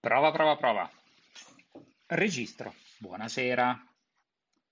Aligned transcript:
Prova, 0.00 0.30
prova, 0.32 0.56
prova. 0.56 0.90
Registro. 2.06 2.74
Buonasera. 2.98 3.84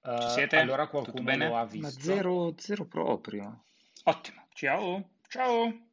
Uh, 0.03 0.21
Ci 0.23 0.29
siete? 0.31 0.57
Allora 0.57 0.87
Tutto 0.87 1.03
qualcuno 1.03 1.25
bene? 1.25 1.49
lo 1.49 1.57
ha 1.59 1.65
visto. 1.67 1.81
Ma 1.87 1.91
zero, 1.91 2.55
zero 2.57 2.85
proprio. 2.87 3.65
Ottimo. 4.05 4.47
Ciao. 4.55 5.11
Ciao. 5.29 5.87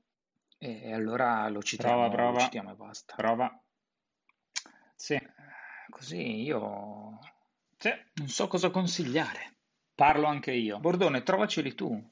E 0.57 0.93
allora 0.93 1.47
lo 1.49 1.61
citiamo, 1.61 1.93
Prova, 2.09 2.09
prova. 2.15 2.31
lo 2.31 2.39
citiamo 2.39 2.71
e 2.71 2.75
basta. 2.75 3.15
Prova. 3.15 3.59
Sì. 4.95 5.19
Così 5.89 6.41
io 6.43 7.19
Sì. 7.77 7.91
non 8.13 8.27
so 8.29 8.47
cosa 8.47 8.69
consigliare. 8.69 9.53
Parlo 9.93 10.27
anche 10.27 10.51
io. 10.51 10.79
Bordone, 10.79 11.23
trovaceli 11.23 11.75
tu. 11.75 12.09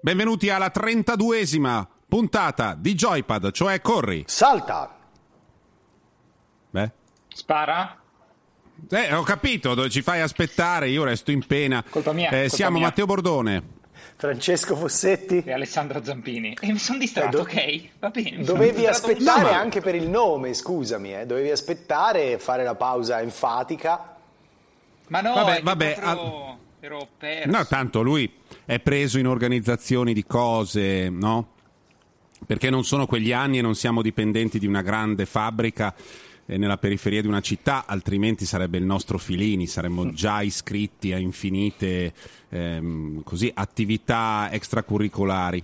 Benvenuti 0.00 0.48
alla 0.50 0.70
32esima 0.74 1.86
puntata 2.16 2.74
di 2.78 2.92
Joypad, 2.94 3.52
cioè 3.52 3.80
Corri. 3.80 4.24
Salta! 4.26 4.94
Beh, 6.68 6.90
Spara? 7.32 7.98
eh, 8.90 9.14
ho 9.14 9.22
capito, 9.22 9.72
dove 9.72 9.88
ci 9.88 10.02
fai 10.02 10.20
aspettare, 10.20 10.90
io 10.90 11.04
resto 11.04 11.30
in 11.30 11.42
pena. 11.46 11.82
Colpa 11.88 12.12
mia, 12.12 12.28
Eh, 12.28 12.40
colpa 12.40 12.54
siamo 12.54 12.76
mia. 12.76 12.88
Matteo 12.88 13.06
Bordone. 13.06 13.62
Francesco 14.16 14.76
Fossetti? 14.76 15.42
E 15.42 15.52
Alessandro 15.54 16.04
Zampini. 16.04 16.54
E 16.60 16.70
mi 16.70 16.76
sono 16.78 16.98
distratto, 16.98 17.28
Eh, 17.28 17.30
do- 17.30 17.42
ok? 17.48 17.88
Va 18.00 18.10
bene. 18.10 18.44
Dovevi 18.44 18.82
un 18.82 18.88
aspettare 18.90 19.42
No, 19.44 19.50
ma- 19.50 19.58
anche 19.58 19.80
per 19.80 19.94
il 19.94 20.06
nome, 20.10 20.52
scusami, 20.52 21.14
eh. 21.18 21.24
dovevi 21.24 21.50
aspettare 21.50 22.32
e 22.32 22.38
fare 22.38 22.62
la 22.62 22.74
pausa 22.74 23.22
enfatica. 23.22 24.16
Ma 25.08 25.22
no, 25.22 25.32
Vabbè, 25.32 25.62
vabbè, 25.62 25.98
proprio 25.98 26.58
ero 26.80 27.08
perso. 27.16 27.48
No, 27.50 27.66
tanto 27.66 28.02
lui 28.02 28.30
è 28.66 28.78
preso 28.80 29.18
in 29.18 29.26
organizzazioni 29.26 30.12
di 30.12 30.24
cose, 30.26 31.08
no? 31.08 31.51
Perché 32.46 32.70
non 32.70 32.84
sono 32.84 33.06
quegli 33.06 33.32
anni 33.32 33.58
e 33.58 33.62
non 33.62 33.74
siamo 33.74 34.02
dipendenti 34.02 34.58
di 34.58 34.66
una 34.66 34.82
grande 34.82 35.26
fabbrica 35.26 35.94
eh, 36.44 36.58
nella 36.58 36.76
periferia 36.76 37.20
di 37.20 37.28
una 37.28 37.40
città, 37.40 37.84
altrimenti 37.86 38.44
sarebbe 38.44 38.78
il 38.78 38.84
nostro 38.84 39.16
Filini, 39.18 39.66
saremmo 39.66 40.12
già 40.12 40.42
iscritti 40.42 41.12
a 41.12 41.18
infinite 41.18 42.12
ehm, 42.48 43.22
così, 43.22 43.50
attività 43.54 44.48
extracurricolari. 44.50 45.62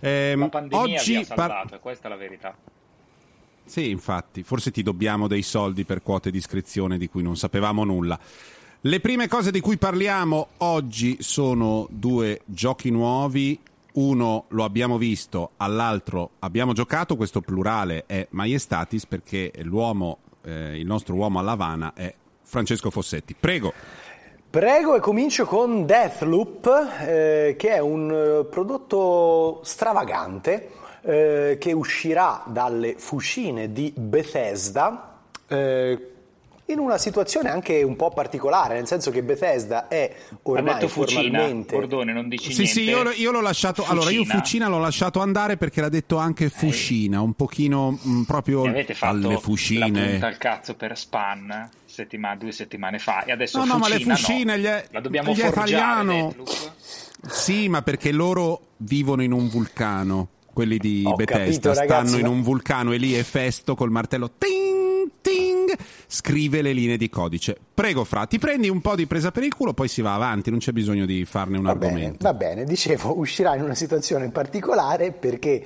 Ehm, 0.00 0.40
La 0.40 0.48
pandemia 0.48 0.98
oggi 0.98 1.12
vi 1.12 1.16
ha 1.18 1.34
par- 1.34 1.50
salvato, 1.50 1.74
e 1.76 1.78
questa 1.80 2.06
è 2.06 2.10
la 2.10 2.16
verità. 2.16 2.56
Sì, 3.64 3.90
infatti, 3.90 4.42
forse 4.42 4.70
ti 4.70 4.82
dobbiamo 4.82 5.28
dei 5.28 5.42
soldi 5.42 5.84
per 5.84 6.02
quote 6.02 6.30
di 6.30 6.38
iscrizione 6.38 6.98
di 6.98 7.08
cui 7.08 7.22
non 7.22 7.36
sapevamo 7.36 7.84
nulla. 7.84 8.18
Le 8.82 9.00
prime 9.00 9.28
cose 9.28 9.50
di 9.50 9.60
cui 9.60 9.76
parliamo 9.76 10.48
oggi 10.58 11.16
sono 11.20 11.86
due 11.90 12.42
giochi 12.44 12.90
nuovi. 12.90 13.58
Uno 13.98 14.44
lo 14.50 14.62
abbiamo 14.62 14.96
visto, 14.96 15.50
all'altro 15.56 16.30
abbiamo 16.38 16.72
giocato. 16.72 17.16
Questo 17.16 17.40
plurale 17.40 18.04
è 18.06 18.28
Maiestatis 18.30 19.06
perché 19.06 19.50
l'uomo, 19.62 20.18
eh, 20.44 20.78
il 20.78 20.86
nostro 20.86 21.16
uomo 21.16 21.40
all'Havana 21.40 21.94
è 21.94 22.14
Francesco 22.42 22.90
Fossetti. 22.90 23.34
Prego. 23.34 23.72
Prego 24.48 24.94
e 24.94 25.00
comincio 25.00 25.46
con 25.46 25.84
Deathloop, 25.84 26.66
eh, 27.00 27.56
che 27.58 27.70
è 27.70 27.80
un 27.80 28.10
eh, 28.12 28.44
prodotto 28.44 29.62
stravagante 29.64 30.70
eh, 31.00 31.56
che 31.58 31.72
uscirà 31.72 32.44
dalle 32.46 32.94
fucine 32.98 33.72
di 33.72 33.92
Bethesda. 33.96 35.22
eh, 35.48 36.12
in 36.70 36.78
una 36.78 36.98
situazione 36.98 37.48
anche 37.50 37.82
un 37.82 37.96
po' 37.96 38.10
particolare, 38.10 38.74
nel 38.74 38.86
senso 38.86 39.10
che 39.10 39.22
Bethesda 39.22 39.88
è 39.88 40.14
Ha 40.30 40.36
ormai 40.42 40.74
detto 40.74 40.88
Fucina, 40.88 41.20
formalmente 41.38 41.74
Bordone, 41.76 42.12
non 42.12 42.28
dici 42.28 42.52
Sì, 42.52 42.62
niente. 42.62 42.72
sì, 42.80 42.82
io, 42.88 43.10
io 43.12 43.30
l'ho 43.30 43.40
lasciato. 43.40 43.84
Allora, 43.86 44.10
io 44.10 44.22
Fucina. 44.24 44.38
Fucina 44.42 44.68
l'ho 44.68 44.78
lasciato 44.78 45.20
andare 45.20 45.56
perché 45.56 45.80
l'ha 45.80 45.88
detto 45.88 46.16
anche 46.18 46.50
Fucina, 46.50 47.20
un 47.22 47.32
pochino 47.32 47.98
mh, 48.00 48.22
proprio 48.22 48.62
Mi 48.62 48.68
avete 48.68 48.94
fatto 48.94 49.14
alle 49.14 49.32
la 49.32 49.38
Fucine. 49.38 50.10
punta 50.10 50.26
al 50.26 50.36
cazzo 50.36 50.74
per 50.74 50.98
Span 50.98 51.70
settima- 51.86 52.36
due 52.36 52.52
settimane 52.52 52.98
fa 52.98 53.24
e 53.24 53.32
adesso 53.32 53.58
No, 53.58 53.64
no, 53.64 53.78
ma 53.78 53.88
le 53.88 53.94
Fucina 53.94 54.16
Fucine 54.16 54.56
no. 54.56 54.62
gli 54.62 54.64
è- 54.66 54.86
la 54.90 55.00
dobbiamo 55.00 55.32
gli 55.32 55.40
è 55.40 55.50
forgiare. 55.50 56.34
Sì, 57.28 57.68
ma 57.68 57.82
perché 57.82 58.12
loro 58.12 58.60
vivono 58.78 59.22
in 59.22 59.32
un 59.32 59.48
vulcano. 59.48 60.28
Quelli 60.52 60.78
di 60.78 61.02
Ho 61.06 61.14
Bethesda 61.14 61.44
capito, 61.44 61.68
ragazzi, 61.72 62.08
stanno 62.08 62.16
in 62.18 62.26
ma- 62.26 62.30
un 62.36 62.42
vulcano 62.42 62.92
e 62.92 62.96
lì 62.96 63.14
Efesto 63.14 63.74
col 63.76 63.90
martello 63.92 64.30
ting, 64.36 65.08
ting, 65.20 65.47
scrive 66.06 66.62
le 66.62 66.72
linee 66.72 66.96
di 66.96 67.08
codice. 67.08 67.56
Prego, 67.74 68.04
Fra, 68.04 68.26
ti 68.26 68.38
prendi 68.38 68.68
un 68.68 68.80
po' 68.80 68.94
di 68.94 69.06
presa 69.06 69.30
per 69.30 69.42
il 69.44 69.54
culo, 69.54 69.72
poi 69.74 69.88
si 69.88 70.02
va 70.02 70.14
avanti, 70.14 70.50
non 70.50 70.58
c'è 70.58 70.72
bisogno 70.72 71.06
di 71.06 71.24
farne 71.24 71.56
un 71.58 71.64
Va 71.64 71.74
bene, 71.74 71.92
argomento. 71.92 72.18
va 72.24 72.34
bene, 72.34 72.64
dicevo, 72.64 73.16
uscirà 73.18 73.54
in 73.54 73.62
una 73.62 73.74
situazione 73.74 74.30
particolare 74.30 75.12
perché 75.12 75.64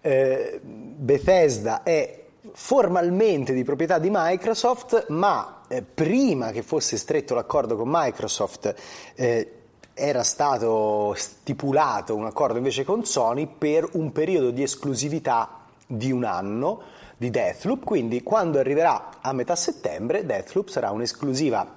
eh, 0.00 0.60
Bethesda 0.62 1.82
è 1.82 2.24
formalmente 2.52 3.52
di 3.52 3.62
proprietà 3.64 3.98
di 3.98 4.08
Microsoft, 4.10 5.06
ma 5.08 5.62
eh, 5.68 5.82
prima 5.82 6.50
che 6.50 6.62
fosse 6.62 6.96
stretto 6.96 7.34
l'accordo 7.34 7.76
con 7.76 7.88
Microsoft 7.90 8.74
eh, 9.14 9.52
era 9.94 10.22
stato 10.22 11.12
stipulato 11.16 12.14
un 12.14 12.24
accordo 12.24 12.56
invece 12.56 12.84
con 12.84 13.04
Sony 13.04 13.48
per 13.58 13.88
un 13.92 14.12
periodo 14.12 14.50
di 14.50 14.62
esclusività 14.62 15.64
di 15.86 16.12
un 16.12 16.24
anno 16.24 16.82
di 17.18 17.30
Deathloop, 17.30 17.84
quindi 17.84 18.22
quando 18.22 18.58
arriverà 18.58 19.10
a 19.20 19.32
metà 19.32 19.56
settembre 19.56 20.24
Deathloop 20.24 20.68
sarà 20.68 20.90
un'esclusiva 20.92 21.76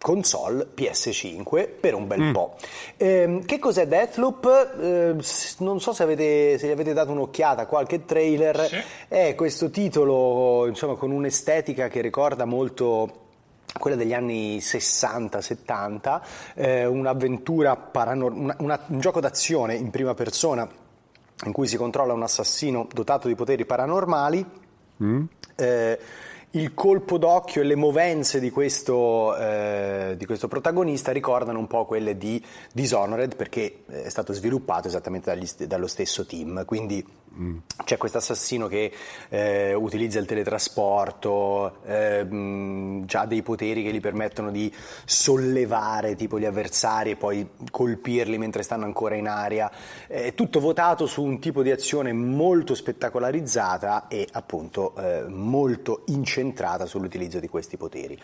console 0.00 0.68
PS5 0.74 1.68
per 1.80 1.94
un 1.94 2.06
bel 2.06 2.32
po'. 2.32 2.54
Ehm, 2.96 3.44
che 3.44 3.58
cos'è 3.58 3.86
Deathloop? 3.86 4.76
Eh, 4.80 5.16
non 5.58 5.80
so 5.80 5.92
se, 5.92 6.02
avete, 6.02 6.56
se 6.56 6.66
gli 6.66 6.70
avete 6.70 6.92
dato 6.92 7.10
un'occhiata 7.10 7.62
a 7.62 7.66
qualche 7.66 8.04
trailer. 8.04 8.66
Sì. 8.66 8.76
È 9.08 9.34
questo 9.34 9.70
titolo 9.70 10.66
insomma, 10.66 10.94
con 10.94 11.10
un'estetica 11.10 11.88
che 11.88 12.00
ricorda 12.00 12.44
molto 12.44 13.26
quella 13.78 13.96
degli 13.96 14.14
anni 14.14 14.58
60-70, 14.58 16.20
eh, 16.54 16.86
un'avventura 16.86 17.76
paranormale, 17.76 18.56
un 18.58 18.98
gioco 18.98 19.20
d'azione 19.20 19.74
in 19.74 19.90
prima 19.90 20.14
persona 20.14 20.77
in 21.44 21.52
cui 21.52 21.66
si 21.66 21.76
controlla 21.76 22.12
un 22.12 22.22
assassino 22.22 22.88
dotato 22.92 23.28
di 23.28 23.34
poteri 23.34 23.64
paranormali. 23.64 24.44
Eh, 25.54 25.98
il 26.52 26.72
colpo 26.72 27.18
d'occhio 27.18 27.60
e 27.60 27.64
le 27.64 27.74
movenze 27.74 28.40
di 28.40 28.50
questo, 28.50 29.36
eh, 29.36 30.14
di 30.16 30.24
questo 30.24 30.48
protagonista 30.48 31.12
ricordano 31.12 31.58
un 31.58 31.66
po' 31.66 31.84
quelle 31.84 32.16
di 32.16 32.42
Dishonored 32.72 33.36
perché 33.36 33.84
è 33.86 34.08
stato 34.08 34.32
sviluppato 34.32 34.88
esattamente 34.88 35.30
dagli 35.30 35.46
dallo 35.66 35.86
stesso 35.86 36.24
team. 36.24 36.64
Quindi 36.64 37.04
c'è 37.84 37.96
questo 37.96 38.18
assassino 38.18 38.66
che 38.66 38.92
eh, 39.28 39.72
utilizza 39.74 40.18
il 40.18 40.26
teletrasporto, 40.26 41.78
eh, 41.84 42.26
già 43.04 43.24
dei 43.26 43.42
poteri 43.42 43.84
che 43.84 43.92
gli 43.92 44.00
permettono 44.00 44.50
di 44.50 44.72
sollevare 45.04 46.16
tipo 46.16 46.38
gli 46.38 46.44
avversari 46.44 47.12
e 47.12 47.16
poi 47.16 47.48
colpirli 47.70 48.38
mentre 48.38 48.62
stanno 48.62 48.84
ancora 48.84 49.14
in 49.14 49.28
aria. 49.28 49.70
È 50.06 50.34
tutto 50.34 50.58
votato 50.58 51.06
su 51.06 51.22
un 51.22 51.38
tipo 51.38 51.62
di 51.62 51.70
azione 51.70 52.12
molto 52.12 52.74
spettacolarizzata 52.74 54.08
e 54.08 54.26
appunto 54.32 54.94
eh, 54.96 55.24
molto 55.28 56.02
incentrata 56.06 56.86
sull'utilizzo 56.86 57.38
di 57.38 57.48
questi 57.48 57.76
poteri. 57.76 58.18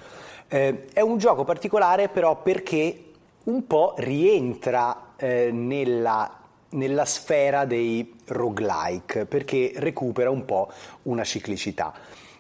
Eh, 0.49 0.87
è 0.93 1.01
un 1.01 1.19
gioco 1.19 1.45
particolare 1.45 2.09
però 2.09 2.43
perché 2.43 3.05
un 3.45 3.67
po' 3.67 3.95
rientra 3.99 5.13
eh, 5.17 5.51
nella 5.53 6.39
nella 6.75 7.05
sfera 7.05 7.65
dei 7.65 8.15
roguelike 8.27 9.27
perché 9.27 9.73
recupera 9.77 10.31
un 10.31 10.45
po' 10.45 10.73
una 11.03 11.25
ciclicità. 11.25 11.93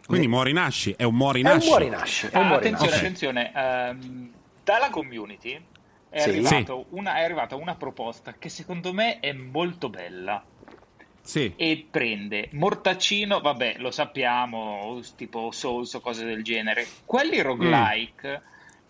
Quindi 0.07 0.29
muori 0.29 0.53
nasci, 0.53 0.95
è 0.97 1.03
un 1.05 1.15
muori 1.15 1.41
È 1.41 1.47
un 1.47 1.53
nasci. 1.55 1.69
muori 1.69 1.89
nasci, 1.89 2.29
Ah, 2.33 2.43
muori 2.43 2.55
attenzione, 2.67 2.91
nasci. 2.91 3.05
attenzione, 3.05 3.53
ehm, 3.55 4.33
dalla 4.63 4.91
community 4.91 5.59
è, 6.11 6.21
Sì. 6.21 6.29
arrivato 6.29 6.87
una, 6.91 7.17
è 7.17 7.23
arrivata 7.25 7.57
una 7.57 7.75
proposta 7.75 8.35
che 8.39 8.49
secondo 8.49 8.93
me 8.93 9.19
è 9.21 9.33
molto 9.33 9.89
bella 9.89 10.45
Sì. 11.23 11.55
e 11.57 11.87
prende 11.91 12.49
Mortaccino, 12.53 13.41
vabbè, 13.41 13.77
lo 13.79 13.91
sappiamo, 13.91 15.01
tipo 15.17 15.51
Souls 15.53 15.95
o 15.95 16.01
cose 16.01 16.25
del 16.27 16.45
genere. 16.45 16.87
Quelli 17.07 17.41
roguelike 17.41 18.43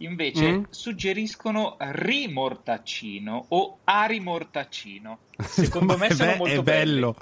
invece 0.05 0.51
Mm. 0.51 0.63
suggeriscono 0.71 1.77
rimortaccino 1.79 3.47
o 3.49 3.79
arimortaccino. 3.85 5.19
Secondo 5.43 5.97
me 5.97 6.13
sono 6.13 6.33
be- 6.33 6.37
molto 6.37 6.61
è 6.61 6.63
bello. 6.63 7.17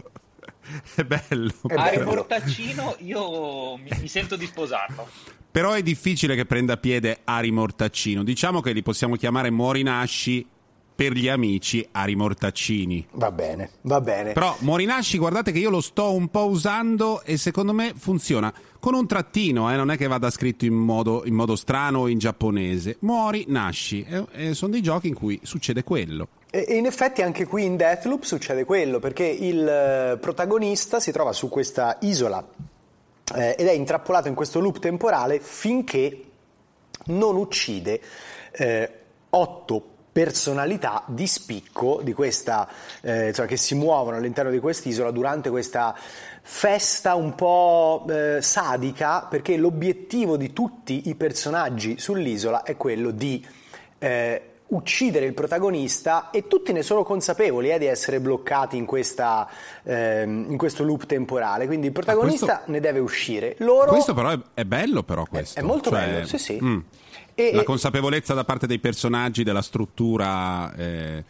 È 0.95 1.05
bello. 1.05 1.05
È 1.05 1.05
belli. 1.05 1.53
bello. 1.63 1.81
Arimortaccino 1.81 2.97
io 3.01 3.77
mi, 3.77 3.91
mi 4.01 4.09
sento 4.09 4.37
di 4.37 4.47
sposarlo. 4.47 5.09
Però 5.51 5.73
è 5.73 5.83
difficile 5.83 6.35
che 6.35 6.47
prenda 6.47 6.77
piede 6.79 7.21
Ari 7.25 7.51
Mortaccino. 7.51 8.23
Diciamo 8.23 8.61
che 8.61 8.73
li 8.73 8.83
possiamo 8.83 9.17
chiamare 9.17 9.51
Muori 9.51 9.83
Nasci 9.83 10.47
per 11.03 11.15
gli 11.15 11.27
amici 11.27 11.85
Ari 11.91 12.15
Mortaccini. 12.15 13.09
Va 13.15 13.33
bene, 13.33 13.71
va 13.81 14.01
bene. 14.01 14.35
Però 14.35 14.55
Morinasci, 14.61 15.19
guardate 15.19 15.51
che 15.51 15.59
io 15.59 15.69
lo 15.69 15.81
sto 15.81 16.13
un 16.13 16.29
po' 16.29 16.47
usando 16.47 17.23
e 17.25 17.37
secondo 17.39 17.73
me 17.73 17.93
funziona. 17.97 18.55
Con 18.79 18.95
un 18.95 19.09
trattino, 19.09 19.73
eh, 19.73 19.75
non 19.75 19.91
è 19.91 19.97
che 19.97 20.07
vada 20.07 20.31
scritto 20.31 20.65
in 20.65 20.75
modo, 20.75 21.25
in 21.25 21.35
modo 21.35 21.57
strano 21.57 22.03
o 22.03 22.09
in 22.09 22.19
giapponese. 22.19 22.99
Muori, 23.01 23.47
nasci. 23.49 24.07
E, 24.09 24.27
e 24.31 24.55
sono 24.55 24.71
dei 24.71 24.81
giochi 24.81 25.09
in 25.09 25.15
cui 25.15 25.41
succede 25.43 25.83
quello. 25.83 26.29
E 26.49 26.67
in 26.69 26.87
effetti 26.87 27.21
anche 27.21 27.47
qui 27.47 27.65
in 27.65 27.75
Deathloop 27.75 28.23
succede 28.23 28.65
quello, 28.65 29.01
perché 29.01 29.25
il 29.25 29.67
eh, 29.67 30.19
protagonista 30.21 31.01
si 31.01 31.11
trova 31.11 31.33
su 31.33 31.49
questa 31.49 31.99
isola 32.03 32.47
eh, 33.35 33.57
ed 33.59 33.67
è 33.67 33.73
intrappolato 33.73 34.29
in 34.29 34.35
questo 34.35 34.61
loop 34.61 34.79
temporale 34.79 35.41
finché 35.41 36.25
non 37.07 37.35
uccide 37.35 38.01
eh, 38.53 38.91
otto 39.31 39.92
personalità 40.13 41.03
di 41.07 41.27
spicco 41.27 42.01
di 42.03 42.13
questa, 42.13 42.69
eh, 43.01 43.29
insomma, 43.29 43.49
che 43.49 43.57
si 43.57 43.75
muovono 43.75 44.19
all'interno 44.19 44.51
di 44.51 44.59
quest'isola 44.59 45.11
durante 45.11 45.49
questa 45.49 45.97
festa 46.43 47.15
un 47.15 47.35
po' 47.35 48.05
eh, 48.09 48.43
sadica, 48.43 49.27
perché 49.29 49.57
l'obiettivo 49.57 50.37
di 50.37 50.53
tutti 50.53 51.09
i 51.09 51.15
personaggi 51.15 51.99
sull'isola 51.99 52.63
è 52.63 52.77
quello 52.77 53.11
di 53.11 53.45
eh, 53.99 54.43
uccidere 54.73 55.27
il 55.27 55.35
protagonista 55.35 56.31
e 56.31 56.47
tutti 56.47 56.73
ne 56.73 56.83
sono 56.83 57.03
consapevoli 57.03 57.71
eh, 57.71 57.79
di 57.79 57.87
essere 57.87 58.21
bloccati 58.21 58.77
in, 58.77 58.85
questa, 58.85 59.49
ehm, 59.83 60.47
in, 60.51 60.57
questo 60.57 60.83
loop 60.83 61.07
temporale. 61.07 61.67
Quindi 61.67 61.87
il 61.87 61.93
protagonista 61.93 62.57
questo, 62.57 62.71
ne 62.71 62.81
deve 62.81 62.99
uscire. 62.99 63.55
Loro... 63.59 63.91
Questo 63.91 64.15
però 64.15 64.31
è, 64.31 64.39
è 64.55 64.65
bello, 64.65 65.03
però 65.03 65.25
questo. 65.25 65.59
È, 65.59 65.63
è 65.63 65.67
molto 65.67 65.91
cioè, 65.91 66.01
bello, 66.01 66.27
sì 66.27 66.39
sì. 66.39 66.59
Mm. 66.63 66.79
E, 67.35 67.53
la 67.55 67.65
consapevolezza 67.65 68.35
da 68.35 68.45
parte 68.45 68.67
dei 68.67 68.79
personaggi 68.79 69.43
della 69.43 69.63
struttura 69.63 70.75
eh, 70.75 71.25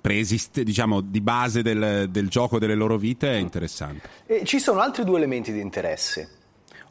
preesiste, 0.00 0.62
diciamo, 0.62 1.00
di 1.00 1.20
base 1.20 1.62
del, 1.62 2.08
del 2.10 2.28
gioco 2.28 2.58
delle 2.58 2.74
loro 2.74 2.96
vite 2.96 3.30
è 3.30 3.36
interessante. 3.36 4.08
E 4.26 4.44
ci 4.44 4.58
sono 4.58 4.80
altri 4.80 5.04
due 5.04 5.18
elementi 5.18 5.52
di 5.52 5.60
interesse. 5.60 6.36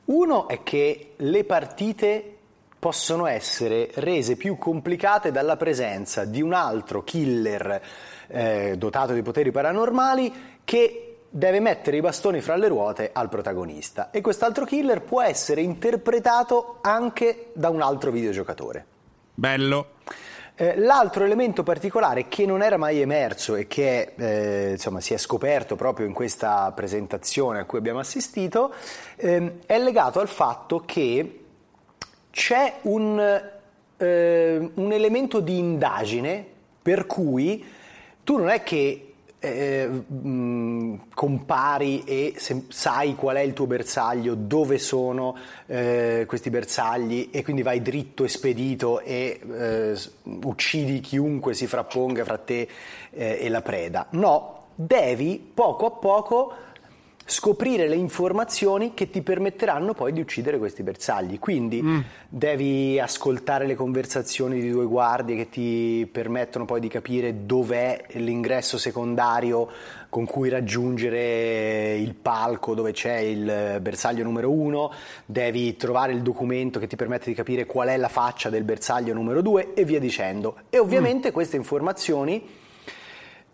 Uno 0.06 0.48
è 0.48 0.64
che 0.64 1.14
le 1.18 1.44
partite 1.44 2.36
possono 2.80 3.26
essere 3.26 3.90
rese 3.96 4.36
più 4.36 4.58
complicate 4.58 5.32
dalla 5.32 5.58
presenza 5.58 6.26
di 6.26 6.42
un 6.42 6.54
altro 6.54 7.04
killer 7.04 7.82
eh, 8.28 8.76
dotato 8.78 9.14
di 9.14 9.22
poteri 9.22 9.52
paranormali 9.52 10.32
che 10.64 11.07
deve 11.30 11.60
mettere 11.60 11.98
i 11.98 12.02
bastoni 12.02 12.42
fra 12.42 12.56
le 12.56 12.68
ruote 12.68 13.10
al 13.14 13.30
protagonista 13.30 14.12
e 14.12 14.22
quest'altro 14.22 14.66
killer 14.66 15.02
può 15.02 15.22
essere 15.22 15.62
interpretato 15.62 16.78
anche 16.82 17.50
da 17.54 17.70
un 17.70 17.82
altro 17.82 18.12
videogiocatore. 18.12 18.86
Bello. 19.34 19.96
Eh, 20.60 20.76
l'altro 20.76 21.24
elemento 21.24 21.62
particolare 21.62 22.28
che 22.28 22.48
non 22.48 22.64
era 22.64 22.78
mai 22.78 23.00
emerso 23.00 23.56
e 23.56 23.68
che 23.68 24.14
eh, 24.16 24.72
insomma, 24.72 25.00
si 25.02 25.14
è 25.14 25.18
scoperto 25.18 25.76
proprio 25.76 26.08
in 26.08 26.14
questa 26.14 26.72
presentazione 26.72 27.60
a 27.60 27.66
cui 27.66 27.78
abbiamo 27.78 28.00
assistito 28.00 28.74
eh, 29.18 29.60
è 29.68 29.78
legato 29.78 30.20
al 30.20 30.28
fatto 30.28 30.82
che 30.84 31.44
c'è 32.32 32.80
un, 32.84 33.20
eh, 33.98 34.72
un 34.74 34.92
elemento 34.92 35.40
di 35.42 35.60
indagine 35.60 36.44
per 36.82 37.06
cui 37.06 37.64
tu 38.24 38.38
non 38.38 38.50
è 38.50 38.64
che 38.64 39.07
eh, 39.40 39.88
mh, 39.88 41.10
compari 41.14 42.04
e 42.04 42.34
se, 42.38 42.64
sai 42.70 43.16
qual 43.16 43.36
è 43.38 43.42
il 43.42 43.54
tuo 43.54 43.68
bersaglio, 43.68 44.36
dove 44.36 44.78
sono 44.80 45.36
eh, 45.68 46.26
questi 46.28 46.50
bersagli 46.50 47.30
e 47.32 47.44
quindi 47.44 47.62
vai 47.62 47.82
dritto 47.82 48.24
e 48.24 48.28
spedito 48.28 49.00
e 49.02 49.40
eh, 49.50 50.00
uccidi 50.24 51.00
chiunque 51.00 51.54
si 51.54 51.68
frapponga 51.68 52.24
fra 52.24 52.38
te 52.38 52.68
eh, 53.12 53.38
e 53.42 53.50
la 53.50 53.62
preda. 53.62 54.08
No, 54.12 54.66
devi 54.74 55.52
poco 55.54 55.86
a 55.86 55.92
poco 55.92 56.54
scoprire 57.30 57.90
le 57.90 57.96
informazioni 57.96 58.94
che 58.94 59.10
ti 59.10 59.22
permetteranno 59.22 59.94
poi 59.94 60.14
di 60.14 60.22
uccidere 60.22 60.58
questi 60.58 60.82
bersagli. 60.82 61.40
Quindi 61.40 61.84
mm. 61.84 62.00
devi 62.30 62.98
ascoltare 63.00 63.68
le 63.68 63.76
conversazioni 63.76 64.62
di 64.62 64.72
due 64.72 64.86
guardie 64.86 65.36
che 65.36 65.50
ti 65.50 66.10
permettono 66.10 66.64
poi 66.64 66.80
di 66.80 66.88
capire 66.88 67.46
dov'è 67.46 68.06
l'ingresso 68.14 68.78
secondario 68.78 69.70
con 70.08 70.26
cui 70.26 70.48
raggiungere 70.48 71.98
il 71.98 72.14
palco 72.14 72.74
dove 72.74 72.94
c'è 72.94 73.18
il 73.18 73.80
bersaglio 73.82 74.24
numero 74.24 74.50
uno, 74.50 74.94
devi 75.26 75.76
trovare 75.76 76.14
il 76.14 76.22
documento 76.22 76.80
che 76.80 76.88
ti 76.88 76.96
permette 76.96 77.26
di 77.26 77.36
capire 77.36 77.66
qual 77.66 77.90
è 77.90 77.98
la 77.98 78.08
faccia 78.08 78.50
del 78.50 78.64
bersaglio 78.64 79.14
numero 79.14 79.42
due 79.42 79.74
e 79.74 79.84
via 79.84 80.00
dicendo. 80.00 80.56
E 80.70 80.80
ovviamente 80.80 81.30
mm. 81.30 81.34
queste 81.34 81.58
informazioni 81.58 82.42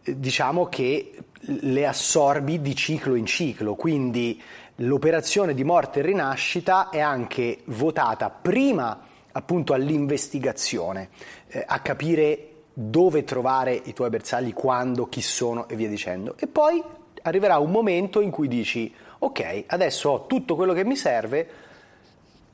eh, 0.04 0.20
diciamo 0.20 0.68
che 0.68 1.12
le 1.46 1.86
assorbi 1.86 2.62
di 2.62 2.76
ciclo 2.76 3.16
in 3.16 3.26
ciclo, 3.26 3.76
quindi 3.76 4.42
l'operazione 4.78 5.54
di 5.54 5.64
morte 5.64 6.00
e 6.00 6.04
rinascita 6.04 6.90
è 6.90 7.00
anche 7.00 7.60
votata 7.66 8.30
prima 8.30 9.02
appunto 9.32 9.74
all'investigazione, 9.74 11.10
eh, 11.48 11.64
a 11.66 11.80
capire 11.80 12.50
dove 12.74 13.24
trovare 13.24 13.74
i 13.74 13.94
tuoi 13.94 14.10
bersagli, 14.10 14.54
quando, 14.54 15.08
chi 15.08 15.22
sono 15.22 15.68
e 15.68 15.76
via 15.76 15.88
dicendo. 15.88 16.36
E 16.38 16.48
poi 16.48 16.82
arriverà 17.24 17.58
un 17.58 17.72
momento 17.72 18.22
in 18.22 18.32
cui 18.32 18.48
dici 18.48 18.94
ok, 19.20 19.64
adesso 19.68 20.10
ho 20.10 20.26
tutto 20.26 20.56
quello 20.56 20.74
che 20.74 20.84
mi 20.84 20.96
serve, 20.96 21.48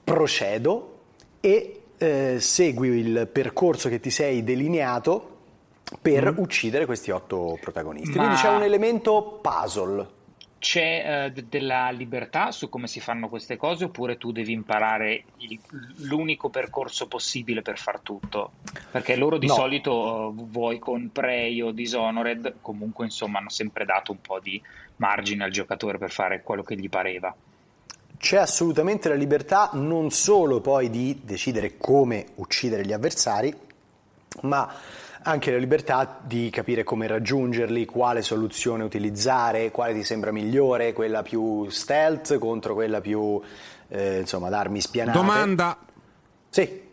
procedo 0.04 0.98
e 1.40 1.82
eh, 1.98 2.38
segui 2.40 2.90
il 2.90 3.28
percorso 3.32 3.90
che 3.90 4.00
ti 4.00 4.10
sei 4.10 4.44
delineato 4.44 5.38
per 6.02 6.32
mm. 6.32 6.38
uccidere 6.38 6.86
questi 6.86 7.12
otto 7.12 7.58
protagonisti. 7.60 8.18
Ma... 8.18 8.26
Quindi 8.26 8.42
c'è 8.42 8.50
un 8.50 8.64
elemento 8.64 9.40
puzzle. 9.42 10.18
C'è 10.60 11.32
uh, 11.34 11.42
della 11.48 11.90
libertà 11.90 12.52
su 12.52 12.68
come 12.68 12.88
si 12.88 13.00
fanno 13.00 13.30
queste 13.30 13.56
cose 13.56 13.86
oppure 13.86 14.18
tu 14.18 14.34
devi 14.34 14.52
imparare 14.52 15.24
il, 15.38 15.58
l'unico 16.00 16.50
percorso 16.50 17.08
possibile 17.08 17.62
per 17.62 17.78
far 17.78 18.02
tutto? 18.02 18.52
Perché 18.92 19.16
loro 19.16 19.38
di 19.38 19.48
no. 19.48 19.54
solito, 19.54 20.34
uh, 20.36 20.48
vuoi 20.50 20.78
con 20.78 21.12
Prey 21.14 21.62
o 21.62 21.72
Dishonored, 21.72 22.56
comunque 22.62 23.06
insomma 23.06 23.40
hanno 23.40 23.50
sempre 23.50 23.86
dato 23.86 24.12
un 24.12 24.20
po' 24.20 24.40
di 24.42 24.62
margine 24.98 25.46
al 25.46 25.52
giocatore 25.52 25.98
per 25.98 26.12
fare 26.12 26.44
quello 26.44 26.64
che 26.64 26.76
gli 26.76 26.90
pareva. 26.90 27.34
C'è 28.18 28.36
assolutamente 28.36 29.08
la 29.08 29.16
libertà 29.16 29.70
non 29.74 30.12
solo 30.12 30.60
poi 30.60 30.90
di 30.90 31.22
decidere 31.24 31.78
come 31.78 32.26
uccidere 32.36 32.86
gli 32.86 32.92
avversari, 32.92 33.56
ma 34.42 34.70
anche 35.22 35.52
la 35.52 35.58
libertà 35.58 36.20
di 36.24 36.50
capire 36.50 36.84
come 36.84 37.08
raggiungerli, 37.08 37.86
quale 37.86 38.22
soluzione 38.22 38.84
utilizzare, 38.84 39.72
quale 39.72 39.94
ti 39.94 40.04
sembra 40.04 40.32
migliore, 40.32 40.94
quella 40.94 41.24
più 41.24 41.70
stealth 41.70 42.38
contro 42.38 42.74
quella 42.74 43.02
più 43.02 43.40
eh, 43.90 44.20
insomma 44.20 44.50
d'armi 44.50 44.80
spianate. 44.80 45.18
Domanda. 45.18 45.78
Sì. 46.50 46.88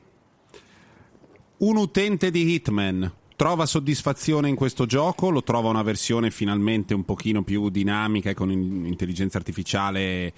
Un 1.58 1.76
utente 1.76 2.30
di 2.30 2.52
Hitman 2.52 3.10
trova 3.36 3.64
soddisfazione 3.64 4.48
in 4.48 4.56
questo 4.56 4.86
gioco? 4.86 5.30
Lo 5.30 5.42
trova 5.42 5.68
una 5.68 5.82
versione 5.82 6.30
finalmente 6.30 6.94
un 6.94 7.04
pochino 7.04 7.42
più 7.42 7.68
dinamica 7.70 8.30
e 8.30 8.34
con 8.34 8.50
intelligenza 8.50 9.38
artificiale 9.38 10.32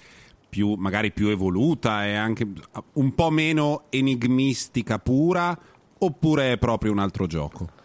più, 0.47 0.75
magari 0.75 1.11
più 1.11 1.27
evoluta 1.27 2.05
e 2.05 2.15
anche 2.15 2.47
un 2.93 3.15
po' 3.15 3.29
meno 3.29 3.83
enigmistica 3.89 4.99
pura? 4.99 5.57
Oppure 6.01 6.53
è 6.53 6.57
proprio 6.57 6.93
un 6.93 6.99
altro 6.99 7.27
gioco? 7.27 7.77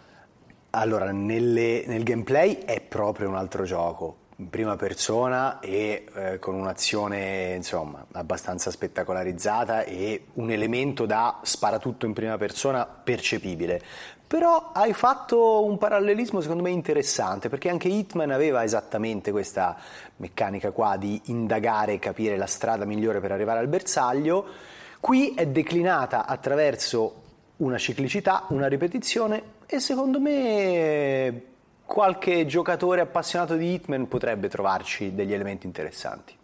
Allora, 0.77 1.13
nelle, 1.13 1.85
nel 1.87 2.03
gameplay 2.03 2.65
è 2.65 2.81
proprio 2.81 3.29
un 3.29 3.37
altro 3.37 3.63
gioco, 3.63 4.17
in 4.37 4.51
prima 4.51 4.75
persona 4.75 5.61
e 5.61 6.05
eh, 6.13 6.39
con 6.41 6.57
un'azione 6.57 7.55
insomma 7.55 8.05
abbastanza 8.11 8.73
spettacolarizzata 8.73 9.85
e 9.85 10.25
un 10.35 10.51
elemento 10.51 11.07
da 11.07 11.39
sparatutto 11.43 12.07
in 12.07 12.13
prima 12.13 12.37
persona 12.39 12.87
percepibile. 12.87 13.81
Però 14.27 14.73
hai 14.75 14.93
fatto 14.93 15.65
un 15.65 15.79
parallelismo 15.79 16.41
secondo 16.41 16.65
me 16.65 16.71
interessante 16.71 17.49
perché 17.49 17.69
anche 17.69 17.87
Hitman 17.87 18.33
aveva 18.33 18.65
esattamente 18.65 19.31
questa 19.31 19.77
meccanica 20.17 20.73
qua 20.73 20.97
di 20.97 21.21
indagare 21.27 21.93
e 21.93 21.99
capire 22.01 22.37
la 22.37 22.47
strada 22.47 22.85
migliore 22.85 23.21
per 23.21 23.31
arrivare 23.31 23.61
al 23.61 23.69
bersaglio. 23.69 24.45
Qui 24.99 25.35
è 25.35 25.47
declinata 25.47 26.27
attraverso 26.27 27.23
una 27.59 27.79
ciclicità, 27.79 28.47
una 28.49 28.67
ripetizione 28.67 29.43
e 29.67 29.81
secondo 29.81 30.21
me 30.21 31.43
qualche 31.85 32.47
giocatore 32.47 33.01
appassionato 33.01 33.57
di 33.57 33.75
Hitman 33.75 34.09
potrebbe 34.09 34.49
trovarci 34.49 35.15
degli 35.15 35.33
elementi 35.33 35.67
interessanti. 35.67 36.35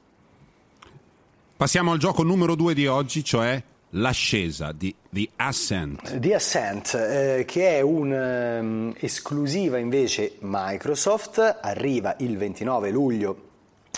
Passiamo 1.56 1.92
al 1.92 1.98
gioco 1.98 2.22
numero 2.22 2.54
due 2.54 2.72
di 2.74 2.86
oggi, 2.86 3.24
cioè 3.24 3.62
l'ascesa 3.90 4.72
di 4.72 4.94
The 5.08 5.28
Ascent. 5.36 6.18
The 6.18 6.34
Ascent, 6.34 6.94
eh, 6.94 7.44
che 7.46 7.76
è 7.76 7.80
un'esclusiva 7.80 9.76
um, 9.76 9.82
invece 9.82 10.36
Microsoft, 10.40 11.58
arriva 11.60 12.14
il 12.18 12.36
29 12.36 12.90
luglio 12.90 13.48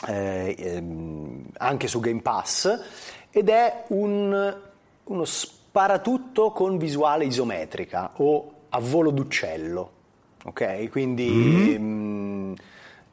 eh, 0.07 0.57
ehm, 0.59 1.45
anche 1.59 1.87
su 1.89 2.01
Game 2.01 2.21
Pass 2.21 2.81
ed 3.31 3.49
è 3.49 3.85
un, 3.89 4.57
uno 5.05 5.25
sparatutto 5.73 6.51
con 6.51 6.77
visuale 6.77 7.25
isometrica 7.25 8.11
o 8.17 8.53
a 8.69 8.79
volo 8.79 9.11
d'uccello, 9.11 9.91
ok? 10.45 10.91
Quindi 10.91 11.31
mm-hmm. 11.31 11.83
mh, 11.83 12.55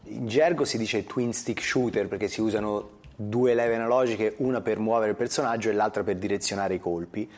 in 0.04 0.28
gergo 0.28 0.66
si 0.66 0.78
dice 0.78 1.06
twin 1.06 1.32
stick 1.32 1.62
shooter 1.62 2.10
perché 2.10 2.28
si 2.28 2.42
usano 2.42 2.98
due 3.16 3.54
leve 3.54 3.76
analogiche, 3.76 4.34
una 4.40 4.60
per 4.60 4.78
muovere 4.78 5.12
il 5.12 5.16
personaggio 5.16 5.70
e 5.70 5.72
l'altra 5.72 6.04
per 6.04 6.18
direzionare 6.18 6.74
i 6.74 6.80
colpi. 6.80 7.30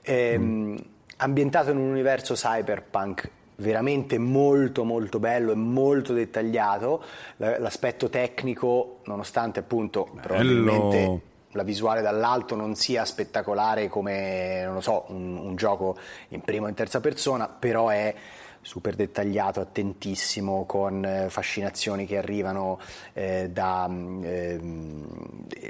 Ehm, 0.00 0.42
mm. 0.42 0.76
Ambientato 1.18 1.70
in 1.70 1.76
un 1.76 1.90
universo 1.90 2.32
cyberpunk 2.32 3.30
veramente 3.56 4.16
molto 4.16 4.84
molto 4.84 5.18
bello 5.18 5.52
e 5.52 5.54
molto 5.54 6.14
dettagliato. 6.14 7.04
L'aspetto 7.36 8.08
tecnico, 8.08 9.00
nonostante 9.04 9.60
appunto 9.60 10.08
probabilmente 10.18 11.30
la 11.52 11.62
visuale 11.62 12.02
dall'alto 12.02 12.54
non 12.54 12.74
sia 12.74 13.04
spettacolare 13.04 13.88
come, 13.88 14.64
non 14.64 14.74
lo 14.74 14.80
so, 14.80 15.04
un, 15.08 15.36
un 15.36 15.56
gioco 15.56 15.96
in 16.28 16.40
prima 16.40 16.66
o 16.66 16.68
in 16.68 16.74
terza 16.74 17.00
persona, 17.00 17.48
però 17.48 17.88
è 17.88 18.14
super 18.62 18.94
dettagliato, 18.94 19.60
attentissimo, 19.60 20.64
con 20.64 21.04
eh, 21.04 21.28
fascinazioni 21.28 22.06
che 22.06 22.16
arrivano 22.16 22.78
eh, 23.12 23.50
da 23.50 23.90
eh, 24.22 24.60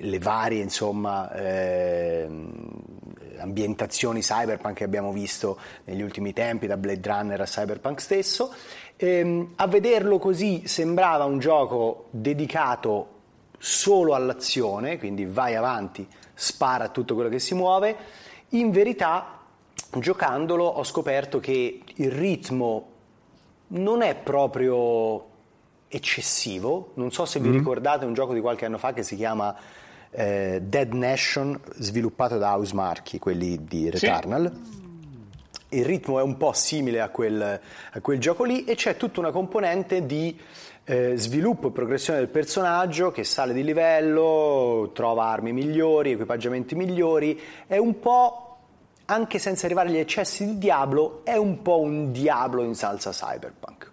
le 0.01 0.19
varie 0.19 0.63
insomma, 0.63 1.33
eh, 1.33 2.29
ambientazioni 3.39 4.21
cyberpunk 4.21 4.77
che 4.77 4.85
abbiamo 4.85 5.11
visto 5.11 5.59
negli 5.85 6.03
ultimi 6.03 6.33
tempi, 6.35 6.67
da 6.67 6.77
Blade 6.77 7.09
Runner 7.09 7.41
a 7.41 7.45
cyberpunk 7.45 8.01
stesso. 8.01 8.55
Ehm, 8.97 9.55
a 9.57 9.67
vederlo 9.67 10.19
così 10.19 10.67
sembrava 10.67 11.25
un 11.25 11.39
gioco 11.39 12.09
dedicato 12.11 13.21
solo 13.65 14.15
all'azione, 14.15 14.99
quindi 14.99 15.25
vai 15.25 15.55
avanti, 15.55 16.05
spara 16.35 16.87
a 16.87 16.89
tutto 16.89 17.15
quello 17.15 17.29
che 17.29 17.39
si 17.39 17.55
muove. 17.55 17.97
In 18.51 18.73
verità 18.73 19.39
giocandolo 20.01 20.65
ho 20.65 20.83
scoperto 20.83 21.39
che 21.39 21.81
il 21.95 22.11
ritmo 22.11 22.89
non 23.69 24.03
è 24.03 24.17
proprio 24.17 25.29
eccessivo, 25.87 26.91
non 26.95 27.13
so 27.13 27.25
se 27.25 27.39
vi 27.39 27.51
mm. 27.51 27.53
ricordate 27.53 28.05
un 28.05 28.15
gioco 28.15 28.35
di 28.35 28.41
qualche 28.41 28.65
anno 28.65 28.79
fa 28.79 28.93
che 28.93 29.05
si 29.05 29.15
chiama 29.15 29.55
eh, 30.11 30.61
Dead 30.61 30.93
Nation, 30.93 31.59
sviluppato 31.77 32.39
da 32.39 32.57
House 32.57 32.75
Marchi, 32.75 33.21
quelli 33.21 33.63
di 33.65 33.91
Returnal. 33.91 34.51
Sì. 34.53 34.81
Il 35.79 35.85
ritmo 35.85 36.19
è 36.19 36.23
un 36.23 36.37
po' 36.37 36.53
simile 36.53 37.01
a 37.01 37.11
quel, 37.11 37.41
a 37.41 38.01
quel 38.01 38.19
gioco 38.19 38.43
lì 38.43 38.65
e 38.65 38.75
c'è 38.75 38.97
tutta 38.97 39.21
una 39.21 39.31
componente 39.31 40.05
di 40.05 40.37
eh, 40.85 41.17
sviluppo 41.17 41.69
e 41.69 41.71
progressione 41.71 42.19
del 42.19 42.29
personaggio 42.29 43.11
che 43.11 43.25
sale 43.25 43.53
di 43.53 43.63
livello, 43.63 44.91
trova 44.93 45.27
armi 45.27 45.53
migliori, 45.53 46.13
equipaggiamenti 46.13 46.75
migliori, 46.75 47.39
è 47.67 47.77
un 47.77 47.99
po' 48.01 48.57
anche 49.07 49.39
senza 49.39 49.67
arrivare 49.67 49.89
agli 49.89 49.99
eccessi 49.99 50.45
di 50.45 50.59
Diablo, 50.59 51.21
è 51.25 51.37
un 51.37 51.63
po' 51.63 51.81
un 51.81 52.13
Diablo 52.13 52.63
in 52.63 52.75
salsa 52.75 53.11
cyberpunk. 53.11 53.91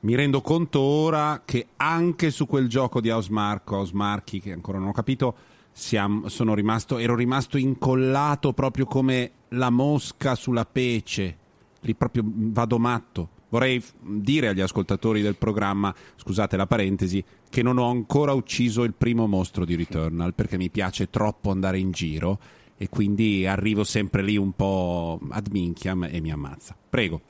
Mi 0.00 0.14
rendo 0.14 0.40
conto 0.40 0.80
ora 0.80 1.42
che 1.44 1.68
anche 1.76 2.30
su 2.30 2.46
quel 2.46 2.68
gioco 2.68 3.00
di 3.00 3.10
House 3.10 3.30
Marco, 3.30 3.76
House 3.76 3.92
Marchi, 3.94 4.40
che 4.40 4.52
ancora 4.52 4.78
non 4.78 4.88
ho 4.88 4.92
capito, 4.92 5.34
siamo, 5.72 6.28
rimasto, 6.54 6.98
ero 6.98 7.14
rimasto 7.14 7.58
incollato 7.58 8.52
proprio 8.52 8.86
come 8.86 9.30
la 9.48 9.70
mosca 9.70 10.34
sulla 10.34 10.64
pece. 10.64 11.36
Lì 11.80 11.94
proprio 11.94 12.22
vado 12.24 12.78
matto. 12.78 13.28
Vorrei 13.48 13.82
dire 14.00 14.48
agli 14.48 14.60
ascoltatori 14.60 15.22
del 15.22 15.36
programma, 15.36 15.94
scusate 16.16 16.56
la 16.56 16.66
parentesi, 16.66 17.24
che 17.48 17.62
non 17.62 17.78
ho 17.78 17.88
ancora 17.88 18.32
ucciso 18.32 18.82
il 18.82 18.94
primo 18.94 19.26
mostro 19.26 19.64
di 19.64 19.76
Returnal 19.76 20.34
perché 20.34 20.56
mi 20.56 20.68
piace 20.68 21.10
troppo 21.10 21.50
andare 21.50 21.78
in 21.78 21.92
giro 21.92 22.38
e 22.76 22.88
quindi 22.88 23.46
arrivo 23.46 23.84
sempre 23.84 24.22
lì 24.22 24.36
un 24.36 24.52
po' 24.52 25.18
ad 25.30 25.48
minchiam 25.50 26.08
e 26.10 26.20
mi 26.20 26.30
ammazza. 26.30 26.76
Prego. 26.88 27.20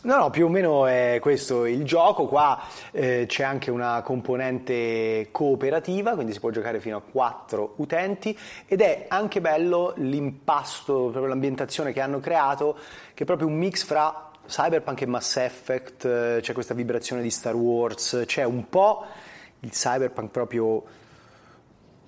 No, 0.00 0.16
no, 0.16 0.30
più 0.30 0.46
o 0.46 0.48
meno 0.48 0.86
è 0.86 1.18
questo 1.20 1.66
il 1.66 1.84
gioco. 1.84 2.26
Qua 2.26 2.62
eh, 2.92 3.24
c'è 3.26 3.42
anche 3.42 3.72
una 3.72 4.00
componente 4.02 5.30
cooperativa, 5.32 6.14
quindi 6.14 6.32
si 6.32 6.38
può 6.38 6.50
giocare 6.50 6.78
fino 6.78 6.98
a 6.98 7.00
quattro 7.00 7.74
utenti 7.78 8.36
ed 8.66 8.80
è 8.80 9.06
anche 9.08 9.40
bello 9.40 9.94
l'impasto, 9.96 11.08
proprio 11.10 11.26
l'ambientazione 11.26 11.92
che 11.92 12.00
hanno 12.00 12.20
creato, 12.20 12.76
che 13.12 13.24
è 13.24 13.26
proprio 13.26 13.48
un 13.48 13.56
mix 13.56 13.84
fra 13.84 14.27
Cyberpunk 14.48 15.02
e 15.02 15.06
Mass 15.06 15.36
Effect, 15.36 16.04
eh, 16.04 16.38
c'è 16.40 16.52
questa 16.52 16.74
vibrazione 16.74 17.20
di 17.22 17.30
Star 17.30 17.54
Wars, 17.54 18.22
c'è 18.26 18.44
un 18.44 18.68
po' 18.68 19.04
il 19.60 19.70
Cyberpunk 19.70 20.30
proprio 20.30 20.84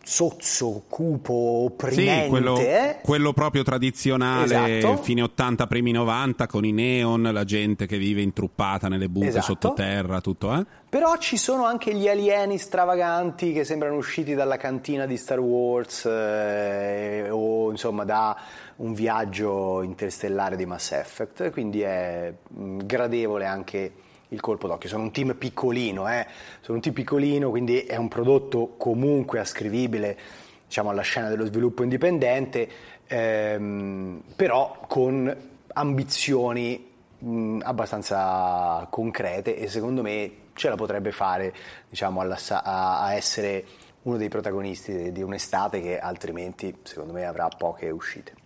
sozzo, 0.02 0.84
cupo, 0.88 1.32
opprimente. 1.32 2.24
Sì, 2.24 2.28
quello, 2.28 2.58
eh? 2.58 2.98
quello 3.02 3.32
proprio 3.32 3.62
tradizionale, 3.62 4.78
esatto. 4.78 5.02
fine 5.02 5.22
80, 5.22 5.66
primi 5.66 5.92
90, 5.92 6.46
con 6.46 6.64
i 6.64 6.72
neon, 6.72 7.28
la 7.32 7.44
gente 7.44 7.86
che 7.86 7.98
vive 7.98 8.22
intruppata 8.22 8.88
nelle 8.88 9.08
buche 9.08 9.28
esatto. 9.28 9.44
sottoterra, 9.44 10.20
tutto, 10.20 10.52
eh? 10.54 10.64
Però 10.88 11.16
ci 11.18 11.36
sono 11.36 11.66
anche 11.66 11.94
gli 11.94 12.08
alieni 12.08 12.58
stravaganti 12.58 13.52
che 13.52 13.62
sembrano 13.62 13.94
usciti 13.94 14.34
dalla 14.34 14.56
cantina 14.56 15.06
di 15.06 15.16
Star 15.16 15.38
Wars 15.38 16.04
eh, 16.04 17.28
o 17.30 17.70
insomma 17.70 18.04
da 18.04 18.36
un 18.80 18.94
viaggio 18.94 19.82
interstellare 19.82 20.56
di 20.56 20.66
Mass 20.66 20.92
Effect, 20.92 21.50
quindi 21.50 21.82
è 21.82 22.32
mh, 22.48 22.78
gradevole 22.84 23.44
anche 23.44 23.92
il 24.28 24.40
colpo 24.40 24.66
d'occhio. 24.66 24.88
Sono 24.88 25.02
un 25.04 25.12
team 25.12 25.34
piccolino, 25.34 26.08
eh? 26.08 26.26
sono 26.60 26.76
un 26.76 26.82
team 26.82 26.94
piccolino, 26.94 27.50
quindi 27.50 27.80
è 27.80 27.96
un 27.96 28.08
prodotto 28.08 28.74
comunque 28.76 29.38
ascrivibile 29.38 30.18
diciamo, 30.66 30.90
alla 30.90 31.02
scena 31.02 31.28
dello 31.28 31.44
sviluppo 31.44 31.82
indipendente, 31.82 32.68
ehm, 33.06 34.22
però 34.34 34.84
con 34.86 35.48
ambizioni 35.72 36.92
mh, 37.18 37.60
abbastanza 37.62 38.86
concrete 38.90 39.56
e 39.56 39.68
secondo 39.68 40.02
me 40.02 40.32
ce 40.54 40.68
la 40.68 40.76
potrebbe 40.76 41.12
fare 41.12 41.54
diciamo, 41.88 42.20
alla, 42.20 42.38
a, 42.48 43.02
a 43.02 43.14
essere 43.14 43.64
uno 44.02 44.16
dei 44.16 44.28
protagonisti 44.28 45.12
di 45.12 45.22
un'estate 45.22 45.82
che 45.82 45.98
altrimenti 45.98 46.78
secondo 46.82 47.12
me 47.12 47.26
avrà 47.26 47.48
poche 47.48 47.90
uscite. 47.90 48.39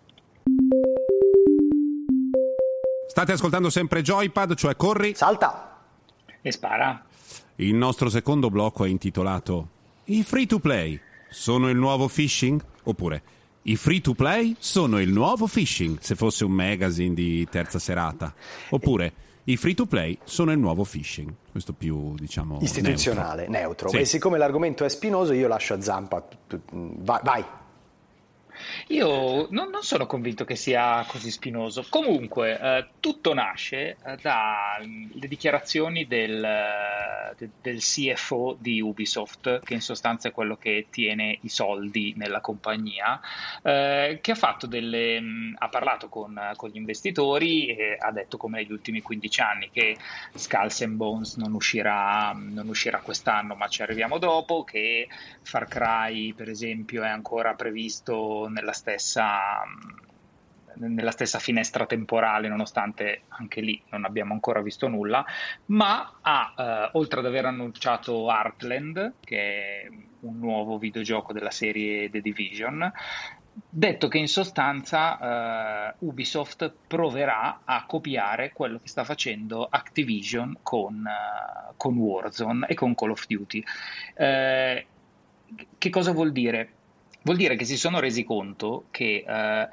State 3.14 3.30
ascoltando 3.30 3.71
sempre 3.71 4.02
Joypad, 4.02 4.56
cioè 4.56 4.75
corri. 4.75 5.14
Salta! 5.14 5.78
E 6.42 6.50
spara. 6.50 7.04
Il 7.54 7.76
nostro 7.76 8.09
secondo 8.09 8.50
blocco 8.50 8.85
è 8.85 8.88
intitolato 8.88 9.68
I 10.06 10.25
free 10.25 10.47
to 10.47 10.59
play 10.59 11.00
sono 11.30 11.71
il 11.71 11.76
nuovo 11.76 12.09
phishing? 12.09 12.61
Oppure 12.83 13.23
i 13.62 13.76
free 13.76 14.00
to 14.00 14.14
play 14.14 14.56
sono 14.59 14.99
il 14.99 15.11
nuovo 15.11 15.47
phishing, 15.47 16.00
se 16.00 16.16
fosse 16.16 16.44
un 16.44 16.50
magazine 16.50 17.14
di 17.14 17.47
terza 17.49 17.78
serata. 17.78 18.35
Oppure 18.71 19.12
i 19.44 19.56
free 19.56 19.75
to 19.75 19.87
play 19.87 20.18
sono 20.25 20.50
il 20.50 20.59
nuovo 20.59 20.83
phishing. 20.83 21.33
Questo 21.52 21.73
più, 21.73 22.14
diciamo, 22.16 22.59
istituzionale, 22.62 23.47
neutro. 23.47 23.61
neutro. 23.61 23.88
Sì. 23.90 23.99
E 23.99 24.04
siccome 24.06 24.38
l'argomento 24.38 24.85
è 24.85 24.88
spinoso, 24.88 25.35
io 25.35 25.47
lascio 25.47 25.75
a 25.75 25.80
Zampa. 25.80 26.26
Vai. 26.73 27.21
vai. 27.23 27.44
Io 28.88 29.49
non, 29.50 29.71
non, 29.71 29.83
sono 29.83 30.06
convinto 30.06 30.44
che 30.44 30.56
sia 30.56 31.04
così 31.06 31.30
spinoso. 31.30 31.87
Comunque, 31.88 32.59
eh, 32.59 32.87
tutto 33.00 33.35
nasce 33.35 33.97
eh, 34.04 34.16
dalle 34.21 35.28
dichiarazioni 35.28 36.06
del, 36.06 36.40
de, 37.37 37.50
del, 37.61 37.78
CFO 37.78 38.56
di 38.59 38.80
Ubisoft, 38.80 39.61
che 39.61 39.75
in 39.75 39.80
sostanza 39.80 40.28
è 40.28 40.33
quello 40.33 40.56
che 40.56 40.87
tiene 40.90 41.38
i 41.42 41.49
soldi 41.49 42.14
nella 42.16 42.40
compagnia, 42.40 43.21
eh, 43.62 44.18
che 44.21 44.33
ha, 44.33 44.59
delle, 44.66 45.21
mh, 45.21 45.56
ha 45.59 45.68
parlato 45.68 46.09
con, 46.09 46.38
con, 46.56 46.71
gli 46.71 46.76
investitori 46.76 47.66
e 47.66 47.97
ha 47.99 48.12
detto 48.12 48.37
come 48.37 48.59
negli 48.59 48.73
ultimi 48.73 49.00
15 49.02 49.40
anni 49.40 49.71
che 49.71 49.97
Skulls 50.35 50.83
and 50.83 50.97
Bones 50.97 51.37
non 51.37 51.54
uscirà, 51.54 52.33
non 52.35 52.68
uscirà 52.68 52.99
quest'anno, 52.99 53.54
ma 53.54 53.68
ci 53.68 53.83
arriviamo 53.83 54.18
dopo, 54.18 54.64
che 54.64 55.09
Far 55.42 55.66
Cry, 55.66 56.33
per 56.33 56.49
esempio, 56.49 57.02
è 57.02 57.09
ancora 57.09 57.54
previsto 57.54 58.47
nella 58.54 58.73
stessa, 58.73 59.62
nella 60.76 61.11
stessa 61.11 61.38
finestra 61.38 61.84
temporale, 61.84 62.49
nonostante 62.49 63.23
anche 63.28 63.61
lì 63.61 63.82
non 63.90 64.04
abbiamo 64.04 64.32
ancora 64.32 64.62
visto 64.62 64.88
nulla, 64.88 65.25
ma 65.66 66.18
ha, 66.23 66.54
eh, 66.56 66.88
oltre 66.92 67.20
ad 67.20 67.26
aver 67.26 67.44
annunciato 67.44 68.30
Heartland, 68.30 69.14
che 69.20 69.38
è 69.38 69.88
un 70.20 70.38
nuovo 70.38 70.78
videogioco 70.78 71.34
della 71.34 71.50
serie 71.50 72.08
The 72.08 72.20
Division, 72.23 72.90
detto 73.68 74.08
che 74.08 74.18
in 74.18 74.28
sostanza 74.28 75.92
uh, 75.99 76.06
Ubisoft 76.06 76.73
proverà 76.87 77.61
a 77.64 77.84
copiare 77.87 78.52
quello 78.52 78.80
che 78.80 78.88
sta 78.88 79.04
facendo 79.04 79.66
Activision 79.70 80.58
con, 80.62 81.04
uh, 81.04 81.75
con 81.76 81.96
Warzone 81.96 82.66
e 82.66 82.75
con 82.75 82.94
Call 82.94 83.11
of 83.11 83.26
Duty. 83.26 83.64
Uh, 84.16 84.84
che 85.78 85.90
cosa 85.90 86.12
vuol 86.12 86.32
dire? 86.32 86.73
Vuol 87.25 87.38
dire 87.38 87.57
che 87.57 87.64
si 87.64 87.78
sono 87.78 88.00
resi 88.00 88.23
conto 88.23 88.85
che 88.90 89.25
eh, 89.26 89.69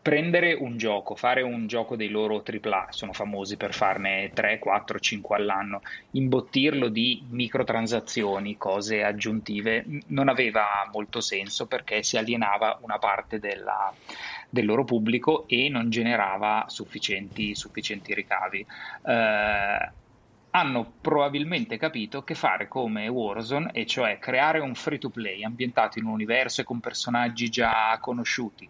prendere 0.00 0.54
un 0.54 0.76
gioco, 0.76 1.16
fare 1.16 1.42
un 1.42 1.66
gioco 1.66 1.96
dei 1.96 2.08
loro 2.08 2.44
AAA, 2.44 2.86
sono 2.90 3.12
famosi 3.12 3.56
per 3.56 3.74
farne 3.74 4.30
3, 4.32 4.60
4, 4.60 5.00
5 5.00 5.36
all'anno, 5.36 5.80
imbottirlo 6.12 6.88
di 6.88 7.26
microtransazioni, 7.30 8.56
cose 8.56 9.02
aggiuntive, 9.02 9.84
non 10.06 10.28
aveva 10.28 10.88
molto 10.92 11.20
senso 11.20 11.66
perché 11.66 12.04
si 12.04 12.16
alienava 12.16 12.78
una 12.82 12.98
parte 12.98 13.40
della, 13.40 13.92
del 14.48 14.66
loro 14.66 14.84
pubblico 14.84 15.48
e 15.48 15.68
non 15.68 15.90
generava 15.90 16.64
sufficienti, 16.68 17.56
sufficienti 17.56 18.14
ricavi. 18.14 18.64
Eh, 19.02 19.92
hanno 20.50 20.94
probabilmente 21.00 21.76
capito 21.76 22.22
che 22.22 22.34
fare 22.34 22.66
come 22.66 23.08
Warzone, 23.08 23.70
e 23.72 23.86
cioè 23.86 24.18
creare 24.18 24.58
un 24.58 24.74
free 24.74 24.98
to 24.98 25.10
play 25.10 25.44
ambientato 25.44 25.98
in 25.98 26.06
un 26.06 26.12
universo 26.12 26.60
e 26.60 26.64
con 26.64 26.80
personaggi 26.80 27.48
già 27.48 27.96
conosciuti, 28.00 28.68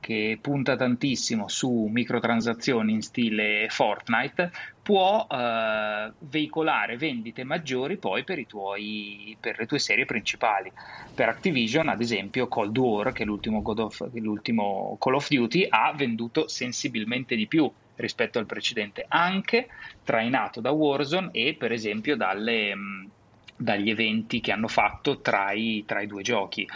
che 0.00 0.36
punta 0.40 0.74
tantissimo 0.74 1.46
su 1.46 1.88
microtransazioni 1.88 2.92
in 2.92 3.02
stile 3.02 3.68
Fortnite 3.68 4.50
può 4.82 5.28
eh, 5.30 6.12
veicolare 6.18 6.96
vendite 6.96 7.44
maggiori 7.44 7.98
poi 7.98 8.24
per, 8.24 8.44
tuoi, 8.46 9.36
per, 9.38 9.60
le 9.60 9.66
tue 9.66 9.78
serie 9.78 10.04
principali. 10.04 10.72
Per 11.14 11.28
Activision, 11.28 11.88
ad 11.88 12.00
esempio, 12.00 12.48
Cold 12.48 12.76
War, 12.76 13.12
che 13.12 13.22
è 13.22 13.26
l'ultimo, 13.26 13.62
of, 13.64 14.08
l'ultimo 14.14 14.96
Call 14.98 15.14
of 15.14 15.28
Duty, 15.28 15.66
ha 15.68 15.92
venduto 15.94 16.48
sensibilmente 16.48 17.36
di 17.36 17.46
più 17.46 17.70
rispetto 18.02 18.38
al 18.38 18.46
precedente, 18.46 19.06
anche 19.08 19.68
trainato 20.04 20.60
da 20.60 20.70
Warzone 20.70 21.30
e 21.32 21.54
per 21.58 21.72
esempio 21.72 22.16
dalle... 22.16 22.74
Mh, 22.74 23.10
dagli 23.54 23.90
eventi 23.90 24.40
che 24.40 24.50
hanno 24.50 24.66
fatto 24.66 25.20
tra 25.20 25.52
i, 25.52 25.84
tra 25.86 26.00
i 26.00 26.08
due 26.08 26.22
giochi. 26.22 26.68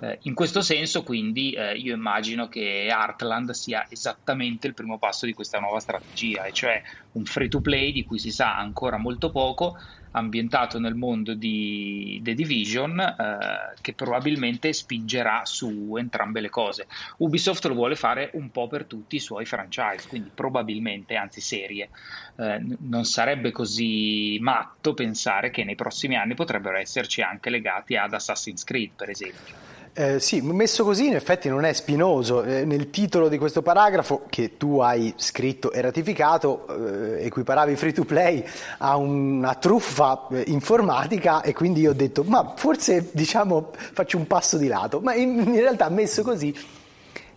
Eh, 0.00 0.18
in 0.22 0.34
questo 0.34 0.60
senso, 0.60 1.02
quindi, 1.02 1.52
eh, 1.52 1.74
io 1.74 1.94
immagino 1.94 2.48
che 2.48 2.84
Heartland 2.84 3.52
sia 3.52 3.86
esattamente 3.88 4.66
il 4.66 4.74
primo 4.74 4.98
passo 4.98 5.24
di 5.24 5.32
questa 5.32 5.58
nuova 5.58 5.80
strategia, 5.80 6.44
e 6.44 6.52
cioè 6.52 6.82
un 7.12 7.24
free 7.24 7.48
to 7.48 7.62
play 7.62 7.92
di 7.92 8.04
cui 8.04 8.18
si 8.18 8.30
sa 8.30 8.58
ancora 8.58 8.98
molto 8.98 9.30
poco, 9.30 9.78
ambientato 10.16 10.78
nel 10.78 10.94
mondo 10.94 11.34
di 11.34 12.20
The 12.22 12.34
Division 12.34 12.98
eh, 12.98 13.74
che 13.80 13.94
probabilmente 13.94 14.72
spingerà 14.72 15.42
su 15.44 15.94
entrambe 15.96 16.40
le 16.40 16.50
cose. 16.50 16.86
Ubisoft 17.18 17.64
lo 17.66 17.74
vuole 17.74 17.96
fare 17.96 18.30
un 18.34 18.50
po' 18.50 18.66
per 18.66 18.84
tutti 18.84 19.16
i 19.16 19.20
suoi 19.20 19.44
franchise, 19.44 20.08
quindi 20.08 20.30
probabilmente, 20.32 21.16
anzi 21.16 21.40
serie. 21.40 21.90
Eh, 22.36 22.60
non 22.80 23.04
sarebbe 23.04 23.50
così 23.50 24.38
matto 24.40 24.94
pensare 24.94 25.50
che 25.50 25.64
nei 25.64 25.74
prossimi 25.74 26.16
anni 26.16 26.34
potrebbero 26.34 26.76
esserci 26.76 27.20
anche 27.20 27.50
legati 27.50 27.96
ad 27.96 28.12
Assassin's 28.12 28.64
Creed, 28.64 28.92
per 28.96 29.10
esempio. 29.10 29.73
Eh, 29.96 30.18
sì, 30.18 30.40
messo 30.40 30.82
così 30.82 31.06
in 31.06 31.14
effetti 31.14 31.48
non 31.48 31.64
è 31.64 31.72
spinoso. 31.72 32.42
Eh, 32.42 32.64
nel 32.64 32.90
titolo 32.90 33.28
di 33.28 33.38
questo 33.38 33.62
paragrafo 33.62 34.24
che 34.28 34.56
tu 34.56 34.80
hai 34.80 35.14
scritto 35.16 35.70
e 35.70 35.80
ratificato 35.80 36.66
eh, 36.66 37.26
equiparavi 37.26 37.76
free 37.76 37.92
to 37.92 38.04
play 38.04 38.44
a 38.78 38.96
una 38.96 39.54
truffa 39.54 40.26
eh, 40.32 40.44
informatica 40.48 41.42
e 41.42 41.52
quindi 41.52 41.82
io 41.82 41.90
ho 41.90 41.94
detto 41.94 42.24
ma 42.24 42.54
forse 42.56 43.10
diciamo 43.12 43.70
faccio 43.92 44.16
un 44.16 44.26
passo 44.26 44.58
di 44.58 44.66
lato, 44.66 44.98
ma 44.98 45.14
in, 45.14 45.38
in 45.38 45.60
realtà 45.60 45.88
messo 45.90 46.22
così 46.22 46.52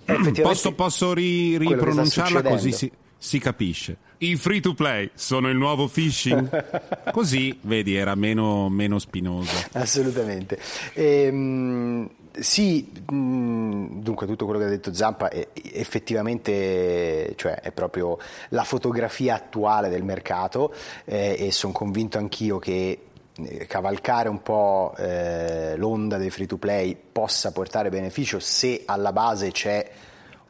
posso, 0.41 0.71
posso 0.71 1.13
ri, 1.13 1.59
ripronunciarla 1.59 2.41
così 2.41 2.71
si, 2.71 2.91
si 3.17 3.37
capisce. 3.37 3.97
I 4.19 4.35
free 4.35 4.61
to 4.61 4.73
play 4.73 5.11
sono 5.13 5.47
il 5.49 5.57
nuovo 5.57 5.87
phishing? 5.87 7.11
Così, 7.13 7.55
vedi, 7.61 7.95
era 7.95 8.15
meno, 8.15 8.67
meno 8.67 8.97
spinoso. 8.97 9.51
Assolutamente. 9.73 10.59
Ehm, 10.93 12.09
sì, 12.39 12.91
dunque 13.05 14.27
tutto 14.27 14.45
quello 14.45 14.59
che 14.59 14.65
ha 14.65 14.69
detto 14.69 14.93
Zampa 14.93 15.29
è 15.29 15.47
effettivamente 15.73 17.33
cioè, 17.35 17.59
è 17.61 17.71
proprio 17.71 18.17
la 18.49 18.63
fotografia 18.63 19.35
attuale 19.35 19.89
del 19.89 20.03
mercato 20.03 20.73
eh, 21.05 21.35
e 21.37 21.51
sono 21.51 21.73
convinto 21.73 22.17
anch'io 22.17 22.59
che 22.59 23.01
eh, 23.33 23.65
cavalcare 23.65 24.29
un 24.29 24.41
po' 24.41 24.93
eh, 24.97 25.75
l'onda 25.77 26.17
dei 26.17 26.29
free 26.29 26.47
to 26.47 26.57
play 26.57 26.95
possa 26.95 27.51
portare 27.51 27.89
beneficio 27.89 28.39
se 28.39 28.83
alla 28.85 29.11
base 29.11 29.51
c'è 29.51 29.89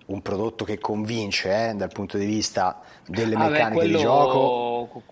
un 0.08 0.22
prodotto 0.22 0.64
che 0.64 0.80
convince 0.80 1.70
eh, 1.70 1.74
dal 1.74 1.92
punto 1.92 2.18
di 2.18 2.26
vista 2.26 2.80
delle 3.06 3.36
ah, 3.36 3.40
meccaniche 3.40 3.68
beh, 3.68 3.76
quello... 3.76 3.98
di 3.98 4.04
gioco 4.04 5.04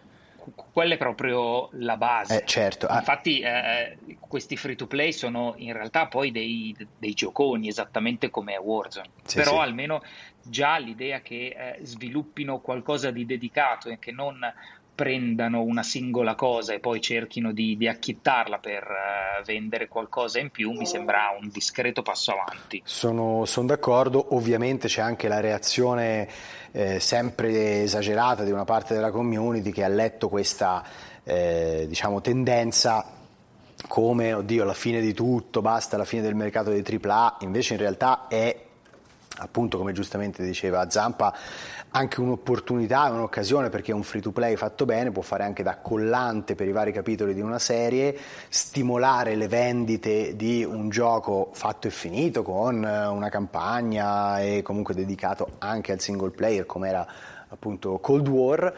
quella 0.75 0.95
è 0.95 0.97
proprio 0.97 1.69
la 1.75 1.95
base. 1.95 2.41
Eh, 2.41 2.45
certo. 2.45 2.87
Ah. 2.87 2.97
Infatti 2.97 3.39
eh, 3.39 3.97
questi 4.19 4.57
free 4.57 4.75
to 4.75 4.87
play 4.87 5.13
sono 5.13 5.53
in 5.55 5.71
realtà 5.71 6.07
poi 6.07 6.31
dei, 6.31 6.75
dei 6.97 7.13
gioconi, 7.13 7.69
esattamente 7.69 8.29
come 8.29 8.57
Warzone. 8.57 9.07
Sì, 9.23 9.37
Però 9.37 9.51
sì. 9.51 9.57
almeno 9.59 10.03
già 10.43 10.75
l'idea 10.75 11.21
che 11.21 11.55
eh, 11.57 11.85
sviluppino 11.85 12.59
qualcosa 12.59 13.09
di 13.09 13.25
dedicato 13.25 13.87
e 13.87 13.99
che 13.99 14.11
non 14.11 14.37
prendano 14.95 15.61
una 15.61 15.83
singola 15.83 16.35
cosa 16.35 16.73
e 16.73 16.79
poi 16.79 17.01
cerchino 17.01 17.51
di, 17.51 17.75
di 17.75 17.87
acchittarla 17.87 18.59
per 18.59 18.83
uh, 18.83 19.43
vendere 19.43 19.89
qualcosa 19.89 20.39
in 20.39 20.49
più 20.49 20.71
mi 20.71 20.85
sembra 20.85 21.35
un 21.39 21.49
discreto 21.49 22.01
passo 22.01 22.31
avanti. 22.31 22.81
Sono, 22.85 23.43
sono 23.45 23.67
d'accordo, 23.67 24.33
ovviamente 24.35 24.87
c'è 24.87 25.01
anche 25.01 25.27
la 25.27 25.41
reazione 25.41 26.27
eh, 26.71 26.99
sempre 26.99 27.83
esagerata 27.83 28.43
di 28.43 28.51
una 28.51 28.65
parte 28.65 28.93
della 28.93 29.11
community 29.11 29.71
che 29.71 29.83
ha 29.83 29.89
letto 29.89 30.29
questa 30.29 30.83
eh, 31.23 31.85
diciamo, 31.87 32.21
tendenza 32.21 33.11
come, 33.87 34.33
oddio, 34.33 34.63
la 34.63 34.73
fine 34.73 35.01
di 35.01 35.13
tutto, 35.13 35.61
basta 35.61 35.97
la 35.97 36.05
fine 36.05 36.21
del 36.21 36.35
mercato 36.35 36.71
dei 36.71 36.83
AAA, 36.83 37.37
invece 37.41 37.73
in 37.73 37.79
realtà 37.79 38.27
è 38.27 38.64
appunto 39.37 39.77
come 39.77 39.91
giustamente 39.91 40.43
diceva 40.43 40.89
Zampa 40.89 41.33
anche 41.91 42.19
un'opportunità, 42.19 43.09
un'occasione 43.09 43.69
perché 43.69 43.93
un 43.93 44.03
free 44.03 44.21
to 44.21 44.31
play 44.31 44.55
fatto 44.57 44.85
bene 44.85 45.11
può 45.11 45.21
fare 45.21 45.43
anche 45.43 45.63
da 45.63 45.77
collante 45.77 46.53
per 46.55 46.67
i 46.67 46.71
vari 46.71 46.91
capitoli 46.91 47.33
di 47.33 47.41
una 47.41 47.59
serie, 47.59 48.17
stimolare 48.49 49.35
le 49.35 49.47
vendite 49.47 50.35
di 50.35 50.63
un 50.63 50.89
gioco 50.89 51.51
fatto 51.53 51.87
e 51.87 51.91
finito 51.91 52.43
con 52.43 52.75
una 52.75 53.29
campagna 53.29 54.41
e 54.41 54.61
comunque 54.61 54.93
dedicato 54.93 55.51
anche 55.59 55.93
al 55.93 56.01
single 56.01 56.31
player 56.31 56.65
come 56.65 56.89
era 56.89 57.07
appunto 57.47 57.99
Cold 57.99 58.27
War. 58.27 58.73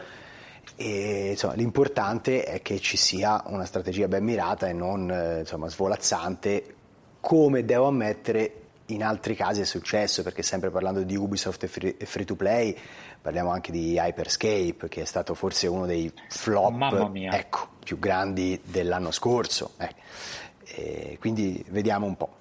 E, 0.76 1.30
insomma, 1.30 1.54
l'importante 1.54 2.44
è 2.44 2.62
che 2.62 2.78
ci 2.78 2.96
sia 2.96 3.42
una 3.46 3.64
strategia 3.64 4.06
ben 4.06 4.22
mirata 4.22 4.68
e 4.68 4.72
non 4.72 5.40
insomma, 5.40 5.68
svolazzante, 5.68 6.74
come 7.18 7.64
devo 7.64 7.86
ammettere 7.86 8.67
in 8.88 9.02
altri 9.02 9.34
casi 9.34 9.60
è 9.60 9.64
successo, 9.64 10.22
perché 10.22 10.42
sempre 10.42 10.70
parlando 10.70 11.02
di 11.02 11.16
Ubisoft 11.16 11.62
e 11.64 11.68
free, 11.68 11.96
free 12.00 12.24
to 12.24 12.36
play, 12.36 12.76
parliamo 13.20 13.50
anche 13.50 13.72
di 13.72 13.96
Hyperscape, 13.98 14.88
che 14.88 15.02
è 15.02 15.04
stato 15.04 15.34
forse 15.34 15.66
uno 15.66 15.86
dei 15.86 16.10
flop 16.28 17.12
ecco, 17.14 17.68
più 17.84 17.98
grandi 17.98 18.60
dell'anno 18.64 19.10
scorso. 19.10 19.72
Eh. 19.78 21.16
quindi 21.18 21.64
vediamo 21.68 22.06
un 22.06 22.16
po'. 22.16 22.36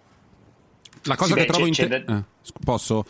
La 1.04 1.16
cosa 1.16 1.34
sì, 1.34 1.40
che 1.40 1.46
beh, 1.46 1.52
trovo, 1.52 1.66
inter- 1.66 2.04
da... 2.04 2.18
eh, 2.18 2.24
posso, 2.64 3.06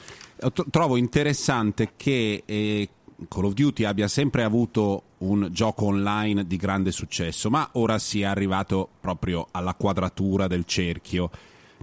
trovo 0.69 0.97
interessante 0.97 1.93
che 1.95 2.43
eh, 2.45 2.89
Call 3.27 3.45
of 3.45 3.53
Duty 3.53 3.83
abbia 3.83 4.07
sempre 4.07 4.43
avuto 4.43 5.03
un 5.19 5.49
gioco 5.51 5.85
online 5.85 6.45
di 6.45 6.57
grande 6.57 6.91
successo, 6.91 7.49
ma 7.49 7.69
ora 7.73 7.97
si 7.97 8.21
è 8.21 8.25
arrivato 8.25 8.89
proprio 8.99 9.47
alla 9.51 9.73
quadratura 9.73 10.47
del 10.47 10.65
cerchio 10.65 11.29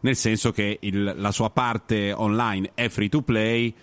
nel 0.04 0.16
senso 0.16 0.52
che 0.52 0.78
il, 0.82 1.14
la 1.16 1.32
sua 1.32 1.50
parte 1.50 2.12
online 2.12 2.72
è 2.74 2.88
free 2.88 3.08
to 3.08 3.22
play 3.22 3.74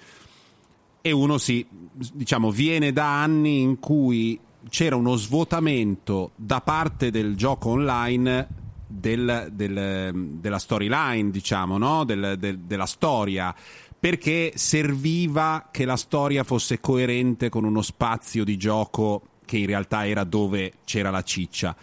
e 1.01 1.11
uno 1.11 1.39
si, 1.39 1.65
diciamo, 2.13 2.51
viene 2.51 2.93
da 2.93 3.21
anni 3.21 3.61
in 3.61 3.79
cui 3.79 4.39
c'era 4.69 4.95
uno 4.95 5.15
svuotamento 5.15 6.31
da 6.35 6.61
parte 6.61 7.09
del 7.09 7.35
gioco 7.35 7.69
online 7.69 8.47
del, 8.85 9.49
del, 9.51 10.35
della 10.39 10.59
storyline, 10.59 11.31
diciamo, 11.31 11.79
no? 11.79 12.03
del, 12.03 12.37
della 12.37 12.85
storia, 12.85 13.55
perché 13.99 14.53
serviva 14.55 15.69
che 15.71 15.85
la 15.85 15.97
storia 15.97 16.43
fosse 16.43 16.79
coerente 16.79 17.49
con 17.49 17.63
uno 17.63 17.81
spazio 17.81 18.43
di 18.43 18.57
gioco 18.57 19.23
che 19.43 19.57
in 19.57 19.65
realtà 19.65 20.05
era 20.05 20.23
dove 20.23 20.73
c'era 20.85 21.09
la 21.09 21.23
ciccia. 21.23 21.75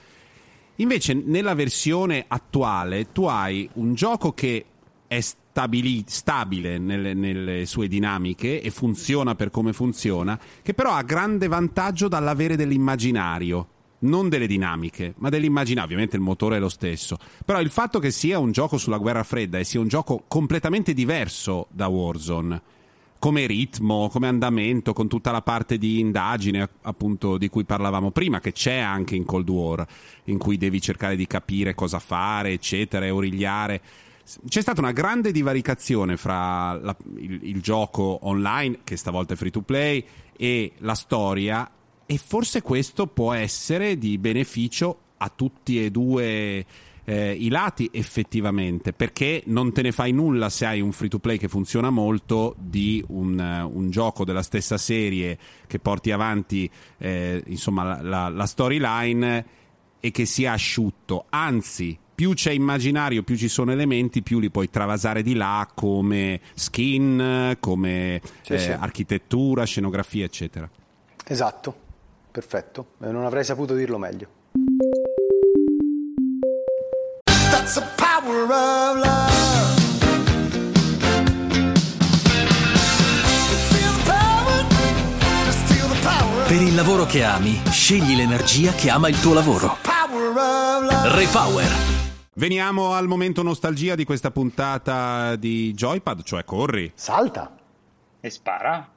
Invece 0.81 1.13
nella 1.13 1.55
versione 1.55 2.25
attuale 2.29 3.11
tu 3.11 3.25
hai 3.25 3.69
un 3.75 3.95
gioco 3.95 4.33
che 4.33 4.65
è 5.09 5.21
stabili- 5.21 6.05
stabile 6.07 6.79
nelle, 6.79 7.15
nelle, 7.15 7.67
sue 7.67 7.89
dinamiche 7.89 8.63
e 8.63 8.71
funziona 8.71 9.35
per 9.35 9.51
come 9.51 9.73
funziona, 9.73 10.39
che 10.63 10.75
però 10.75 10.93
ha 10.93 11.03
grande 11.03 11.49
vantaggio 11.49 12.07
dall'avere 12.07 12.55
dell'immaginario. 12.55 13.69
Non 14.01 14.29
delle 14.29 14.47
dinamiche, 14.47 15.15
ma 15.17 15.29
dell'immaginario. 15.29 15.87
Ovviamente 15.87 16.15
il 16.15 16.23
motore 16.23 16.59
è 16.59 16.61
lo 16.61 16.69
stesso. 16.69 17.19
Però 17.45 17.61
il 17.61 17.71
fatto 17.71 17.99
che 17.99 18.13
sia 18.13 18.39
un 18.39 18.53
gioco 18.53 18.79
sulla 18.79 18.99
guerra 18.99 19.25
fredda 19.25 19.59
e 19.59 19.65
sia 19.65 19.81
un 19.81 19.89
gioco 19.89 20.23
completamente 20.29 20.95
diverso 20.95 21.67
da 21.73 21.89
Warzone, 21.89 22.63
come 23.19 23.47
ritmo, 23.47 24.09
come 24.09 24.29
andamento, 24.29 24.93
con 24.93 25.09
tutta 25.09 25.31
la 25.31 25.43
parte 25.43 25.77
di 25.77 25.99
indagine 25.99 26.69
appunto 26.83 27.37
di 27.37 27.49
cui 27.49 27.65
parlavamo 27.65 28.11
prima, 28.11 28.41
che 28.41 28.53
c'è 28.53 28.77
anche 28.77 29.17
in 29.17 29.25
Cold 29.25 29.49
War, 29.49 29.87
in 30.25 30.39
cui 30.39 30.57
devi 30.57 30.81
cercare 30.81 31.17
di 31.17 31.27
capire 31.27 31.75
cosa 31.75 31.99
fare, 31.99 32.53
eccetera, 32.53 33.05
e 33.05 33.11
origliare. 33.11 33.81
C'è 34.47 34.61
stata 34.61 34.81
una 34.81 34.93
grande 34.93 35.33
divaricazione 35.33 36.17
fra 36.17 36.75
la, 36.75 36.97
il, 37.17 37.41
il 37.43 37.61
gioco 37.61 38.21
online, 38.23 38.81
che 38.85 38.97
stavolta 38.97 39.35
è 39.35 39.37
free 39.37 39.51
to 39.51 39.63
play, 39.63 40.05
e 40.37 40.73
la 40.79 40.95
storia, 40.95 41.69
e 42.07 42.19
forse 42.19 42.63
questo 42.63 43.07
può 43.07 43.33
essere 43.33 43.99
di 43.99 44.17
beneficio 44.19 45.01
a 45.19 45.31
tutti 45.35 45.85
e 45.85 45.91
due 45.91 46.65
eh, 47.09 47.33
i 47.33 47.49
lati 47.49 47.89
effettivamente, 47.91 48.93
perché 48.93 49.43
non 49.47 49.73
te 49.73 49.81
ne 49.81 49.93
fai 49.93 50.13
nulla 50.13 50.51
se 50.51 50.67
hai 50.67 50.83
un 50.83 50.93
free 50.93 51.09
to 51.09 51.19
play 51.19 51.39
che 51.39 51.49
funziona 51.49 51.89
molto 51.89 52.55
di 52.59 53.03
un, 53.09 53.39
uh, 53.39 53.75
un 53.75 53.89
gioco 53.89 54.27
della 54.27 54.43
stessa 54.43 54.77
serie 54.77 55.39
che 55.67 55.79
porti 55.79 56.11
avanti 56.11 56.71
eh, 56.99 57.43
insomma, 57.47 57.83
la, 57.83 58.03
la, 58.03 58.29
la 58.29 58.45
storyline 58.45 59.47
e 60.01 60.11
che 60.11 60.27
sia 60.27 60.53
asciutto. 60.53 61.25
Anzi, 61.31 61.99
più 62.15 62.35
c'è 62.35 62.51
immaginario, 62.51 63.23
più 63.23 63.39
ci 63.39 63.49
sono 63.49 63.73
elementi, 63.73 64.21
più 64.21 64.39
li 64.39 64.51
puoi 64.51 64.69
travasare 64.69 65.23
di 65.23 65.33
là 65.33 65.67
come 65.75 66.43
skin, 66.53 67.57
come 67.59 68.21
sì, 68.43 68.53
eh, 68.53 68.59
sì. 68.59 68.71
architettura, 68.71 69.65
scenografia, 69.65 70.27
eccetera. 70.27 70.69
Esatto, 71.25 71.75
perfetto. 72.31 72.89
Eh, 73.01 73.11
non 73.11 73.25
avrei 73.25 73.45
saputo 73.45 73.75
dirlo 73.75 73.97
meglio. 73.97 74.37
Per 86.47 86.63
il 86.63 86.75
lavoro 86.75 87.05
che 87.05 87.23
ami, 87.25 87.61
scegli 87.71 88.17
l'energia 88.17 88.73
che 88.73 88.89
ama 88.89 89.09
il 89.09 89.21
tuo 89.21 89.35
lavoro. 89.35 89.77
Repower. 91.15 91.71
Veniamo 92.37 92.95
al 92.95 93.07
momento 93.07 93.43
nostalgia 93.43 93.95
di 93.95 94.05
questa 94.05 94.31
puntata 94.31 95.37
di 95.37 95.75
Joypad, 95.75 96.23
cioè 96.23 96.45
corri. 96.47 96.91
Salta. 96.95 97.55
E 98.19 98.31
spara. 98.31 98.89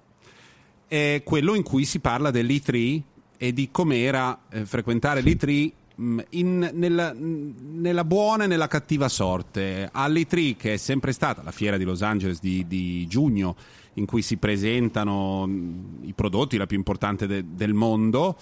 È 0.88 1.22
quello 1.26 1.56
in 1.56 1.64
cui 1.64 1.84
si 1.84 2.00
parla 2.00 2.32
dell'E3 2.32 3.02
e 3.36 3.52
di 3.52 3.70
com'era 3.70 4.44
eh, 4.50 4.66
frequentare 4.66 5.20
l'E3 5.20 5.50
mm, 5.50 5.81
in, 6.30 6.70
nella, 6.74 7.14
nella, 7.14 8.04
buona 8.04 8.46
e 8.46 8.48
nella 8.48 8.68
cattiva 8.68 9.08
sorte. 9.08 9.90
All'E3, 9.92 10.56
che 10.58 10.74
è 10.74 10.78
sempre 10.78 11.12
stata 11.12 11.44
la 11.44 11.52
fiera 11.52 11.78
di 11.78 11.84
Los 11.84 12.02
Angeles 12.02 12.40
di, 12.40 12.66
di 12.68 13.06
giugno, 13.08 13.56
in 13.94 14.06
cui 14.06 14.22
si 14.22 14.38
presentano 14.38 15.46
mm, 15.46 16.04
i 16.04 16.14
prodotti, 16.14 16.58
la 16.58 16.66
più 16.66 16.78
importante 16.78 17.28
de- 17.28 17.46
del 17.54 17.74
mondo. 17.74 18.38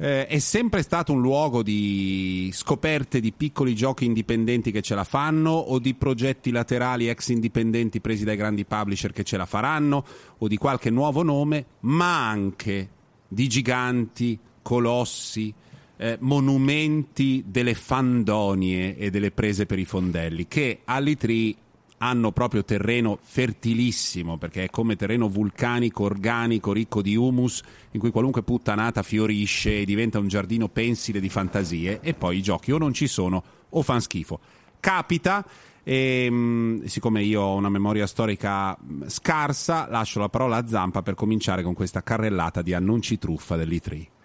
Eh, 0.00 0.26
è 0.26 0.38
sempre 0.38 0.82
stato 0.82 1.12
un 1.12 1.20
luogo 1.20 1.62
di 1.62 2.50
scoperte 2.52 3.18
di 3.18 3.32
piccoli 3.32 3.74
giochi 3.74 4.04
indipendenti 4.04 4.70
che 4.70 4.80
ce 4.80 4.94
la 4.94 5.02
fanno 5.02 5.50
o 5.50 5.80
di 5.80 5.94
progetti 5.94 6.52
laterali 6.52 7.08
ex 7.08 7.30
indipendenti 7.30 8.00
presi 8.00 8.22
dai 8.22 8.36
grandi 8.36 8.64
publisher 8.64 9.12
che 9.12 9.24
ce 9.24 9.36
la 9.36 9.46
faranno 9.46 10.04
o 10.38 10.46
di 10.46 10.56
qualche 10.56 10.90
nuovo 10.90 11.24
nome, 11.24 11.64
ma 11.80 12.28
anche 12.28 12.90
di 13.26 13.48
giganti, 13.48 14.38
colossi, 14.62 15.52
eh, 15.98 16.16
monumenti 16.20 17.44
delle 17.46 17.74
fandonie 17.74 18.96
e 18.96 19.10
delle 19.10 19.30
prese 19.30 19.66
per 19.66 19.78
i 19.78 19.84
fondelli 19.84 20.46
che 20.46 20.80
all'E3 20.84 21.54
hanno 21.98 22.30
proprio 22.30 22.64
terreno 22.64 23.18
fertilissimo 23.20 24.36
perché 24.36 24.64
è 24.64 24.70
come 24.70 24.94
terreno 24.94 25.28
vulcanico, 25.28 26.04
organico, 26.04 26.72
ricco 26.72 27.02
di 27.02 27.16
humus 27.16 27.60
in 27.90 28.00
cui 28.00 28.10
qualunque 28.10 28.42
puttanata 28.42 29.02
fiorisce 29.02 29.80
e 29.80 29.84
diventa 29.84 30.18
un 30.18 30.28
giardino 30.28 30.68
pensile 30.68 31.20
di 31.20 31.28
fantasie 31.28 31.98
e 32.00 32.14
poi 32.14 32.38
i 32.38 32.42
giochi 32.42 32.70
o 32.70 32.78
non 32.78 32.92
ci 32.92 33.08
sono 33.08 33.42
o 33.70 33.82
fan 33.82 34.00
schifo. 34.00 34.38
Capita 34.78 35.44
e 35.82 36.28
mm, 36.30 36.84
siccome 36.84 37.22
io 37.22 37.40
ho 37.40 37.56
una 37.56 37.70
memoria 37.70 38.06
storica 38.06 38.76
mm, 38.80 39.06
scarsa, 39.06 39.88
lascio 39.90 40.20
la 40.20 40.28
parola 40.28 40.58
a 40.58 40.66
Zampa 40.68 41.02
per 41.02 41.14
cominciare 41.14 41.64
con 41.64 41.74
questa 41.74 42.02
carrellata 42.02 42.62
di 42.62 42.74
annunci 42.74 43.18
truffa 43.18 43.56
dell'E3. 43.56 44.17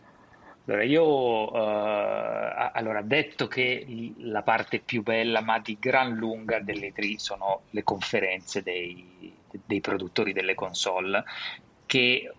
Allora, 0.65 0.83
io 0.83 1.53
eh, 1.53 2.71
allora, 2.73 3.01
detto 3.01 3.47
che 3.47 4.13
la 4.19 4.43
parte 4.43 4.79
più 4.79 5.03
bella, 5.03 5.41
ma 5.41 5.59
di 5.59 5.77
gran 5.79 6.13
lunga 6.13 6.59
delle 6.59 6.93
tri 6.93 7.19
sono 7.19 7.63
le 7.71 7.83
conferenze 7.83 8.63
dei, 8.63 9.33
dei 9.65 9.81
produttori 9.81 10.31
delle 10.31 10.55
console, 10.55 11.23
che 11.85 12.33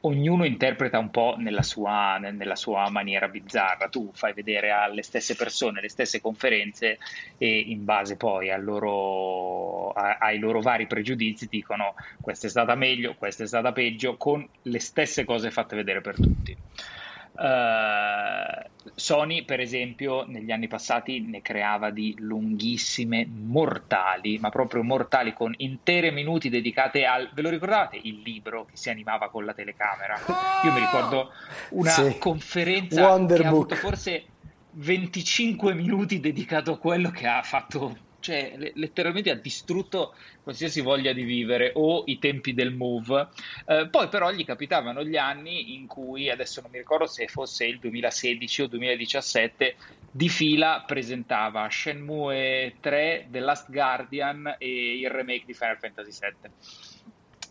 ognuno 0.00 0.44
interpreta 0.44 0.98
un 0.98 1.10
po' 1.10 1.36
nella 1.38 1.62
sua, 1.62 2.18
nella 2.18 2.56
sua, 2.56 2.90
maniera 2.90 3.28
bizzarra. 3.28 3.88
Tu 3.88 4.10
fai 4.12 4.34
vedere 4.34 4.70
alle 4.70 5.02
stesse 5.02 5.34
persone 5.34 5.80
le 5.80 5.88
stesse 5.88 6.20
conferenze 6.20 6.98
e 7.38 7.58
in 7.58 7.84
base 7.84 8.16
poi 8.16 8.52
loro, 8.60 9.92
a, 9.92 10.18
ai 10.20 10.38
loro 10.38 10.60
vari 10.60 10.86
pregiudizi 10.86 11.48
dicono 11.48 11.94
questa 12.20 12.46
è 12.48 12.50
stata 12.50 12.74
meglio, 12.74 13.14
questa 13.14 13.44
è 13.44 13.46
stata 13.46 13.72
peggio, 13.72 14.16
con 14.18 14.46
le 14.62 14.80
stesse 14.80 15.24
cose 15.24 15.50
fatte 15.50 15.76
vedere 15.76 16.02
per 16.02 16.16
tutti. 16.16 16.56
Uh, 17.36 18.70
Sony, 18.94 19.44
per 19.44 19.60
esempio, 19.60 20.24
negli 20.26 20.52
anni 20.52 20.68
passati 20.68 21.20
ne 21.20 21.42
creava 21.42 21.90
di 21.90 22.14
lunghissime, 22.18 23.26
mortali, 23.26 24.38
ma 24.38 24.50
proprio 24.50 24.82
mortali, 24.82 25.32
con 25.32 25.52
intere 25.58 26.10
minuti 26.10 26.48
dedicate 26.48 27.04
al. 27.04 27.30
Ve 27.32 27.42
lo 27.42 27.50
ricordate 27.50 27.98
il 28.00 28.20
libro 28.22 28.66
che 28.66 28.76
si 28.76 28.90
animava 28.90 29.30
con 29.30 29.44
la 29.44 29.52
telecamera? 29.52 30.18
Io 30.64 30.72
mi 30.72 30.80
ricordo 30.80 31.32
una 31.70 31.90
sì. 31.90 32.18
conferenza 32.18 33.06
Wonder 33.08 33.40
che 33.40 33.48
Book. 33.48 33.52
ha 33.52 33.56
avuto 33.56 33.74
forse 33.76 34.24
25 34.70 35.74
minuti 35.74 36.20
dedicato 36.20 36.72
a 36.72 36.78
quello 36.78 37.10
che 37.10 37.26
ha 37.26 37.42
fatto 37.42 37.96
cioè 38.24 38.56
letteralmente 38.72 39.30
ha 39.30 39.34
distrutto 39.34 40.14
qualsiasi 40.42 40.80
voglia 40.80 41.12
di 41.12 41.24
vivere 41.24 41.72
o 41.74 42.04
i 42.06 42.18
tempi 42.18 42.54
del 42.54 42.72
move. 42.72 43.28
Eh, 43.66 43.88
poi 43.90 44.08
però 44.08 44.32
gli 44.32 44.46
capitavano 44.46 45.04
gli 45.04 45.18
anni 45.18 45.74
in 45.74 45.86
cui, 45.86 46.30
adesso 46.30 46.62
non 46.62 46.70
mi 46.70 46.78
ricordo 46.78 47.06
se 47.06 47.28
fosse 47.28 47.66
il 47.66 47.78
2016 47.78 48.62
o 48.62 48.66
2017, 48.66 49.76
di 50.10 50.30
fila 50.30 50.84
presentava 50.86 51.68
Shenmue 51.68 52.76
3, 52.80 53.28
The 53.28 53.40
Last 53.40 53.70
Guardian 53.70 54.56
e 54.58 54.98
il 54.98 55.10
remake 55.10 55.44
di 55.44 55.52
Final 55.52 55.78
Fantasy 55.78 56.18
VII. 56.18 56.50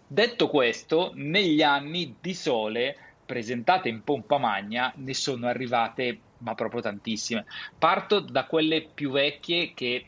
Detto 0.08 0.48
questo, 0.48 1.12
negli 1.14 1.62
anni 1.62 2.16
di 2.20 2.34
sole 2.34 2.98
presentate 3.28 3.90
in 3.90 4.04
pompa 4.04 4.40
magna 4.40 4.92
ne 4.96 5.14
sono 5.14 5.48
arrivate 5.48 6.20
ma 6.40 6.56
proprio 6.56 6.82
tantissime. 6.82 7.46
Parto 7.78 8.20
da 8.20 8.46
quelle 8.46 8.82
più 8.94 9.12
vecchie 9.12 9.72
che 9.74 10.08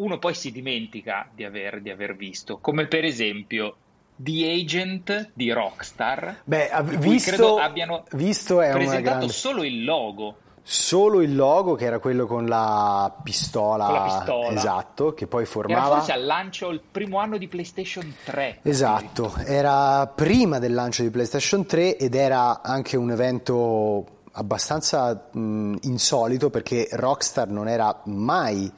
uno 0.00 0.18
poi 0.18 0.34
si 0.34 0.50
dimentica 0.50 1.28
di 1.32 1.44
aver, 1.44 1.80
di 1.80 1.90
aver 1.90 2.16
visto, 2.16 2.58
come 2.58 2.86
per 2.86 3.04
esempio 3.04 3.76
The 4.16 4.50
Agent 4.50 5.30
di 5.32 5.50
Rockstar. 5.50 6.42
Beh, 6.44 6.70
visto, 6.98 7.30
credo 7.30 7.56
abbiano 7.56 8.04
visto 8.12 8.60
è 8.60 8.70
presentato 8.72 9.16
grande... 9.16 9.32
solo 9.32 9.62
il 9.62 9.84
logo. 9.84 10.36
Solo 10.62 11.22
il 11.22 11.34
logo, 11.34 11.74
che 11.74 11.86
era 11.86 11.98
quello 11.98 12.26
con 12.26 12.46
la 12.46 13.12
pistola, 13.22 13.86
con 13.86 13.94
la 13.94 14.02
pistola. 14.02 14.48
esatto, 14.50 15.14
che 15.14 15.26
poi 15.26 15.46
formava. 15.46 15.86
Era 15.86 15.94
forse 15.96 16.12
al 16.12 16.24
lancio 16.24 16.68
il 16.68 16.82
primo 16.88 17.18
anno 17.18 17.38
di 17.38 17.48
PlayStation 17.48 18.14
3. 18.24 18.60
Esatto, 18.62 19.34
era 19.46 20.06
prima 20.06 20.58
del 20.58 20.74
lancio 20.74 21.02
di 21.02 21.10
PlayStation 21.10 21.64
3 21.64 21.96
ed 21.96 22.14
era 22.14 22.60
anche 22.62 22.96
un 22.98 23.10
evento 23.10 24.18
abbastanza 24.32 25.28
mh, 25.32 25.76
insolito 25.82 26.50
perché 26.50 26.88
Rockstar 26.92 27.48
non 27.48 27.66
era 27.66 28.02
mai 28.04 28.70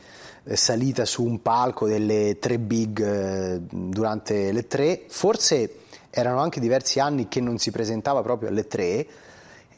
salita 0.44 1.04
su 1.04 1.24
un 1.24 1.40
palco 1.40 1.86
delle 1.86 2.38
tre 2.38 2.58
big 2.58 3.00
eh, 3.00 3.60
durante 3.60 4.52
le 4.52 4.66
tre, 4.66 5.04
forse 5.08 5.76
erano 6.10 6.40
anche 6.40 6.60
diversi 6.60 7.00
anni 7.00 7.28
che 7.28 7.40
non 7.40 7.58
si 7.58 7.70
presentava 7.70 8.22
proprio 8.22 8.48
alle 8.48 8.66
tre. 8.66 8.84
E, 8.84 9.06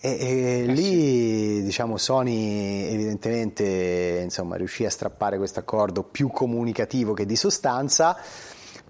e 0.00 0.64
eh 0.64 0.66
lì 0.66 1.62
diciamo 1.62 1.96
Sony 1.96 2.92
evidentemente 2.92 4.20
insomma, 4.22 4.56
riuscì 4.56 4.84
a 4.84 4.90
strappare 4.90 5.38
questo 5.38 5.60
accordo 5.60 6.02
più 6.02 6.28
comunicativo 6.28 7.14
che 7.14 7.24
di 7.24 7.36
sostanza 7.36 8.16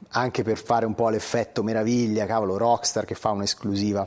anche 0.09 0.43
per 0.43 0.59
fare 0.59 0.87
un 0.87 0.95
po' 0.95 1.09
l'effetto 1.11 1.63
meraviglia, 1.63 2.27
cavolo 2.27 2.57
Rockstar 2.57 3.05
che 3.05 3.15
fa 3.15 3.31
un'esclusiva 3.31 4.07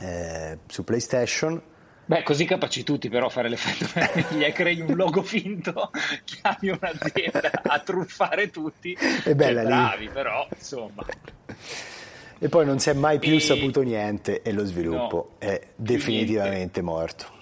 eh, 0.00 0.58
su 0.66 0.84
PlayStation 0.84 1.60
Beh, 2.06 2.22
così 2.22 2.44
capaci 2.44 2.82
tutti 2.82 3.08
però 3.08 3.26
a 3.26 3.30
fare 3.30 3.48
l'effetto 3.48 3.90
meraviglia 3.98 4.46
e 4.46 4.52
crei 4.52 4.80
un 4.80 4.94
logo 4.94 5.22
finto, 5.22 5.90
chiami 6.24 6.68
un'azienda 6.68 7.50
a 7.62 7.78
truffare 7.80 8.50
tutti. 8.50 8.92
È 8.92 9.34
bella 9.34 9.62
cioè, 9.62 9.70
bravi, 9.70 10.08
però, 10.08 10.46
insomma. 10.54 11.04
E 12.38 12.48
poi 12.48 12.66
non 12.66 12.78
si 12.78 12.90
è 12.90 12.92
mai 12.92 13.18
più 13.18 13.34
e... 13.34 13.40
saputo 13.40 13.80
niente 13.80 14.42
e 14.42 14.52
lo 14.52 14.66
sviluppo 14.66 15.16
no, 15.16 15.36
è 15.38 15.68
definitivamente 15.76 16.80
niente. 16.80 16.82
morto. 16.82 17.32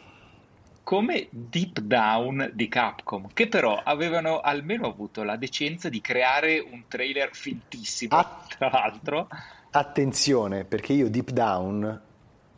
Come 0.85 1.27
Deep 1.31 1.81
Down 1.81 2.51
di 2.55 2.69
Capcom, 2.69 3.29
che 3.33 3.49
però 3.49 3.81
avevano 3.83 4.41
almeno 4.41 4.87
avuto 4.87 5.25
la 5.25 5.37
decenza 5.37 5.89
di 5.89 6.01
creare 6.01 6.61
un 6.61 6.85
trailer 6.87 7.31
fintissimo, 7.33 8.15
a... 8.17 8.45
tra 8.47 8.69
l'altro. 8.71 9.27
Attenzione, 9.71 10.65
perché 10.65 10.93
io 10.93 11.09
Deep 11.09 11.31
Down 11.31 12.01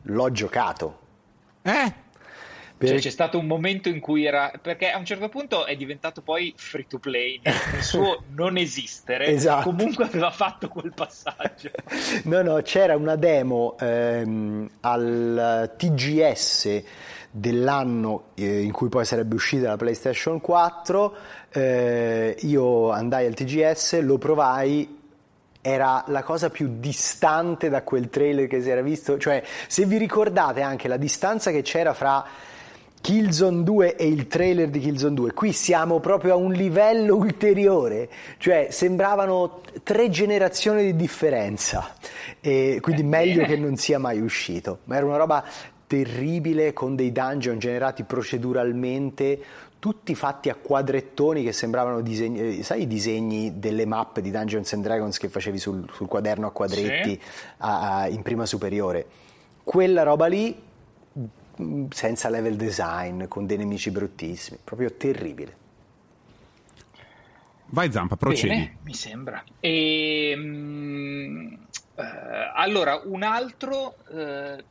l'ho 0.03 0.33
giocato 0.33 1.03
eh? 1.65 2.03
Cioè, 2.87 2.99
c'è 2.99 3.11
stato 3.11 3.39
un 3.39 3.47
momento 3.47 3.89
in 3.89 4.01
cui 4.01 4.25
era 4.25 4.53
perché 4.61 4.91
a 4.91 4.99
un 4.99 5.05
certo 5.05 5.29
punto 5.29 5.65
è 5.65 5.77
diventato 5.77 6.21
poi 6.23 6.53
free 6.57 6.87
to 6.87 6.99
play 6.99 7.41
nel 7.43 7.83
suo 7.83 8.25
non 8.35 8.57
esistere 8.57 9.27
esatto. 9.27 9.71
comunque 9.71 10.05
aveva 10.05 10.31
fatto 10.31 10.69
quel 10.69 10.93
passaggio 10.95 11.71
no 12.25 12.43
no 12.43 12.61
c'era 12.63 12.97
una 12.97 13.17
demo 13.17 13.77
ehm, 13.79 14.69
al 14.81 15.73
TGS 15.77 16.83
dell'anno 17.31 18.31
eh, 18.35 18.63
in 18.63 18.73
cui 18.73 18.89
poi 18.89 19.05
sarebbe 19.05 19.37
uscita 19.37 19.69
la 19.69 19.77
PlayStation 19.77 20.41
4 20.41 21.17
eh, 21.53 22.37
io 22.41 22.91
andai 22.91 23.27
al 23.27 23.35
TGS 23.35 24.01
lo 24.01 24.19
provai 24.19 25.03
era 25.67 26.05
la 26.09 26.23
cosa 26.23 26.51
più 26.51 26.75
distante 26.79 27.71
da 27.71 27.83
quel 27.83 28.11
trailer 28.11 28.47
che 28.47 28.61
si 28.61 28.69
era 28.69 28.83
visto, 28.83 29.17
cioè 29.17 29.43
se 29.67 29.87
vi 29.87 29.97
ricordate 29.97 30.61
anche 30.61 30.89
la 30.89 30.99
distanza 30.99 31.51
che 31.51 31.63
c'era 31.63 31.95
fra 31.95 32.23
Killzone 33.01 33.63
2 33.63 33.97
e 33.97 34.07
il 34.07 34.27
trailer 34.27 34.69
di 34.69 34.79
Killzone 34.79 35.15
2. 35.15 35.33
Qui 35.33 35.53
siamo 35.53 36.01
proprio 36.01 36.35
a 36.35 36.37
un 36.37 36.53
livello 36.53 37.17
ulteriore, 37.17 38.11
cioè 38.37 38.69
sembravano 38.71 39.63
tre 39.83 40.11
generazioni 40.11 40.85
di 40.85 40.97
differenza, 40.97 41.95
e 42.43 42.79
quindi 42.83 43.01
eh, 43.01 43.07
meglio 43.07 43.43
eh. 43.43 43.47
che 43.47 43.57
non 43.57 43.77
sia 43.77 43.99
mai 43.99 44.21
uscito. 44.21 44.81
Ma 44.85 44.97
era 44.97 45.07
una 45.07 45.17
roba 45.17 45.43
terribile 45.87 46.75
con 46.75 46.95
dei 46.95 47.11
dungeon 47.11 47.59
generati 47.59 48.05
proceduralmente 48.05 49.39
tutti 49.85 50.15
fatti 50.15 50.49
a 50.49 50.55
quadrettoni 50.55 51.43
che 51.45 51.53
sembravano 51.53 52.01
disegni, 52.01 52.63
sai 52.63 52.85
i 52.85 52.87
disegni 52.87 53.59
delle 53.59 53.85
mappe 53.85 54.23
di 54.23 54.31
Dungeons 54.31 54.73
and 54.73 54.83
Dragons 54.83 55.19
che 55.19 55.29
facevi 55.29 55.59
sul, 55.59 55.87
sul 55.93 56.09
quaderno 56.09 56.47
a 56.47 56.53
quadretti 56.53 57.11
sì. 57.11 57.21
a, 57.59 57.99
a, 57.99 58.09
in 58.09 58.23
prima 58.23 58.47
superiore. 58.47 59.07
Quella 59.63 60.03
roba 60.03 60.25
lì 60.25 60.59
mm, 61.61 61.85
senza 61.91 62.31
level 62.31 62.57
design, 62.57 63.27
con 63.29 63.45
dei 63.45 63.59
nemici 63.59 63.91
bruttissimi, 63.91 64.57
proprio 64.65 64.91
terribile. 64.95 65.57
Vai 67.67 67.93
Zampa, 67.93 68.17
procedi. 68.17 68.55
Bene, 68.55 68.77
mi 68.85 68.95
sembra. 68.95 69.45
E, 69.61 70.33
um, 70.35 71.59
uh, 71.95 72.03
allora, 72.55 73.03
un 73.05 73.23
altro, 73.23 73.97
uh, 74.09 74.63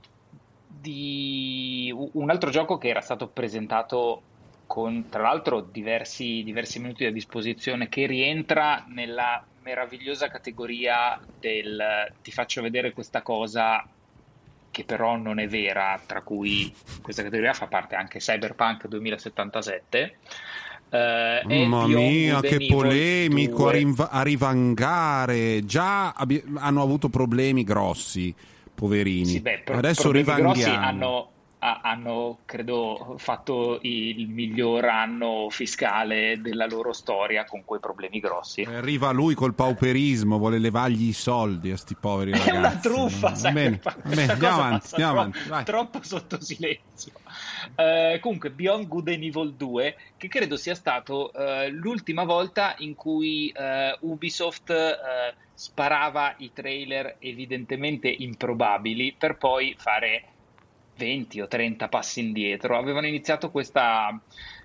di, 0.68 1.94
un 2.14 2.30
altro 2.32 2.50
gioco 2.50 2.80
che 2.80 2.88
era 2.88 3.02
stato 3.02 3.28
presentato 3.28 4.32
con 4.74 5.08
tra 5.08 5.22
l'altro 5.22 5.62
diversi, 5.62 6.42
diversi 6.42 6.80
minuti 6.80 7.06
a 7.06 7.12
disposizione, 7.12 7.90
che 7.90 8.08
rientra 8.08 8.84
nella 8.88 9.46
meravigliosa 9.62 10.30
categoria 10.30 11.22
del 11.40 12.12
ti 12.24 12.32
faccio 12.32 12.60
vedere 12.64 12.92
questa 12.92 13.22
cosa 13.22 13.88
che 14.72 14.84
però 14.84 15.16
non 15.16 15.38
è 15.38 15.48
vera, 15.48 16.02
tra 16.04 16.24
cui 16.24 16.74
questa 17.04 17.22
categoria 17.22 17.54
fa 17.54 17.68
parte 17.68 17.94
anche 17.94 18.18
Cyberpunk 18.18 18.88
2077. 18.88 20.18
Eh, 20.90 21.42
Mamma 21.46 21.86
mia, 21.86 22.42
che 22.42 22.66
polemico 22.68 23.70
a 23.70 24.24
rivangare. 24.24 25.64
Già 25.66 26.14
abbi- 26.14 26.44
hanno 26.56 26.82
avuto 26.82 27.10
problemi 27.10 27.64
grossi, 27.64 28.34
poverini. 28.74 29.28
Sì, 29.28 29.40
beh, 29.40 29.62
pro- 29.66 29.78
Adesso 29.78 30.10
rivanghiamo. 30.10 30.84
Hanno, 30.84 31.33
hanno, 31.64 32.40
credo, 32.46 33.16
fatto 33.18 33.80
il 33.82 34.28
miglior 34.28 34.86
anno 34.86 35.48
fiscale 35.50 36.42
della 36.42 36.68
loro 36.68 36.92
storia 36.92 37.46
con 37.46 37.64
quei 37.64 37.80
problemi 37.80 38.20
grossi. 38.20 38.64
Arriva 38.64 39.12
lui 39.12 39.34
col 39.34 39.54
pauperismo, 39.54 40.38
vuole 40.38 40.60
levargli 40.60 41.08
i 41.08 41.14
soldi 41.14 41.72
a 41.72 41.78
sti 41.78 41.96
poveri 41.96 42.32
ragazzi. 42.32 42.50
È 42.52 42.58
una 42.58 42.76
truffa, 42.76 43.36
sai? 43.36 43.54
Bene, 43.54 43.82
bene, 44.04 44.32
andiamo 44.32 44.56
avanti, 44.56 44.88
andiamo 44.92 45.20
avanti 45.20 45.40
troppo, 45.44 45.64
troppo 45.64 46.04
sotto 46.04 46.42
silenzio. 46.42 47.14
Uh, 47.76 48.20
comunque, 48.20 48.52
Beyond 48.52 48.88
Good 48.88 49.08
and 49.08 49.24
Evil 49.24 49.54
2, 49.54 49.96
che 50.18 50.28
credo 50.28 50.58
sia 50.58 50.76
stato 50.76 51.32
uh, 51.34 51.70
l'ultima 51.72 52.26
volta 52.26 52.76
in 52.80 52.94
cui 52.96 53.54
uh, 53.56 54.10
Ubisoft 54.10 54.74
sparava 55.56 56.34
i 56.38 56.52
trailer 56.52 57.18
evidentemente 57.20 58.10
improbabili 58.10 59.16
per 59.18 59.38
poi 59.38 59.76
fare 59.78 60.33
20 60.98 61.42
o 61.42 61.48
30 61.48 61.88
passi 61.88 62.22
indietro. 62.22 62.78
Avevano 62.78 63.08
iniziato 63.08 63.52
questa, 63.52 64.20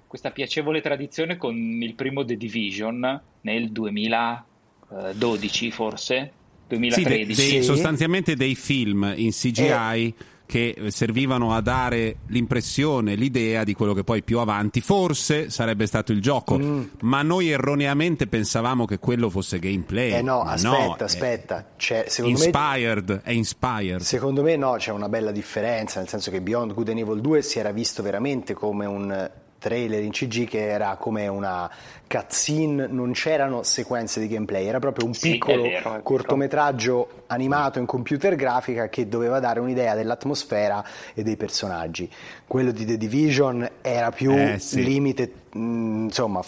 questa 0.06 0.30
piacevole 0.30 0.80
tradizione 0.80 1.36
con 1.36 1.56
il 1.56 1.94
primo 1.94 2.24
The 2.24 2.36
Division 2.36 3.20
nel 3.42 3.70
2012 3.70 5.70
forse, 5.70 6.32
2013. 6.68 7.34
Sì, 7.34 7.50
de, 7.50 7.56
de, 7.58 7.62
sostanzialmente 7.62 8.36
dei 8.36 8.54
film 8.54 9.12
in 9.16 9.30
CGI. 9.30 10.06
Eh 10.06 10.14
che 10.48 10.74
servivano 10.88 11.52
a 11.52 11.60
dare 11.60 12.20
l'impressione, 12.28 13.16
l'idea 13.16 13.64
di 13.64 13.74
quello 13.74 13.92
che 13.92 14.02
poi 14.02 14.22
più 14.22 14.38
avanti 14.38 14.80
forse 14.80 15.50
sarebbe 15.50 15.84
stato 15.84 16.10
il 16.10 16.22
gioco, 16.22 16.58
mm. 16.58 16.82
ma 17.02 17.20
noi 17.20 17.50
erroneamente 17.50 18.26
pensavamo 18.26 18.86
che 18.86 18.98
quello 18.98 19.28
fosse 19.28 19.58
gameplay. 19.58 20.12
Eh 20.12 20.22
no, 20.22 20.40
aspetta, 20.40 20.86
no, 20.86 20.96
aspetta, 20.98 21.66
c'è, 21.76 22.06
secondo 22.08 22.38
inspired, 22.38 23.10
me, 23.10 23.20
è 23.24 23.32
inspired. 23.32 24.00
Secondo 24.00 24.42
me 24.42 24.56
no, 24.56 24.76
c'è 24.78 24.90
una 24.90 25.10
bella 25.10 25.32
differenza, 25.32 25.98
nel 26.00 26.08
senso 26.08 26.30
che 26.30 26.40
Beyond 26.40 26.72
Good 26.72 26.88
and 26.88 26.98
Evil 26.98 27.20
2 27.20 27.42
si 27.42 27.58
era 27.58 27.70
visto 27.70 28.02
veramente 28.02 28.54
come 28.54 28.86
un 28.86 29.30
trailer 29.58 30.02
in 30.02 30.10
CG 30.10 30.46
che 30.46 30.68
era 30.68 30.96
come 30.96 31.26
una 31.28 31.70
cutscene, 32.06 32.86
non 32.86 33.12
c'erano 33.12 33.62
sequenze 33.62 34.20
di 34.20 34.28
gameplay, 34.28 34.66
era 34.66 34.78
proprio 34.78 35.06
un 35.06 35.14
sì, 35.14 35.32
piccolo 35.32 35.62
vero, 35.62 36.00
cortometraggio 36.02 37.24
animato 37.26 37.78
in 37.78 37.86
computer 37.86 38.34
grafica 38.34 38.88
che 38.88 39.08
doveva 39.08 39.40
dare 39.40 39.60
un'idea 39.60 39.94
dell'atmosfera 39.94 40.84
e 41.14 41.22
dei 41.22 41.36
personaggi. 41.36 42.10
Quello 42.46 42.70
di 42.70 42.84
The 42.84 42.96
Division 42.96 43.68
era 43.82 44.10
più 44.10 44.32
eh, 44.32 44.58
sì. 44.58 44.82
limite, 44.82 45.32
mh, 45.52 46.04
insomma, 46.04 46.42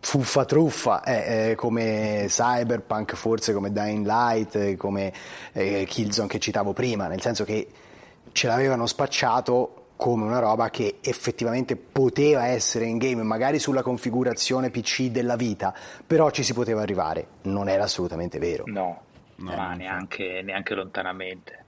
fuffa 0.00 0.44
truffa, 0.44 1.02
eh, 1.02 1.50
eh, 1.50 1.54
come 1.56 2.26
Cyberpunk, 2.28 3.14
forse 3.14 3.52
come 3.52 3.72
Dying 3.72 4.06
Light, 4.06 4.54
eh, 4.54 4.76
come 4.76 5.12
eh, 5.52 5.84
Killzone 5.84 6.28
che 6.28 6.38
citavo 6.38 6.72
prima, 6.72 7.06
nel 7.08 7.20
senso 7.20 7.44
che 7.44 7.66
ce 8.32 8.46
l'avevano 8.46 8.86
spacciato 8.86 9.85
come 9.96 10.24
una 10.24 10.38
roba 10.38 10.70
che 10.70 10.98
effettivamente 11.00 11.76
poteva 11.76 12.46
essere 12.46 12.84
in 12.84 12.98
game, 12.98 13.22
magari 13.22 13.58
sulla 13.58 13.82
configurazione 13.82 14.70
PC 14.70 15.06
della 15.06 15.36
vita, 15.36 15.74
però 16.06 16.30
ci 16.30 16.42
si 16.42 16.52
poteva 16.52 16.82
arrivare. 16.82 17.26
Non 17.42 17.68
era 17.68 17.84
assolutamente 17.84 18.38
vero. 18.38 18.64
No, 18.66 19.02
no 19.36 19.54
ma 19.54 19.74
neanche, 19.74 20.42
neanche 20.42 20.74
lontanamente. 20.74 21.64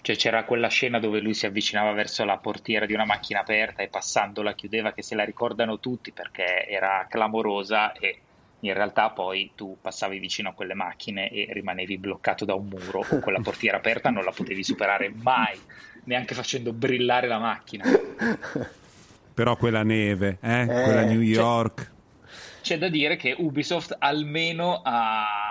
Cioè 0.00 0.16
c'era 0.16 0.44
quella 0.44 0.68
scena 0.68 1.00
dove 1.00 1.18
lui 1.18 1.34
si 1.34 1.46
avvicinava 1.46 1.90
verso 1.92 2.24
la 2.24 2.36
portiera 2.36 2.86
di 2.86 2.94
una 2.94 3.04
macchina 3.04 3.40
aperta 3.40 3.82
e 3.82 3.88
passando 3.88 4.40
la 4.40 4.54
chiudeva 4.54 4.92
che 4.92 5.02
se 5.02 5.16
la 5.16 5.24
ricordano 5.24 5.80
tutti 5.80 6.12
perché 6.12 6.66
era 6.68 7.06
clamorosa 7.10 7.92
e 7.92 8.20
in 8.60 8.72
realtà 8.72 9.10
poi 9.10 9.50
tu 9.56 9.76
passavi 9.80 10.20
vicino 10.20 10.50
a 10.50 10.52
quelle 10.52 10.74
macchine 10.74 11.28
e 11.28 11.48
rimanevi 11.50 11.98
bloccato 11.98 12.44
da 12.44 12.54
un 12.54 12.68
muro 12.68 13.04
con 13.06 13.20
quella 13.20 13.40
portiera 13.42 13.78
aperta 13.78 14.10
non 14.10 14.24
la 14.24 14.30
potevi 14.30 14.62
superare 14.62 15.12
mai 15.12 15.58
neanche 16.06 16.34
facendo 16.34 16.72
brillare 16.72 17.28
la 17.28 17.38
macchina. 17.38 17.84
Però 19.34 19.56
quella 19.56 19.82
neve, 19.82 20.38
eh? 20.40 20.62
Eh, 20.62 20.66
quella 20.66 21.04
New 21.04 21.20
York. 21.20 21.92
C'è, 22.24 22.60
c'è 22.62 22.78
da 22.78 22.88
dire 22.88 23.16
che 23.16 23.34
Ubisoft 23.36 23.94
almeno 23.98 24.80
ha 24.82 25.46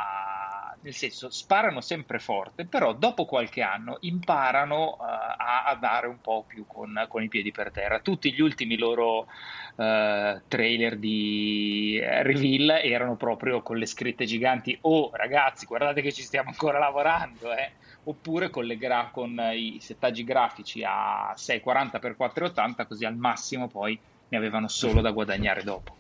nel 0.86 0.94
senso 0.94 1.32
sparano 1.32 1.82
sempre 1.82 2.20
forte, 2.20 2.66
però 2.66 2.94
dopo 2.94 3.26
qualche 3.26 3.64
anno 3.64 3.98
imparano 4.02 4.98
uh, 5.00 5.02
a, 5.02 5.64
a, 5.66 5.76
dare 5.76 6.06
un 6.06 6.22
po' 6.22 6.44
più 6.48 6.68
con, 6.68 7.06
con, 7.08 7.24
i 7.24 7.28
piedi 7.28 7.52
per 7.52 7.72
terra. 7.72 8.00
Tutti 8.00 8.32
gli 8.32 8.40
ultimi 8.40 8.78
loro 8.78 9.26
uh, 9.76 10.42
trailer 10.48 10.98
di 10.98 12.00
reveal 12.02 12.82
erano 12.84 13.16
proprio 13.16 13.62
con 13.62 13.78
le 13.78 13.86
scritte 13.86 14.26
giganti: 14.26 14.78
Oh 14.82 15.10
ragazzi, 15.14 15.66
guardate 15.66 16.02
che 16.02 16.12
ci 16.12 16.22
stiamo 16.22 16.50
ancora 16.50 16.80
lavorando, 16.80 17.52
eh 17.54 17.72
oppure 18.06 18.50
collegherà 18.50 19.10
con 19.12 19.40
i 19.54 19.80
settaggi 19.82 20.24
grafici 20.24 20.84
a 20.84 21.34
640x480 21.36 22.88
così 22.88 23.06
al 23.06 23.16
massimo 23.16 23.68
poi 23.68 24.00
ne 24.28 24.38
avevano 24.38 24.68
solo 24.68 25.02
da 25.02 25.12
guadagnare 25.12 25.64
dopo. 25.64 25.96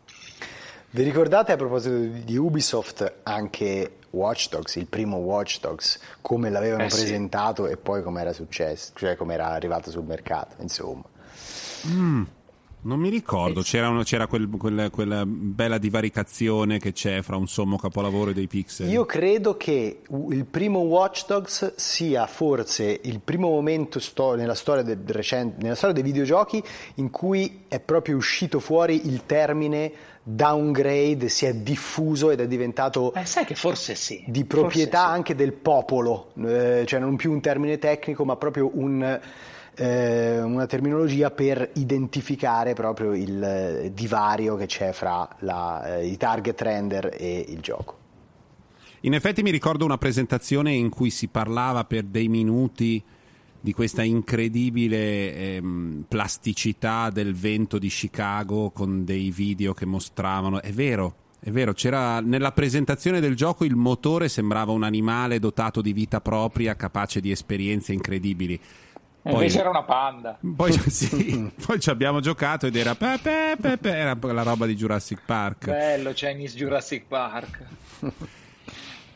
Vi 0.91 1.03
ricordate 1.03 1.51
a 1.51 1.57
proposito 1.57 1.97
di 1.97 2.37
Ubisoft 2.37 3.19
anche 3.23 3.97
Watch 4.11 4.49
Dogs, 4.49 4.75
il 4.75 4.87
primo 4.87 5.17
Watch 5.17 5.59
Dogs, 5.59 5.99
come 6.21 6.49
l'avevano 6.49 6.83
eh 6.83 6.87
presentato 6.87 7.65
sì. 7.65 7.73
e 7.73 7.77
poi 7.77 8.01
come 8.01 8.21
era 8.21 8.31
successo, 8.31 8.93
cioè 8.95 9.15
come 9.15 9.33
era 9.33 9.47
arrivato 9.47 9.91
sul 9.91 10.05
mercato, 10.05 10.55
insomma. 10.61 11.03
Mm. 11.87 12.23
Non 12.85 12.99
mi 12.99 13.09
ricordo, 13.09 13.61
c'era, 13.61 13.89
una, 13.89 14.03
c'era 14.03 14.27
quel, 14.27 14.47
quel, 14.47 14.89
quella 14.91 15.25
bella 15.25 15.79
divaricazione 15.79 16.77
che 16.77 16.91
c'è 16.93 17.23
fra 17.23 17.35
un 17.35 17.47
sommo 17.47 17.77
capolavoro 17.77 18.29
e 18.29 18.33
dei 18.33 18.45
pixel. 18.45 18.89
Io 18.89 19.05
credo 19.05 19.57
che 19.57 20.01
il 20.29 20.45
primo 20.45 20.79
Watch 20.81 21.25
Dogs 21.25 21.73
sia 21.77 22.27
forse 22.27 22.99
il 23.03 23.21
primo 23.21 23.49
momento 23.49 23.99
sto- 23.99 24.35
nella, 24.35 24.53
storia 24.53 24.83
del 24.83 25.01
recente, 25.07 25.63
nella 25.63 25.73
storia 25.73 25.95
dei 25.95 26.03
videogiochi 26.03 26.61
in 26.95 27.09
cui 27.09 27.63
è 27.67 27.79
proprio 27.79 28.17
uscito 28.17 28.59
fuori 28.59 29.07
il 29.07 29.25
termine 29.25 29.91
downgrade, 30.21 31.27
si 31.27 31.47
è 31.47 31.55
diffuso 31.55 32.29
ed 32.29 32.39
è 32.39 32.47
diventato 32.47 33.13
eh, 33.15 33.25
sai 33.25 33.45
che 33.45 33.55
forse 33.55 33.95
sì. 33.95 34.23
di 34.27 34.45
proprietà 34.45 35.07
sì. 35.07 35.13
anche 35.13 35.33
del 35.33 35.53
popolo, 35.53 36.33
eh, 36.45 36.83
cioè 36.85 36.99
non 36.99 37.15
più 37.15 37.31
un 37.31 37.41
termine 37.41 37.79
tecnico 37.79 38.25
ma 38.25 38.35
proprio 38.35 38.69
un 38.75 39.19
eh, 39.75 40.41
una 40.41 40.65
terminologia 40.65 41.31
per 41.31 41.71
identificare 41.75 42.73
proprio 42.73 43.13
il 43.13 43.43
eh, 43.43 43.91
divario 43.93 44.55
che 44.55 44.65
c'è 44.65 44.91
fra 44.91 45.27
la, 45.39 45.97
eh, 45.97 46.07
i 46.07 46.17
target 46.17 46.61
render 46.61 47.15
e 47.17 47.45
il 47.49 47.59
gioco. 47.59 48.03
In 49.01 49.13
effetti 49.13 49.43
mi 49.43 49.51
ricordo 49.51 49.85
una 49.85 49.97
presentazione 49.97 50.71
in 50.71 50.89
cui 50.89 51.09
si 51.11 51.27
parlava 51.27 51.83
per 51.83 52.03
dei 52.05 52.27
minuti 52.27 53.03
di 53.59 53.73
questa 53.73 54.03
incredibile 54.03 55.35
ehm, 55.35 56.05
plasticità 56.07 57.09
del 57.09 57.35
vento 57.35 57.77
di 57.77 57.87
Chicago 57.87 58.71
con 58.71 59.03
dei 59.05 59.29
video 59.31 59.73
che 59.73 59.85
mostravano. 59.85 60.61
È 60.61 60.71
vero, 60.71 61.15
è 61.39 61.51
vero, 61.51 61.73
c'era 61.73 62.19
nella 62.21 62.51
presentazione 62.51 63.19
del 63.19 63.35
gioco 63.35 63.65
il 63.65 63.75
motore 63.75 64.29
sembrava 64.29 64.71
un 64.71 64.83
animale 64.83 65.37
dotato 65.39 65.81
di 65.81 65.93
vita 65.93 66.21
propria, 66.21 66.75
capace 66.75 67.19
di 67.19 67.29
esperienze 67.29 67.93
incredibili 67.93 68.59
Poi, 69.25 69.33
Invece 69.33 69.59
era 69.59 69.69
una 69.69 69.81
panda. 69.81 70.37
Poi, 70.55 70.71
sì, 70.87 71.51
poi 71.65 71.79
ci 71.79 71.89
abbiamo 71.89 72.19
giocato 72.19 72.67
ed 72.67 72.75
era, 72.75 72.93
pe, 72.93 73.17
pe, 73.19 73.77
pe, 73.77 73.89
era 73.89 74.15
la 74.21 74.43
roba 74.43 74.67
di 74.67 74.75
Jurassic 74.75 75.23
Park. 75.25 75.65
Bello, 75.65 76.13
Chinese 76.13 76.55
Jurassic 76.55 77.05
Park. 77.07 77.59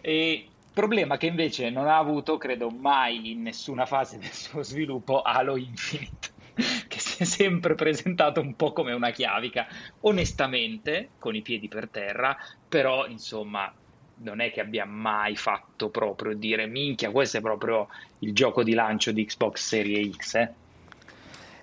e 0.02 0.48
problema 0.74 1.17
che 1.17 1.28
invece 1.28 1.69
non 1.69 1.88
ha 1.88 2.00
avuto, 2.00 2.38
credo, 2.38 2.72
mai 2.72 3.30
in 3.30 3.43
nessuna 3.43 3.86
fase 3.86 4.17
del 4.17 4.32
suo 4.32 4.63
sviluppo 4.63 5.22
Halo 5.22 5.58
Infinite 5.58 6.30
che 6.88 7.00
si 7.00 7.22
è 7.22 7.26
sempre 7.26 7.76
presentato 7.76 8.41
un 8.41 8.56
po' 8.56 8.74
come 8.74 8.93
una 8.93 9.12
chiavica, 9.12 9.67
onestamente, 10.00 11.10
con 11.19 11.36
i 11.36 11.43
piedi 11.43 11.67
per 11.67 11.88
terra, 11.88 12.36
però 12.67 13.06
insomma 13.06 13.72
non 14.21 14.41
è 14.41 14.51
che 14.51 14.62
abbia 14.62 14.86
mai 14.86 15.36
fatto 15.36 15.89
proprio 15.89 16.36
dire 16.36 16.67
minchia, 16.67 17.12
questo 17.12 17.38
è 17.38 17.41
proprio 17.41 17.88
il 18.19 18.34
gioco 18.34 18.63
di 18.63 18.73
lancio 18.73 19.12
di 19.12 19.25
Xbox 19.25 19.65
Series 19.65 20.15
X. 20.15 20.36
Eh? 20.36 20.49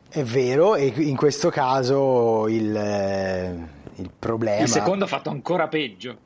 È 0.08 0.22
vero, 0.22 0.76
e 0.76 0.86
in 0.86 1.16
questo 1.16 1.50
caso 1.50 2.46
il, 2.48 2.74
eh, 2.74 3.54
il 3.96 4.10
problema... 4.18 4.62
Il 4.62 4.68
secondo 4.68 5.04
ha 5.04 5.08
fatto 5.08 5.30
ancora 5.30 5.68
peggio. 5.68 6.16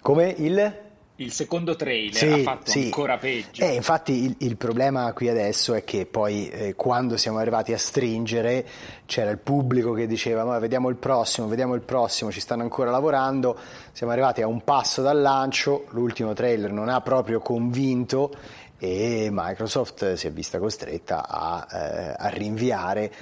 Come 0.00 0.34
il? 0.38 0.82
Il 1.16 1.32
secondo 1.32 1.76
trailer 1.76 2.14
sì, 2.14 2.26
ha 2.26 2.38
fatto 2.38 2.70
sì. 2.70 2.84
ancora 2.84 3.18
peggio. 3.18 3.62
Eh, 3.62 3.74
infatti 3.74 4.24
il, 4.24 4.34
il, 4.38 4.56
problema 4.56 5.12
qui 5.12 5.28
adesso 5.28 5.72
è 5.74 5.84
che 5.84 6.06
poi 6.06 6.48
eh, 6.48 6.74
quando 6.74 7.16
siamo 7.16 7.38
arrivati 7.38 7.72
a 7.72 7.78
stringere 7.78 8.66
c'era 9.06 9.30
il 9.30 9.38
pubblico 9.38 9.92
che 9.92 10.08
diceva 10.08 10.44
ma 10.44 10.58
vediamo 10.58 10.88
il 10.88 10.96
prossimo, 10.96 11.46
vediamo 11.46 11.74
il 11.74 11.82
prossimo, 11.82 12.32
ci 12.32 12.40
stanno 12.40 12.62
ancora 12.62 12.90
lavorando, 12.90 13.56
siamo 13.92 14.12
arrivati 14.12 14.42
a 14.42 14.48
un 14.48 14.64
passo 14.64 15.02
dal 15.02 15.20
lancio, 15.20 15.86
l'ultimo 15.90 16.32
trailer 16.32 16.72
non 16.72 16.88
ha 16.88 17.00
proprio 17.00 17.38
convinto 17.38 18.34
e 18.76 19.28
Microsoft 19.30 20.14
si 20.14 20.26
è 20.26 20.32
vista 20.32 20.58
costretta 20.58 21.28
a, 21.28 21.66
eh, 21.70 22.14
a 22.18 22.28
rinviare 22.28 23.12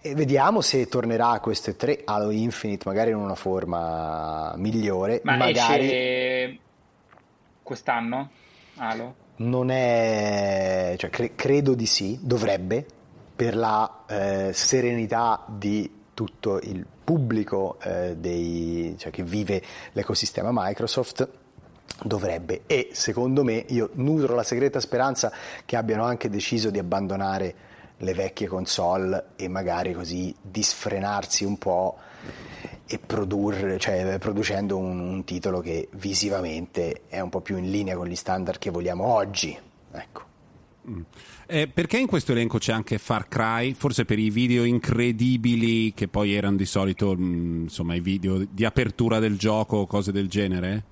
e 0.00 0.14
vediamo 0.14 0.62
se 0.62 0.86
tornerà 0.86 1.30
a 1.30 1.40
queste 1.40 1.76
tre 1.76 2.00
Halo 2.04 2.30
Infinite 2.30 2.88
magari 2.88 3.10
in 3.10 3.16
una 3.16 3.34
forma 3.34 4.54
migliore 4.56 5.20
ma 5.24 5.36
magari 5.36 5.84
esce 5.84 6.58
quest'anno? 7.64 8.30
Halo? 8.76 9.14
Non 9.36 9.70
è, 9.70 10.94
cioè, 10.96 11.10
cre- 11.10 11.34
credo 11.34 11.74
di 11.74 11.86
sì, 11.86 12.16
dovrebbe, 12.22 12.86
per 13.34 13.56
la 13.56 14.04
eh, 14.06 14.52
serenità 14.52 15.44
di 15.48 16.02
tutto 16.14 16.60
il 16.60 16.86
pubblico 17.02 17.78
eh, 17.82 18.16
dei, 18.16 18.94
cioè, 18.96 19.10
che 19.10 19.24
vive 19.24 19.60
l'ecosistema 19.92 20.50
Microsoft 20.52 21.28
dovrebbe 22.02 22.62
e 22.66 22.90
secondo 22.92 23.44
me 23.44 23.64
io 23.68 23.90
nutro 23.94 24.34
la 24.34 24.42
segreta 24.42 24.80
speranza 24.80 25.30
che 25.64 25.76
abbiano 25.76 26.04
anche 26.04 26.28
deciso 26.28 26.70
di 26.70 26.78
abbandonare 26.78 27.54
le 27.98 28.14
vecchie 28.14 28.46
console 28.48 29.26
e 29.36 29.48
magari 29.48 29.92
così 29.92 30.34
disfrenarsi 30.40 31.44
un 31.44 31.58
po' 31.58 31.96
e 32.86 32.98
produrre, 32.98 33.78
cioè 33.78 34.18
producendo 34.18 34.76
un, 34.76 34.98
un, 34.98 35.24
titolo 35.24 35.60
che 35.60 35.88
visivamente 35.92 37.02
è 37.08 37.20
un 37.20 37.30
po' 37.30 37.40
più 37.40 37.56
in 37.56 37.70
linea 37.70 37.96
con 37.96 38.06
gli 38.06 38.16
standard 38.16 38.58
che 38.58 38.70
vogliamo 38.70 39.04
oggi. 39.04 39.56
Ecco. 39.92 40.32
Mm. 40.88 41.00
Eh, 41.46 41.68
perché 41.68 41.98
in 41.98 42.06
questo 42.06 42.32
elenco 42.32 42.58
c'è 42.58 42.72
anche 42.72 42.98
Far 42.98 43.26
Cry? 43.28 43.72
Forse 43.72 44.04
per 44.04 44.18
i 44.18 44.28
video 44.28 44.64
incredibili 44.64 45.94
che 45.94 46.08
poi 46.08 46.34
erano 46.34 46.56
di 46.56 46.66
solito 46.66 47.14
mh, 47.14 47.24
mm, 47.24 47.62
insomma, 47.62 47.94
i 47.94 48.00
video 48.00 48.44
di 48.48 48.64
apertura 48.64 49.18
del 49.18 49.38
gioco 49.38 49.78
o 49.78 49.86
cose 49.86 50.12
del 50.12 50.28
genere? 50.28 50.84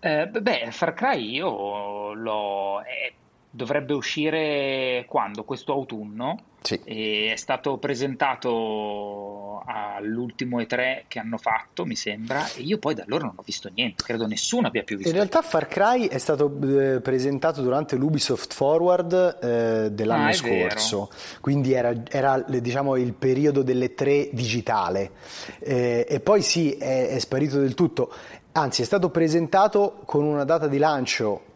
Eh, 0.00 0.26
beh, 0.26 0.68
Far 0.70 0.94
Cry 0.94 1.34
io 1.34 2.14
l'ho. 2.14 2.82
Eh, 2.82 3.14
dovrebbe 3.54 3.92
uscire 3.94 5.04
quando? 5.06 5.44
Questo 5.44 5.72
autunno 5.72 6.36
sì. 6.60 6.74
è 6.84 7.36
stato 7.36 7.78
presentato 7.78 9.62
all'ultimo 9.64 10.58
E3 10.58 11.04
che 11.06 11.20
hanno 11.20 11.38
fatto, 11.38 11.84
mi 11.84 11.94
sembra, 11.94 12.50
e 12.52 12.62
io 12.62 12.78
poi 12.78 12.94
da 12.94 13.04
allora 13.04 13.26
non 13.26 13.34
ho 13.36 13.42
visto 13.44 13.70
niente, 13.72 14.02
credo 14.02 14.26
nessuno 14.26 14.66
abbia 14.66 14.82
più 14.82 14.96
visto. 14.96 15.10
In 15.10 15.16
realtà 15.16 15.40
Far 15.42 15.68
Cry 15.68 16.08
è 16.08 16.18
stato 16.18 16.52
eh, 16.62 17.00
presentato 17.00 17.62
durante 17.62 17.94
l'Ubisoft 17.94 18.52
Forward 18.52 19.38
eh, 19.40 19.92
dell'anno 19.92 20.30
ah, 20.30 20.32
scorso, 20.32 21.08
vero. 21.10 21.40
quindi 21.40 21.72
era, 21.72 21.94
era, 22.10 22.40
diciamo, 22.40 22.96
il 22.96 23.12
periodo 23.12 23.62
delle 23.62 23.94
tre 23.94 24.30
digitale 24.32 25.12
eh, 25.60 26.04
e 26.08 26.20
poi 26.20 26.42
sì, 26.42 26.72
è, 26.72 27.10
è 27.10 27.18
sparito 27.20 27.60
del 27.60 27.74
tutto, 27.74 28.12
anzi 28.52 28.82
è 28.82 28.84
stato 28.84 29.10
presentato 29.10 30.00
con 30.04 30.24
una 30.24 30.44
data 30.44 30.66
di 30.66 30.78
lancio 30.78 31.52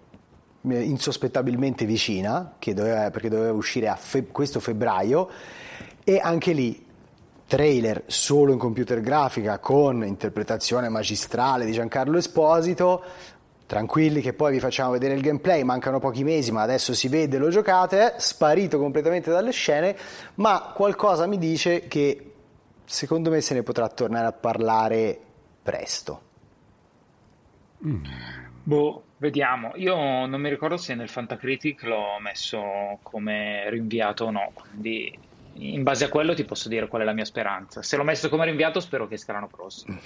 insospettabilmente 0.63 1.85
vicina, 1.85 2.55
doveva, 2.59 3.11
perché 3.11 3.29
doveva 3.29 3.53
uscire 3.53 3.89
a 3.89 3.97
fe- 3.97 4.27
questo 4.27 4.61
febbraio, 4.61 5.29
e 6.05 6.21
anche 6.23 6.53
lì 6.53 6.87
trailer 7.47 8.05
solo 8.07 8.53
in 8.53 8.59
computer 8.59 9.01
grafica 9.01 9.59
con 9.59 10.05
interpretazione 10.05 10.89
magistrale 10.89 11.65
di 11.65 11.73
Giancarlo 11.73 12.19
Esposito. 12.19 13.03
Tranquilli 13.67 14.21
che 14.21 14.33
poi 14.33 14.53
vi 14.53 14.61
facciamo 14.61 14.93
vedere 14.93 15.15
il 15.15 15.21
gameplay, 15.21 15.63
mancano 15.63 15.99
pochi 15.99 16.25
mesi 16.25 16.53
ma 16.53 16.63
adesso 16.63 16.95
si 16.95 17.09
vede, 17.09 17.37
lo 17.37 17.51
giocate, 17.51 18.15
sparito 18.17 18.79
completamente 18.79 19.31
dalle 19.31 19.51
scene, 19.51 19.97
ma 20.37 20.73
qualcosa 20.75 21.27
mi 21.27 21.37
dice 21.37 21.87
che 21.87 22.33
secondo 22.85 23.29
me 23.31 23.43
se 23.43 23.53
ne 23.53 23.63
potrà 23.63 23.89
tornare 23.89 24.27
a 24.27 24.33
parlare 24.33 25.19
presto. 25.63 26.21
Mm. 27.87 28.05
Boh, 28.63 29.03
Vediamo, 29.21 29.73
io 29.75 30.27
non 30.27 30.41
mi 30.41 30.49
ricordo 30.49 30.77
se 30.77 30.95
nel 30.95 31.09
Fantacritic 31.09 31.83
l'ho 31.83 32.21
messo 32.21 33.01
come 33.03 33.69
rinviato 33.69 34.27
o 34.27 34.31
no, 34.31 34.53
quindi 34.55 35.13
in 35.55 35.83
base 35.83 36.05
a 36.05 36.09
quello 36.09 36.35
ti 36.35 36.45
posso 36.45 36.69
dire 36.69 36.87
qual 36.87 37.03
è 37.03 37.05
la 37.05 37.13
mia 37.13 37.25
speranza. 37.25 37.83
Se 37.83 37.97
l'ho 37.97 38.05
messo 38.05 38.29
come 38.29 38.45
rinviato 38.45 38.79
spero 38.79 39.09
che 39.09 39.15
esca 39.15 39.33
l'anno 39.33 39.49
prossimo. 39.49 39.99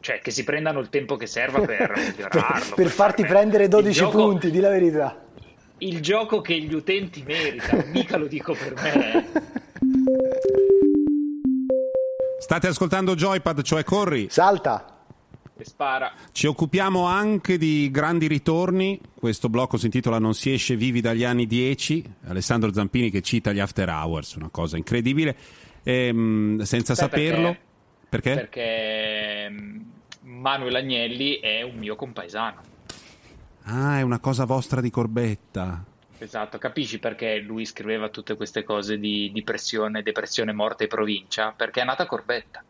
Cioè 0.00 0.18
che 0.18 0.32
si 0.32 0.42
prendano 0.42 0.80
il 0.80 0.88
tempo 0.88 1.14
che 1.14 1.26
serva 1.26 1.60
per 1.60 1.92
migliorarlo. 1.94 2.74
per, 2.74 2.74
per, 2.74 2.88
farti 2.88 3.24
prendere 3.24 3.68
12 3.68 3.96
gioco, 3.96 4.28
punti, 4.28 4.50
di 4.50 4.58
la 4.58 4.68
verità. 4.68 5.16
Il 5.78 6.00
gioco 6.00 6.40
che 6.40 6.58
gli 6.58 6.74
utenti 6.74 7.22
meritano, 7.22 7.84
mica 7.94 8.16
lo 8.16 8.26
dico 8.26 8.52
per 8.54 8.74
me. 8.74 9.26
State 12.40 12.66
ascoltando 12.66 13.14
Joypad, 13.14 13.62
cioè 13.62 13.84
corri. 13.84 14.26
Salta 14.28 14.93
e 15.64 15.68
spara. 15.68 16.12
Ci 16.30 16.46
occupiamo 16.46 17.04
anche 17.06 17.58
di 17.58 17.90
grandi 17.90 18.26
ritorni. 18.26 19.00
Questo 19.14 19.48
blocco 19.48 19.76
si 19.76 19.86
intitola 19.86 20.18
Non 20.18 20.34
si 20.34 20.52
esce 20.52 20.76
vivi 20.76 21.00
dagli 21.00 21.24
anni 21.24 21.46
10. 21.46 22.04
Alessandro 22.26 22.72
Zampini 22.72 23.10
che 23.10 23.22
cita 23.22 23.52
gli 23.52 23.58
After 23.58 23.88
Hours, 23.88 24.34
una 24.34 24.50
cosa 24.50 24.76
incredibile. 24.76 25.36
Ehm, 25.82 26.62
senza 26.62 26.92
Beh, 26.92 26.98
saperlo. 26.98 27.56
Perché? 28.08 28.34
Perché, 28.34 28.60
perché 28.60 29.84
Manuel 30.22 30.76
Agnelli 30.76 31.40
è 31.40 31.62
un 31.62 31.76
mio 31.76 31.96
compaesano. 31.96 32.60
Ah, 33.64 33.98
è 33.98 34.02
una 34.02 34.20
cosa 34.20 34.44
vostra 34.44 34.80
di 34.80 34.90
Corbetta. 34.90 35.84
Esatto, 36.18 36.58
capisci 36.58 36.98
perché 36.98 37.38
lui 37.38 37.64
scriveva 37.64 38.08
tutte 38.08 38.36
queste 38.36 38.62
cose 38.62 38.98
di 38.98 39.30
depressione, 39.34 40.02
depressione, 40.02 40.52
morte 40.52 40.84
e 40.84 40.86
provincia? 40.86 41.52
Perché 41.56 41.80
è 41.80 41.84
nata 41.84 42.06
Corbetta. 42.06 42.62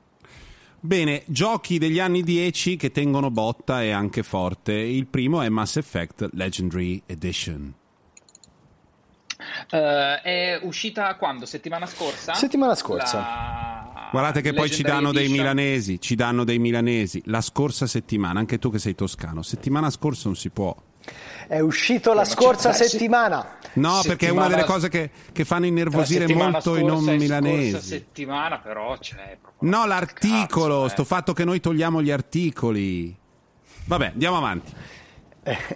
Bene, 0.84 1.22
giochi 1.24 1.78
degli 1.78 1.98
anni 1.98 2.22
10 2.22 2.76
che 2.76 2.90
tengono 2.90 3.30
botta 3.30 3.82
e 3.82 3.90
anche 3.90 4.22
forte. 4.22 4.74
Il 4.74 5.06
primo 5.06 5.40
è 5.40 5.48
Mass 5.48 5.76
Effect 5.76 6.28
Legendary 6.34 7.02
Edition. 7.06 7.72
Uh, 9.70 9.76
è 10.22 10.60
uscita 10.60 11.14
quando? 11.16 11.46
Settimana 11.46 11.86
scorsa? 11.86 12.34
Settimana 12.34 12.74
scorsa. 12.74 13.16
La... 13.16 14.08
Guardate 14.12 14.42
che 14.42 14.50
Legendary 14.50 14.68
poi 14.68 14.76
ci 14.76 14.82
danno 14.82 15.08
Edition. 15.08 15.26
dei 15.26 15.38
milanesi, 15.38 16.00
ci 16.02 16.14
danno 16.16 16.44
dei 16.44 16.58
milanesi. 16.58 17.22
La 17.28 17.40
scorsa 17.40 17.86
settimana, 17.86 18.38
anche 18.38 18.58
tu 18.58 18.70
che 18.70 18.78
sei 18.78 18.94
toscano, 18.94 19.40
settimana 19.40 19.88
scorsa 19.88 20.24
non 20.26 20.36
si 20.36 20.50
può. 20.50 20.76
È 21.46 21.60
uscito 21.60 22.14
la 22.14 22.24
scorsa 22.24 22.72
settimana. 22.72 23.58
No, 23.74 23.96
settimana, 23.96 24.02
perché 24.02 24.26
è 24.26 24.30
una 24.30 24.48
delle 24.48 24.64
cose 24.64 24.88
che, 24.88 25.10
che 25.32 25.44
fanno 25.44 25.66
innervosire 25.66 26.32
molto 26.32 26.76
i 26.76 26.84
non 26.84 27.04
milanesi. 27.04 27.72
La 27.72 27.80
settimana 27.80 28.58
però 28.58 28.96
c'è 28.98 29.36
No, 29.60 29.86
l'articolo, 29.86 30.82
cazzo, 30.82 30.88
sto 30.88 31.02
eh. 31.02 31.06
fatto 31.06 31.32
che 31.32 31.44
noi 31.44 31.60
togliamo 31.60 32.02
gli 32.02 32.10
articoli. 32.10 33.14
Vabbè, 33.86 34.06
andiamo 34.08 34.36
avanti. 34.36 34.72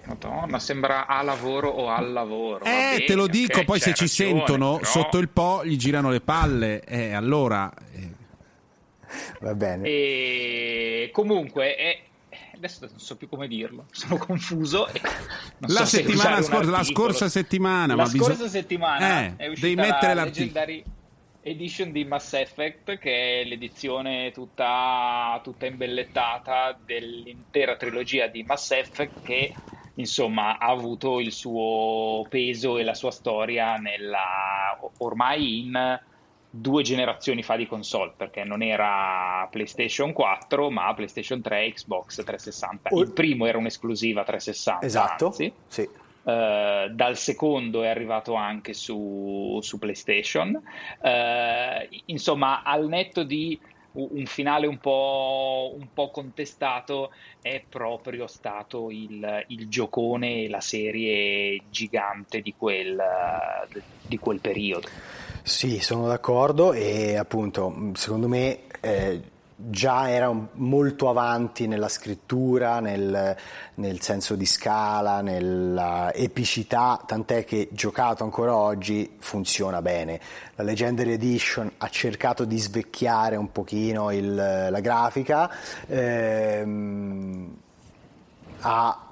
Madonna, 0.07 0.59
sembra 0.59 1.07
a 1.07 1.21
lavoro 1.23 1.69
o 1.69 1.91
al 1.91 2.13
lavoro. 2.13 2.65
Eh, 2.65 2.71
bene, 2.71 3.05
te 3.05 3.15
lo 3.15 3.27
dico, 3.27 3.53
okay, 3.53 3.65
poi 3.65 3.81
se 3.81 3.93
ci 3.93 4.05
ragione, 4.05 4.31
sentono 4.31 4.77
però... 4.77 4.85
sotto 4.91 5.19
il 5.19 5.29
po' 5.29 5.63
gli 5.65 5.77
girano 5.77 6.11
le 6.11 6.21
palle. 6.21 6.83
Eh, 6.85 7.13
allora... 7.13 7.71
Eh. 7.93 8.17
Va 9.41 9.55
bene. 9.55 9.87
E 9.87 11.11
comunque, 11.13 11.75
è 11.77 11.99
adesso 12.59 12.87
non 12.91 12.99
so 12.99 13.17
più 13.17 13.29
come 13.29 13.49
dirlo, 13.49 13.87
sono 13.91 14.19
confuso. 14.19 14.87
la, 15.61 15.69
so 15.69 15.85
settimana 15.85 16.43
scorsa, 16.43 16.71
la 16.71 16.85
scorsa 16.85 17.29
settimana, 17.29 17.95
la 17.95 18.03
ma 18.03 18.09
scorsa 18.09 18.33
bisog... 18.33 18.49
settimana 18.49 19.25
eh, 19.25 19.37
è 19.37 19.49
uscita 19.49 20.15
la 20.15 20.25
Legendary 20.25 20.85
Edition 21.43 21.93
di 21.93 22.05
Mass 22.05 22.33
Effect, 22.35 22.99
che 22.99 23.41
è 23.41 23.45
l'edizione 23.45 24.33
tutta, 24.33 25.41
tutta 25.43 25.67
imbellettata 25.67 26.79
dell'intera 26.85 27.77
trilogia 27.77 28.27
di 28.27 28.43
Mass 28.43 28.73
Effect 28.73 29.23
che 29.23 29.55
insomma, 29.95 30.59
ha 30.59 30.69
avuto 30.69 31.21
il 31.21 31.33
suo 31.33 32.25
peso 32.29 32.79
e 32.79 32.85
la 32.85 32.95
sua 32.95 33.11
storia 33.11 33.77
nella, 33.77 34.79
ormai 34.99 35.61
in 35.61 36.01
due 36.51 36.83
generazioni 36.83 37.43
fa 37.43 37.57
di 37.57 37.67
console, 37.67 38.13
perché 38.17 38.45
non 38.45 38.63
era 38.63 39.47
PlayStation 39.51 40.13
4, 40.13 40.71
ma 40.71 40.93
PlayStation 40.95 41.41
3 41.41 41.73
Xbox 41.73 42.25
360. 42.25 42.91
Il 42.95 43.13
primo 43.13 43.47
era 43.47 43.59
un'esclusiva 43.59 44.25
360. 44.25 44.87
Esatto. 44.87 45.27
Anzi. 45.27 45.53
Sì. 45.67 45.89
Uh, 46.23 46.91
dal 46.91 47.17
secondo 47.17 47.83
è 47.83 47.89
arrivato 47.89 48.35
anche 48.35 48.75
su, 48.75 49.59
su 49.63 49.79
PlayStation. 49.79 50.61
Uh, 51.01 51.97
insomma, 52.07 52.63
al 52.63 52.87
netto 52.87 53.23
di 53.23 53.59
un 53.93 54.27
finale 54.27 54.67
un 54.67 54.79
po', 54.79 55.75
un 55.77 55.89
po', 55.93 56.11
contestato 56.11 57.11
è 57.41 57.63
proprio 57.67 58.27
stato 58.27 58.91
il, 58.91 59.45
il 59.49 59.69
giocone 59.69 60.45
e 60.45 60.49
la 60.49 60.61
serie 60.61 61.63
gigante 61.71 62.41
di 62.41 62.55
quel, 62.57 63.03
di 64.07 64.19
quel 64.19 64.39
periodo. 64.41 64.89
Sì, 65.49 65.81
sono 65.81 66.07
d'accordo 66.07 66.75
e 66.75 67.17
appunto 67.17 67.93
secondo 67.95 68.29
me 68.29 68.65
eh, 68.81 69.23
già 69.57 70.11
era 70.11 70.31
molto 70.53 71.09
avanti 71.09 71.67
nella 71.67 71.89
scrittura, 71.89 72.81
nel, 72.81 73.35
nel 73.77 74.01
senso 74.03 74.37
di 74.37 74.45
scala, 74.45 75.23
nella 75.23 76.13
epicità, 76.13 77.03
tant'è 77.05 77.47
che 77.47 77.69
giocato 77.73 78.25
ancora 78.25 78.55
oggi 78.55 79.17
funziona 79.21 79.81
bene. 79.81 80.21
La 80.55 80.65
Legendary 80.65 81.13
Edition 81.13 81.73
ha 81.79 81.89
cercato 81.89 82.45
di 82.45 82.59
svecchiare 82.59 83.37
un 83.37 83.51
pochino 83.51 84.13
il, 84.13 84.35
la 84.35 84.81
grafica, 84.81 85.51
ehm, 85.87 87.57
ha 88.61 89.08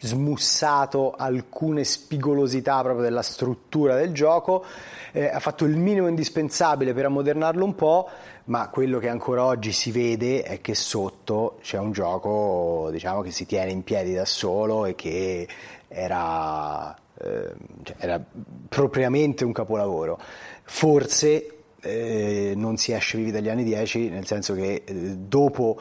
smussato 0.00 1.14
alcune 1.16 1.84
spigolosità 1.84 2.80
proprio 2.82 3.02
della 3.02 3.22
struttura 3.22 3.96
del 3.96 4.12
gioco, 4.12 4.64
eh, 5.12 5.26
ha 5.26 5.40
fatto 5.40 5.64
il 5.64 5.76
minimo 5.76 6.08
indispensabile 6.08 6.92
per 6.92 7.06
ammodernarlo 7.06 7.64
un 7.64 7.74
po', 7.74 8.08
ma 8.44 8.68
quello 8.68 8.98
che 8.98 9.08
ancora 9.08 9.44
oggi 9.44 9.72
si 9.72 9.90
vede 9.90 10.42
è 10.42 10.60
che 10.60 10.74
sotto 10.74 11.58
c'è 11.62 11.78
un 11.78 11.92
gioco 11.92 12.88
diciamo, 12.90 13.20
che 13.20 13.30
si 13.30 13.46
tiene 13.46 13.70
in 13.70 13.84
piedi 13.84 14.14
da 14.14 14.24
solo 14.24 14.86
e 14.86 14.94
che 14.94 15.46
era, 15.88 16.94
eh, 17.20 17.52
cioè 17.82 17.96
era 17.98 18.22
propriamente 18.68 19.44
un 19.44 19.52
capolavoro. 19.52 20.18
Forse 20.62 21.58
eh, 21.80 22.52
non 22.56 22.76
si 22.76 22.92
esce 22.92 23.18
vivi 23.18 23.30
dagli 23.30 23.48
anni 23.48 23.64
10, 23.64 24.08
nel 24.08 24.26
senso 24.26 24.54
che 24.54 24.82
eh, 24.84 24.94
dopo 24.94 25.80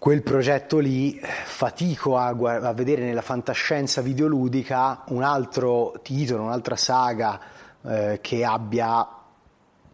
quel 0.00 0.22
progetto 0.22 0.78
lì 0.78 1.20
fatico 1.20 2.16
a, 2.16 2.28
a, 2.28 2.72
vedere 2.72 3.04
nella 3.04 3.20
fantascienza 3.20 4.00
videoludica 4.00 5.04
un 5.08 5.22
altro 5.22 6.00
titolo, 6.02 6.44
un'altra 6.44 6.74
saga 6.74 7.38
eh, 7.86 8.18
che 8.22 8.42
abbia 8.42 9.06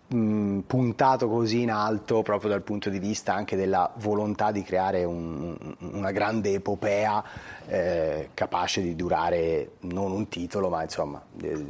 mh, 0.07 0.61
puntato 0.61 1.29
così 1.29 1.63
in 1.63 1.73
alto 1.73 2.23
proprio 2.23 2.51
dal 2.51 2.63
punto 2.63 2.89
di 2.89 3.01
vista 3.01 3.35
anche 3.35 3.57
della 3.57 3.93
volontà 3.97 4.53
di 4.53 4.63
creare 4.63 5.03
un, 5.03 5.57
una 5.81 6.13
grande 6.13 6.53
epopea 6.53 7.25
eh, 7.67 8.29
capace 8.33 8.83
di 8.83 8.95
durare 8.95 9.71
non 9.81 10.13
un 10.13 10.29
titolo 10.29 10.69
ma 10.69 10.85
insomma 10.85 11.21
eh, 11.43 11.65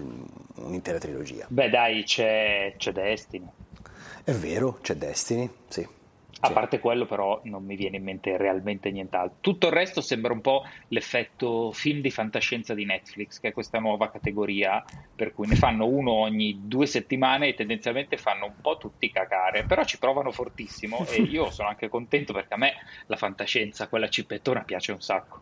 un'intera 0.57 0.99
trilogia. 0.99 1.47
Beh 1.49 1.71
dai 1.71 2.05
c'è, 2.05 2.75
c'è 2.77 2.93
Destiny. 2.93 3.49
È 4.23 4.33
vero, 4.33 4.77
c'è 4.83 4.95
Destiny, 4.95 5.49
sì. 5.69 5.96
A 6.47 6.53
parte 6.53 6.79
quello, 6.79 7.07
però, 7.07 7.41
non 7.45 7.65
mi 7.65 7.77
viene 7.77 7.97
in 7.97 8.05
mente 8.05 8.37
realmente 8.37 8.91
nient'altro. 8.91 9.39
Tutto 9.41 9.67
il 9.67 9.73
resto 9.73 10.01
sembra 10.01 10.33
un 10.33 10.41
po' 10.41 10.65
l'effetto 10.89 11.73
film 11.73 12.01
di 12.01 12.11
fantascienza 12.11 12.75
di 12.75 12.85
Netflix, 12.85 13.41
che 13.41 13.49
è 13.49 13.53
questa 13.53 13.79
nuova 13.79 14.11
categoria, 14.11 14.85
per 15.15 15.33
cui 15.33 15.47
ne 15.47 15.57
fanno 15.57 15.87
uno 15.87 16.13
ogni 16.13 16.61
due 16.65 16.87
settimane 16.87 17.49
e 17.49 17.55
tendenzialmente 17.55 18.17
fanno 18.17 18.47
un 18.47 18.55
po' 18.61 18.77
tutti 18.77 19.11
cacare, 19.11 19.65
però 19.65 19.85
ci 19.85 19.99
provano 19.99 20.31
fortissimo 20.31 21.07
e 21.09 21.23
io 21.23 21.51
sono 21.53 21.69
anche 21.69 21.89
contento 21.89 22.33
perché 22.33 22.55
a 22.55 22.59
me 22.59 22.73
la 23.07 23.17
fantascienza, 23.17 23.89
quella 23.89 24.09
cippettona, 24.09 24.61
piace 24.61 24.93
un 24.93 25.01
sacco. 25.01 25.41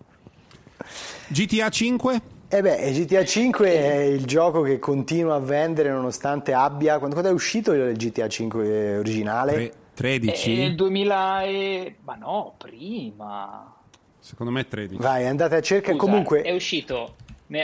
GTA 1.28 1.68
5? 1.68 2.20
Eh 2.48 2.60
beh, 2.60 2.92
GTA 2.92 3.24
5 3.24 3.68
è 3.72 4.02
il 4.02 4.26
gioco 4.26 4.62
che 4.62 4.78
continua 4.78 5.34
a 5.34 5.40
vendere 5.40 5.90
nonostante 5.90 6.52
abbia... 6.52 6.98
Quando, 6.98 7.16
quando 7.16 7.30
è 7.30 7.34
uscito 7.34 7.72
il 7.72 7.96
GTA 7.96 8.28
5 8.28 8.98
originale? 8.98 9.52
Tre 9.52 9.72
13? 9.94 10.56
nel 10.56 10.74
2000 10.74 11.42
e... 11.44 11.96
ma 12.02 12.14
no, 12.16 12.54
prima. 12.58 13.74
Secondo 14.18 14.52
me 14.52 14.66
13. 14.66 15.00
Vai, 15.00 15.26
andate 15.26 15.56
a 15.56 15.60
cercare. 15.60 15.94
Scusa, 15.94 16.06
Comunque... 16.06 16.42
È 16.42 16.52
uscito... 16.52 17.16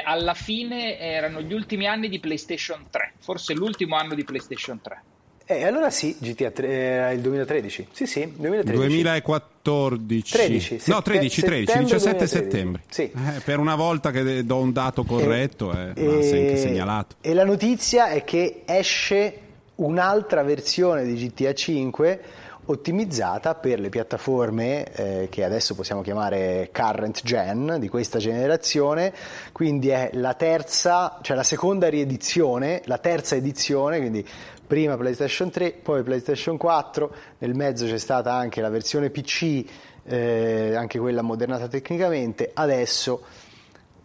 Alla 0.05 0.35
fine 0.35 0.99
erano 1.01 1.41
gli 1.41 1.53
ultimi 1.53 1.87
anni 1.89 2.09
di 2.09 2.21
PlayStation 2.21 2.87
3, 2.91 3.15
forse 3.19 3.55
l'ultimo 3.55 3.97
anno 3.97 4.15
di 4.15 4.23
PlayStation 4.23 4.81
3. 4.81 5.03
Eh, 5.51 5.65
allora 5.65 5.91
sì, 5.91 6.15
GTA 6.17 6.53
3, 6.53 6.69
era 6.69 7.11
il 7.11 7.21
2013. 7.23 7.89
Sì, 7.91 8.07
sì, 8.07 8.33
2013. 8.37 8.87
2014. 8.87 10.33
13, 10.33 10.81
no, 10.87 11.03
13, 11.03 11.43
13, 11.43 11.79
17 11.79 11.89
2013. 11.89 12.27
settembre. 12.29 12.83
Sì. 12.89 13.03
Eh, 13.03 13.41
per 13.45 13.59
una 13.59 13.75
volta 13.75 14.13
che 14.13 14.45
do 14.47 14.59
un 14.59 14.73
dato 14.73 15.03
corretto, 15.03 15.73
e, 15.73 15.93
eh, 15.97 16.05
va 16.05 16.23
sempre 16.23 16.57
segnalato. 16.57 17.17
E 17.21 17.35
la 17.35 17.45
notizia 17.45 18.11
è 18.11 18.23
che 18.23 18.63
esce 18.65 19.41
un'altra 19.81 20.43
versione 20.43 21.05
di 21.05 21.15
GTA 21.15 21.53
5 21.53 22.21
ottimizzata 22.67 23.55
per 23.55 23.81
le 23.81 23.89
piattaforme 23.89 24.85
eh, 24.93 25.29
che 25.29 25.43
adesso 25.45 25.75
possiamo 25.75 26.03
chiamare 26.03 26.71
current 26.73 27.23
gen 27.25 27.77
di 27.81 27.89
questa 27.89 28.19
generazione, 28.19 29.13
quindi 29.53 29.89
è 29.89 30.11
la 30.15 30.35
terza, 30.35 31.19
cioè 31.23 31.37
la 31.37 31.43
seconda 31.43 31.89
riedizione, 31.89 32.83
la 32.85 32.99
terza 32.99 33.35
edizione, 33.35 33.99
quindi 33.99 34.27
prima 34.65 34.97
PlayStation 34.97 35.51
3, 35.51 35.73
poi 35.83 36.03
PlayStation 36.03 36.57
4, 36.57 37.15
nel 37.39 37.55
mezzo 37.55 37.87
c'è 37.87 37.99
stata 37.99 38.33
anche 38.33 38.61
la 38.61 38.69
versione 38.69 39.11
PC, 39.11 39.65
eh, 40.05 40.75
anche 40.77 40.99
quella 41.01 41.21
ammodernata 41.21 41.67
tecnicamente, 41.67 42.51
adesso 42.55 43.23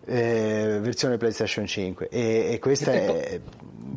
eh, 0.05 0.79
versione 0.81 1.17
PlayStation 1.17 1.65
5 1.65 2.09
e, 2.09 2.53
e 2.53 2.59
questa 2.59 2.91
è 2.93 3.41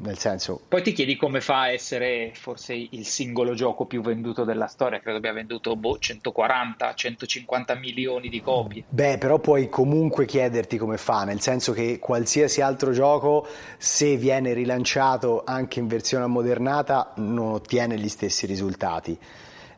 nel 0.00 0.18
senso... 0.18 0.60
Poi 0.68 0.82
ti 0.82 0.92
chiedi 0.92 1.16
come 1.16 1.40
fa 1.40 1.62
a 1.62 1.70
essere 1.70 2.32
forse 2.34 2.74
il 2.74 3.06
singolo 3.06 3.54
gioco 3.54 3.86
più 3.86 4.00
venduto 4.00 4.44
della 4.44 4.66
storia, 4.66 5.00
credo 5.00 5.18
abbia 5.18 5.32
venduto 5.32 5.76
boh, 5.76 5.98
140, 5.98 6.94
150 6.94 7.74
milioni 7.74 8.28
di 8.28 8.40
copie. 8.40 8.84
Beh, 8.88 9.18
però 9.18 9.38
puoi 9.38 9.68
comunque 9.68 10.26
chiederti 10.26 10.78
come 10.78 10.96
fa, 10.96 11.24
nel 11.24 11.40
senso 11.40 11.72
che 11.72 11.98
qualsiasi 11.98 12.60
altro 12.60 12.92
gioco, 12.92 13.46
se 13.76 14.16
viene 14.16 14.52
rilanciato 14.52 15.42
anche 15.44 15.78
in 15.78 15.86
versione 15.86 16.24
ammodernata, 16.24 17.12
non 17.16 17.52
ottiene 17.52 17.98
gli 17.98 18.08
stessi 18.08 18.46
risultati. 18.46 19.18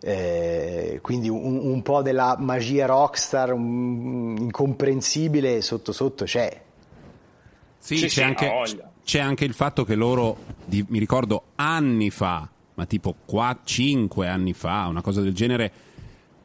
Eh, 0.02 0.98
quindi 1.02 1.28
un, 1.28 1.58
un, 1.58 1.82
po' 1.82 2.00
della 2.00 2.36
magia 2.38 2.86
rockstar 2.86 3.52
un, 3.52 4.36
incomprensibile 4.38 5.60
sotto 5.60 5.92
sotto 5.92 6.24
c'è. 6.24 6.62
Sì, 7.76 7.96
c'è, 7.96 8.06
c'è 8.08 8.22
anche, 8.22 8.50
c'è 9.04 9.20
anche 9.20 9.44
il 9.44 9.54
fatto 9.54 9.84
che 9.84 9.94
loro, 9.94 10.38
di, 10.64 10.84
mi 10.88 10.98
ricordo 10.98 11.44
anni 11.56 12.10
fa, 12.10 12.48
ma 12.74 12.86
tipo 12.86 13.14
4, 13.24 13.62
5 13.64 14.28
anni 14.28 14.52
fa, 14.52 14.86
una 14.86 15.02
cosa 15.02 15.20
del 15.20 15.34
genere, 15.34 15.72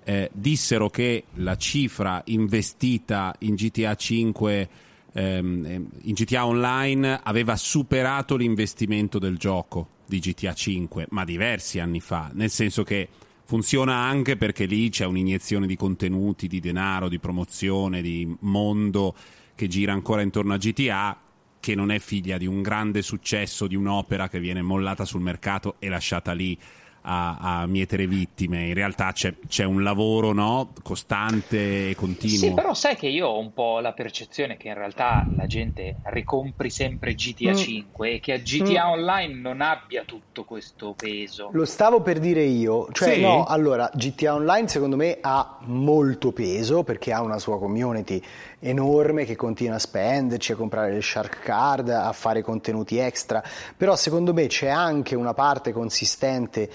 eh, 0.04 0.30
dissero 0.34 0.90
che 0.90 1.26
la 1.36 1.56
cifra 1.58 2.22
investita 2.26 3.34
in 3.40 3.56
GTA 3.56 3.96
5 3.96 4.70
ehm, 5.16 5.88
in 6.02 6.14
GTA 6.14 6.46
Online 6.46 7.20
aveva 7.24 7.56
superato 7.56 8.36
l'investimento 8.36 9.18
del 9.18 9.38
gioco 9.38 9.88
di 10.06 10.20
GTA 10.20 10.54
5, 10.54 11.08
ma 11.10 11.26
diversi 11.26 11.80
anni 11.80 12.00
fa, 12.00 12.30
nel 12.34 12.52
senso 12.52 12.84
che 12.84 13.08
funziona 13.46 13.96
anche 13.96 14.38
perché 14.38 14.66
lì 14.66 14.90
c'è 14.90 15.06
un'iniezione 15.06 15.68
di 15.68 15.76
contenuti, 15.76 16.48
di 16.48 16.60
denaro, 16.60 17.08
di 17.08 17.20
promozione, 17.20 18.02
di 18.02 18.36
mondo 18.42 19.16
che 19.56 19.68
gira 19.68 19.94
ancora 19.94 20.22
intorno 20.22 20.54
a 20.54 20.58
GTA 20.58 21.18
che 21.60 21.74
non 21.74 21.92
è 21.92 22.00
figlia 22.00 22.38
di 22.38 22.46
un 22.46 22.62
grande 22.62 23.02
successo 23.02 23.66
di 23.66 23.76
un'opera 23.76 24.28
che 24.28 24.40
viene 24.40 24.62
mollata 24.62 25.06
sul 25.06 25.22
mercato 25.22 25.76
e 25.80 25.90
lasciata 25.90 26.32
lì 26.34 26.58
a, 27.06 27.38
a 27.38 27.66
mietere 27.68 28.08
vittime. 28.08 28.68
In 28.68 28.74
realtà 28.74 29.12
c'è, 29.12 29.34
c'è 29.48 29.64
un 29.64 29.84
lavoro 29.84 30.34
no? 30.34 30.74
costante 30.84 31.90
e 31.90 31.96
continuo. 31.96 32.38
Sì, 32.38 32.54
però 32.54 32.74
sai 32.74 32.96
che 32.96 33.08
io 33.08 33.28
ho 33.28 33.40
un 33.40 33.54
po' 33.54 33.80
la 33.80 33.94
percezione 33.94 34.58
che 34.58 34.70
in 34.70 34.74
realtà 34.74 35.26
la 35.36 35.46
gente 35.46 35.98
ricompri 36.06 36.70
sempre 36.70 37.14
GTA 37.14 37.52
mm. 37.52 37.56
5 37.56 38.12
e 38.12 38.20
che 38.20 38.34
a 38.34 38.38
GTA 38.38 38.88
mm. 38.88 38.92
Online 38.92 39.34
non 39.36 39.62
abbia 39.62 40.04
tutto 40.04 40.44
questo 40.44 40.94
peso. 40.98 41.50
Lo 41.54 41.66
stavo 41.66 42.02
per 42.02 42.20
dire 42.20 42.44
io, 42.44 42.88
cioè 42.92 43.14
sì. 43.14 43.22
no, 43.22 43.46
allora 43.46 43.90
GTA 43.94 44.34
Online 44.34 44.68
secondo 44.68 44.96
me 44.96 45.20
ha 45.22 45.60
molto 45.66 46.32
peso 46.32 46.84
perché 46.84 47.14
ha 47.14 47.22
una 47.22 47.40
sua 47.40 47.60
community 47.60 48.22
enorme 48.66 49.26
che 49.26 49.36
continua 49.36 49.76
a 49.76 49.80
spenderci, 49.80 50.52
a 50.52 50.56
comprare 50.56 50.92
le 50.92 51.02
shark 51.02 51.40
card, 51.42 51.90
a 51.90 52.12
fare 52.12 52.42
contenuti 52.42 52.98
extra, 52.98 53.44
però 53.76 53.96
secondo 53.96 54.34
me 54.34 54.48
c'è 54.48 54.68
anche 54.68 55.16
una 55.16 55.34
parte 55.34 55.72
consistente 55.72 56.70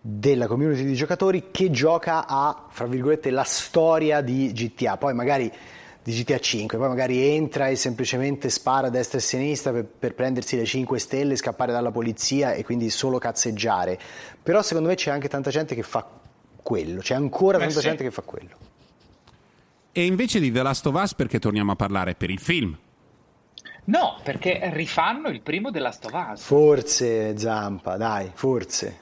della 0.00 0.46
community 0.46 0.84
di 0.84 0.94
giocatori 0.94 1.50
che 1.50 1.70
gioca 1.70 2.26
a, 2.26 2.66
fra 2.68 2.86
virgolette, 2.86 3.30
la 3.30 3.44
storia 3.44 4.20
di 4.20 4.52
GTA. 4.52 4.96
Poi 4.96 5.14
magari 5.14 5.52
di 6.02 6.12
GTA 6.12 6.38
5, 6.38 6.78
poi 6.78 6.88
magari 6.88 7.24
entra 7.24 7.68
e 7.68 7.76
semplicemente 7.76 8.50
spara 8.50 8.88
a 8.88 8.90
destra 8.90 9.18
e 9.18 9.20
a 9.20 9.24
sinistra 9.24 9.70
per, 9.70 9.84
per, 9.84 10.14
prendersi 10.14 10.56
le 10.56 10.64
5 10.64 10.98
stelle, 10.98 11.36
scappare 11.36 11.70
dalla 11.70 11.92
polizia 11.92 12.52
e 12.54 12.64
quindi 12.64 12.90
solo 12.90 13.18
cazzeggiare. 13.18 13.98
Però 14.42 14.62
secondo 14.62 14.88
me 14.88 14.96
c'è 14.96 15.10
anche 15.10 15.28
tanta 15.28 15.50
gente 15.50 15.76
che 15.76 15.82
fa 15.82 16.04
quello, 16.60 17.00
c'è 17.00 17.14
ancora 17.14 17.58
tanta 17.58 17.80
sì. 17.80 17.86
gente 17.86 18.02
che 18.02 18.10
fa 18.10 18.22
quello. 18.22 18.61
E 19.94 20.06
invece 20.06 20.40
di 20.40 20.50
The 20.50 20.62
Last 20.62 20.86
of 20.86 20.94
Us 20.94 21.14
perché 21.14 21.38
torniamo 21.38 21.72
a 21.72 21.76
parlare 21.76 22.14
per 22.14 22.30
il 22.30 22.40
film? 22.40 22.74
No, 23.84 24.18
perché 24.22 24.70
rifanno 24.72 25.28
il 25.28 25.42
primo 25.42 25.70
The 25.70 25.80
Last 25.80 26.06
of 26.06 26.12
Us. 26.30 26.42
Forse, 26.42 27.36
Zampa, 27.36 27.98
dai, 27.98 28.30
forse. 28.32 29.00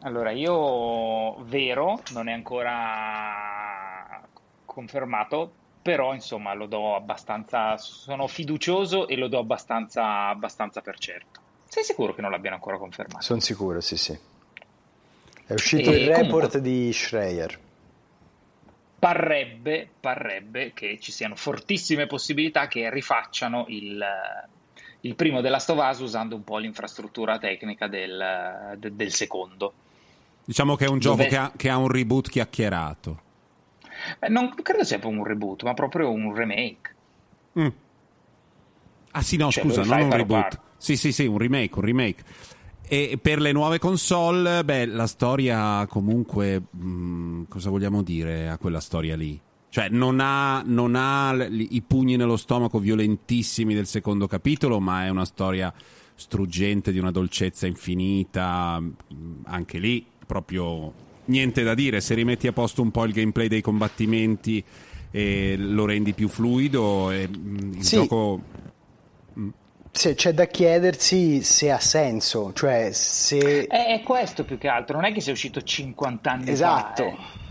Allora, 0.00 0.30
io 0.30 1.42
vero, 1.44 2.00
non 2.12 2.28
è 2.28 2.32
ancora 2.32 4.22
confermato, 4.64 5.52
però 5.82 6.14
insomma 6.14 6.54
lo 6.54 6.64
do 6.64 6.94
abbastanza, 6.94 7.76
sono 7.76 8.26
fiducioso 8.26 9.08
e 9.08 9.16
lo 9.16 9.28
do 9.28 9.38
abbastanza, 9.38 10.28
abbastanza 10.28 10.80
per 10.80 10.98
certo. 10.98 11.40
Sei 11.68 11.84
sicuro 11.84 12.14
che 12.14 12.22
non 12.22 12.30
l'abbiano 12.30 12.56
ancora 12.56 12.78
confermato? 12.78 13.22
Sono 13.22 13.40
sicuro, 13.40 13.82
sì, 13.82 13.98
sì. 13.98 14.18
È 15.44 15.52
uscito 15.52 15.90
e 15.90 15.96
il 15.96 16.06
report 16.06 16.52
comunque, 16.52 16.60
di 16.62 16.90
Schreier. 16.90 17.58
Parrebbe, 19.02 19.88
parrebbe 19.98 20.70
che 20.72 21.00
ci 21.00 21.10
siano 21.10 21.34
fortissime 21.34 22.06
possibilità 22.06 22.68
che 22.68 22.88
rifacciano 22.88 23.64
il, 23.66 24.00
il 25.00 25.14
primo 25.16 25.40
della 25.40 25.58
Stovaz 25.58 25.98
usando 25.98 26.36
un 26.36 26.44
po' 26.44 26.58
l'infrastruttura 26.58 27.36
tecnica 27.40 27.88
del, 27.88 28.76
de, 28.78 28.94
del 28.94 29.12
secondo. 29.12 29.72
Diciamo 30.44 30.76
che 30.76 30.84
è 30.84 30.88
un 30.88 31.00
gioco 31.00 31.16
Dove... 31.16 31.28
che, 31.28 31.36
ha, 31.36 31.52
che 31.56 31.68
ha 31.68 31.78
un 31.78 31.88
reboot 31.88 32.28
chiacchierato. 32.28 33.20
Beh, 34.20 34.28
non 34.28 34.54
credo 34.62 34.84
sia 34.84 35.00
un 35.02 35.24
reboot, 35.24 35.64
ma 35.64 35.74
proprio 35.74 36.08
un 36.08 36.32
remake. 36.32 36.94
Mm. 37.58 37.68
Ah 39.10 39.22
sì, 39.22 39.36
no, 39.36 39.50
cioè, 39.50 39.64
scusa, 39.64 39.82
non 39.82 40.00
un 40.00 40.16
reboot. 40.16 40.48
Par. 40.48 40.60
Sì, 40.76 40.96
sì, 40.96 41.10
sì, 41.10 41.26
un 41.26 41.38
remake, 41.38 41.76
un 41.76 41.84
remake. 41.84 42.22
E 42.92 43.18
per 43.18 43.40
le 43.40 43.52
nuove 43.52 43.78
console, 43.78 44.64
beh, 44.64 44.84
la 44.84 45.06
storia 45.06 45.86
comunque, 45.86 46.60
mh, 46.70 46.86
mm, 46.86 47.42
cosa 47.48 47.70
vogliamo 47.70 48.02
dire 48.02 48.50
a 48.50 48.58
quella 48.58 48.80
storia 48.80 49.16
lì? 49.16 49.40
Cioè, 49.70 49.88
non 49.88 50.20
ha, 50.20 50.62
non 50.66 50.94
ha 50.94 51.32
i 51.48 51.82
pugni 51.86 52.16
nello 52.16 52.36
stomaco 52.36 52.78
violentissimi 52.78 53.72
del 53.72 53.86
secondo 53.86 54.26
capitolo, 54.26 54.78
ma 54.78 55.06
è 55.06 55.08
una 55.08 55.24
storia 55.24 55.72
struggente 56.14 56.92
di 56.92 56.98
una 56.98 57.10
dolcezza 57.10 57.66
infinita, 57.66 58.78
mm, 58.78 59.44
anche 59.44 59.78
lì 59.78 60.04
proprio 60.26 60.92
niente 61.24 61.62
da 61.62 61.72
dire, 61.72 62.02
se 62.02 62.12
rimetti 62.12 62.46
a 62.46 62.52
posto 62.52 62.82
un 62.82 62.90
po' 62.90 63.06
il 63.06 63.14
gameplay 63.14 63.48
dei 63.48 63.62
combattimenti 63.62 64.62
e 65.10 65.56
lo 65.56 65.86
rendi 65.86 66.12
più 66.12 66.28
fluido, 66.28 67.10
e, 67.10 67.26
mm, 67.26 67.72
il 67.72 67.84
sì. 67.84 67.96
gioco... 67.96 68.60
Se 69.94 70.14
c'è 70.14 70.32
da 70.32 70.46
chiedersi 70.46 71.42
se 71.42 71.70
ha 71.70 71.78
senso, 71.78 72.52
cioè 72.54 72.90
se... 72.92 73.66
È, 73.66 73.86
è 73.88 74.02
questo 74.02 74.44
più 74.44 74.56
che 74.56 74.66
altro, 74.66 74.96
non 74.96 75.04
è 75.04 75.12
che 75.12 75.20
sia 75.20 75.32
uscito 75.32 75.62
50 75.62 76.30
anni 76.30 76.50
esatto. 76.50 77.02
fa. 77.02 77.08
Esatto. 77.08 77.22
Eh. 77.38 77.41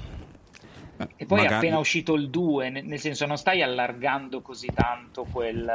E 1.15 1.25
poi 1.25 1.39
Magari... 1.39 1.55
appena 1.55 1.77
uscito 1.79 2.13
il 2.13 2.29
2, 2.29 2.69
nel 2.69 2.99
senso 2.99 3.25
non 3.25 3.37
stai 3.37 3.61
allargando 3.61 4.41
così 4.41 4.69
tanto 4.73 5.25
quel, 5.31 5.69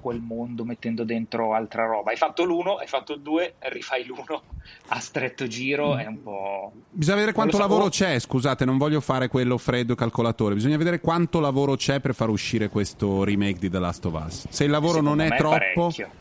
quel 0.00 0.20
mondo 0.20 0.64
mettendo 0.64 1.04
dentro 1.04 1.54
altra 1.54 1.84
roba. 1.86 2.10
Hai 2.10 2.16
fatto 2.16 2.44
l'1, 2.44 2.78
hai 2.80 2.86
fatto 2.86 3.14
il 3.14 3.20
2, 3.20 3.54
rifai 3.58 4.04
l'1 4.04 4.40
a 4.88 5.00
stretto 5.00 5.46
giro, 5.46 5.96
è 5.96 6.06
un 6.06 6.22
po'... 6.22 6.72
Bisogna 6.90 7.16
vedere 7.16 7.34
quanto 7.34 7.56
so... 7.56 7.62
lavoro 7.62 7.88
c'è, 7.88 8.18
scusate, 8.18 8.64
non 8.64 8.78
voglio 8.78 9.00
fare 9.00 9.28
quello 9.28 9.58
freddo 9.58 9.94
calcolatore, 9.94 10.54
bisogna 10.54 10.76
vedere 10.76 11.00
quanto 11.00 11.40
lavoro 11.40 11.76
c'è 11.76 12.00
per 12.00 12.14
far 12.14 12.28
uscire 12.28 12.68
questo 12.68 13.24
remake 13.24 13.58
di 13.58 13.70
The 13.70 13.78
Last 13.78 14.04
of 14.06 14.22
Us. 14.24 14.46
Se 14.48 14.64
il 14.64 14.70
lavoro 14.70 14.98
Secondo 14.98 15.22
non 15.22 15.32
è 15.32 15.36
troppo... 15.36 15.88
Parecchio 15.88 16.20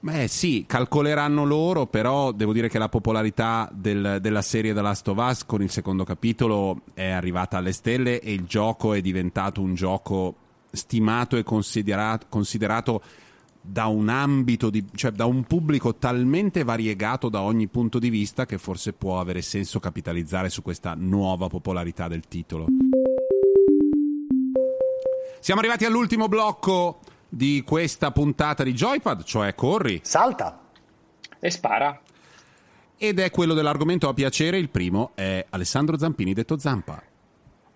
Beh 0.00 0.28
sì, 0.28 0.64
calcoleranno 0.64 1.44
loro, 1.44 1.86
però 1.86 2.30
devo 2.30 2.52
dire 2.52 2.68
che 2.68 2.78
la 2.78 2.88
popolarità 2.88 3.68
del, 3.72 4.18
della 4.20 4.42
serie 4.42 4.72
The 4.72 4.80
Last 4.80 5.08
of 5.08 5.18
Us 5.18 5.44
con 5.44 5.60
il 5.60 5.70
secondo 5.70 6.04
capitolo 6.04 6.82
è 6.94 7.08
arrivata 7.08 7.56
alle 7.56 7.72
stelle 7.72 8.20
e 8.20 8.32
il 8.32 8.44
gioco 8.44 8.92
è 8.92 9.00
diventato 9.00 9.60
un 9.60 9.74
gioco 9.74 10.36
stimato 10.70 11.36
e 11.36 11.42
considerato, 11.42 12.26
considerato 12.28 13.02
da 13.60 13.86
un 13.86 14.08
ambito, 14.08 14.70
di, 14.70 14.84
cioè 14.94 15.10
da 15.10 15.26
un 15.26 15.42
pubblico 15.42 15.96
talmente 15.96 16.62
variegato 16.62 17.28
da 17.28 17.42
ogni 17.42 17.66
punto 17.66 17.98
di 17.98 18.08
vista 18.08 18.46
che 18.46 18.56
forse 18.56 18.92
può 18.92 19.18
avere 19.18 19.42
senso 19.42 19.80
capitalizzare 19.80 20.48
su 20.48 20.62
questa 20.62 20.94
nuova 20.96 21.48
popolarità 21.48 22.06
del 22.06 22.22
titolo. 22.28 22.66
Siamo 25.40 25.60
arrivati 25.60 25.84
all'ultimo 25.84 26.28
blocco 26.28 27.00
di 27.28 27.62
questa 27.64 28.10
puntata 28.10 28.62
di 28.62 28.72
Joypad, 28.72 29.22
cioè 29.24 29.54
corri, 29.54 30.00
salta 30.02 30.60
e 31.38 31.50
spara. 31.50 32.00
Ed 32.96 33.20
è 33.20 33.30
quello 33.30 33.54
dell'argomento 33.54 34.08
a 34.08 34.14
piacere, 34.14 34.58
il 34.58 34.70
primo 34.70 35.12
è 35.14 35.44
Alessandro 35.50 35.96
Zampini, 35.98 36.32
detto 36.32 36.58
Zampa. 36.58 37.00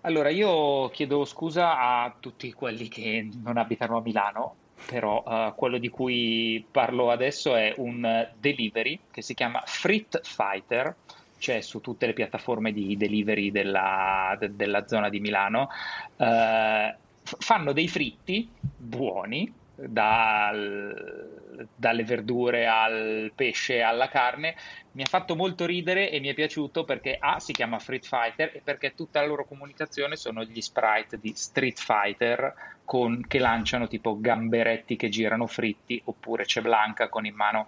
Allora, 0.01 0.29
io 0.29 0.89
chiedo 0.89 1.23
scusa 1.23 1.77
a 1.79 2.13
tutti 2.19 2.51
quelli 2.51 2.89
che 2.89 3.29
non 3.41 3.57
abitano 3.57 3.97
a 3.97 4.01
Milano, 4.01 4.55
però 4.85 5.23
uh, 5.25 5.55
quello 5.55 5.77
di 5.77 5.87
cui 5.87 6.65
parlo 6.69 7.09
adesso 7.09 7.55
è 7.55 7.73
un 7.77 8.27
delivery 8.37 8.99
che 9.11 9.21
si 9.21 9.33
chiama 9.33 9.61
Frit 9.65 10.19
Fighter, 10.23 10.93
c'è 11.37 11.61
su 11.61 11.79
tutte 11.79 12.05
le 12.05 12.13
piattaforme 12.13 12.73
di 12.73 12.97
delivery 12.97 13.49
della, 13.49 14.35
de, 14.37 14.53
della 14.55 14.87
zona 14.87 15.07
di 15.07 15.21
Milano. 15.21 15.69
Uh, 16.17 17.01
fanno 17.39 17.73
dei 17.73 17.87
fritti 17.87 18.49
buoni, 18.77 19.61
dal, 19.75 21.67
dalle 21.75 22.03
verdure 22.03 22.67
al 22.67 23.31
pesce 23.35 23.81
alla 23.81 24.07
carne. 24.07 24.55
Mi 24.91 25.01
ha 25.01 25.07
fatto 25.07 25.35
molto 25.35 25.65
ridere 25.65 26.11
e 26.11 26.19
mi 26.19 26.27
è 26.27 26.33
piaciuto 26.33 26.83
perché 26.83 27.17
A 27.19 27.39
si 27.39 27.51
chiama 27.53 27.79
Street 27.79 28.05
Fighter 28.05 28.51
e 28.53 28.61
perché 28.63 28.93
tutta 28.93 29.21
la 29.21 29.27
loro 29.27 29.45
comunicazione 29.45 30.15
sono 30.15 30.43
gli 30.43 30.61
sprite 30.61 31.19
di 31.19 31.33
Street 31.35 31.79
Fighter 31.79 32.53
con, 32.85 33.23
che 33.27 33.39
lanciano 33.39 33.87
tipo 33.87 34.19
gamberetti 34.19 34.95
che 34.95 35.09
girano 35.09 35.47
fritti 35.47 35.99
oppure 36.05 36.45
c'è 36.45 36.61
Blanca 36.61 37.09
con 37.09 37.25
in 37.25 37.35
mano 37.35 37.67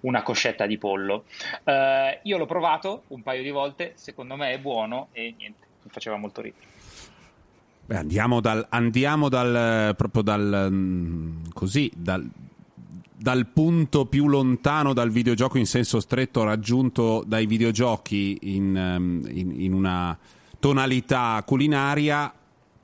una 0.00 0.22
coscetta 0.22 0.66
di 0.66 0.78
pollo. 0.78 1.24
Uh, 1.64 2.18
io 2.22 2.38
l'ho 2.38 2.46
provato 2.46 3.04
un 3.08 3.22
paio 3.22 3.42
di 3.42 3.50
volte, 3.50 3.92
secondo 3.96 4.36
me 4.36 4.52
è 4.52 4.58
buono 4.58 5.08
e 5.12 5.34
niente, 5.36 5.66
mi 5.82 5.90
faceva 5.90 6.16
molto 6.16 6.40
ridere. 6.40 6.70
Beh, 7.92 7.98
andiamo 7.98 8.40
dal, 8.40 8.66
andiamo 8.70 9.28
dal 9.28 9.94
proprio 9.96 10.22
dal 10.22 10.68
mm, 10.70 11.42
così 11.52 11.92
dal, 11.94 12.26
dal 13.14 13.46
punto 13.48 14.06
più 14.06 14.28
lontano 14.28 14.94
dal 14.94 15.10
videogioco 15.10 15.58
in 15.58 15.66
senso 15.66 16.00
stretto 16.00 16.42
raggiunto 16.42 17.22
dai 17.26 17.44
videogiochi 17.44 18.38
in, 18.44 18.96
mm, 18.98 19.26
in, 19.28 19.60
in 19.60 19.74
una 19.74 20.16
tonalità 20.58 21.42
culinaria 21.44 22.32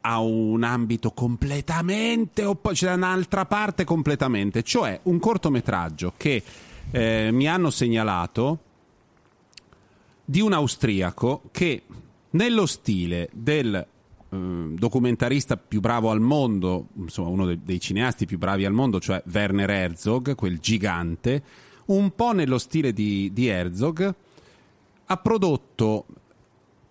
a 0.03 0.21
un 0.21 0.63
ambito 0.63 1.13
completamente 1.13 2.45
opposto, 2.45 2.85
cioè 2.85 2.95
un'altra 2.95 3.47
parte 3.47 3.85
completamente, 3.85 4.63
cioè 4.63 5.01
un 5.05 5.19
cortometraggio 5.19 6.13
che 6.19 6.43
eh, 6.91 7.31
mi 7.33 7.49
hanno 7.49 7.71
segnalato 7.71 8.59
di 10.23 10.43
un 10.43 10.53
austriaco 10.53 11.45
che 11.51 11.83
nello 12.31 12.67
stile 12.67 13.31
del 13.33 13.87
eh, 14.31 14.75
documentarista 14.75 15.57
più 15.57 15.81
bravo 15.81 16.11
al 16.11 16.21
mondo, 16.21 16.89
insomma 16.97 17.29
uno 17.29 17.47
dei, 17.47 17.61
dei 17.63 17.81
cineasti 17.81 18.27
più 18.27 18.39
bravi 18.39 18.65
al 18.65 18.73
mondo, 18.73 19.01
cioè 19.01 19.23
Werner 19.33 19.71
Herzog, 19.71 20.35
quel 20.35 20.59
gigante, 20.59 21.43
un 21.87 22.15
po' 22.15 22.33
nello 22.33 22.59
stile 22.59 22.93
di, 22.93 23.31
di 23.33 23.47
Herzog, 23.47 24.15
ha 25.07 25.17
prodotto 25.17 26.07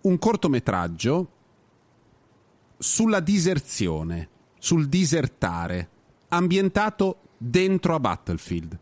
un 0.01 0.17
cortometraggio 0.17 1.31
sulla 2.77 3.19
diserzione, 3.19 4.29
sul 4.57 4.87
disertare, 4.87 5.89
ambientato 6.29 7.19
dentro 7.37 7.95
a 7.95 7.99
Battlefield. 7.99 8.79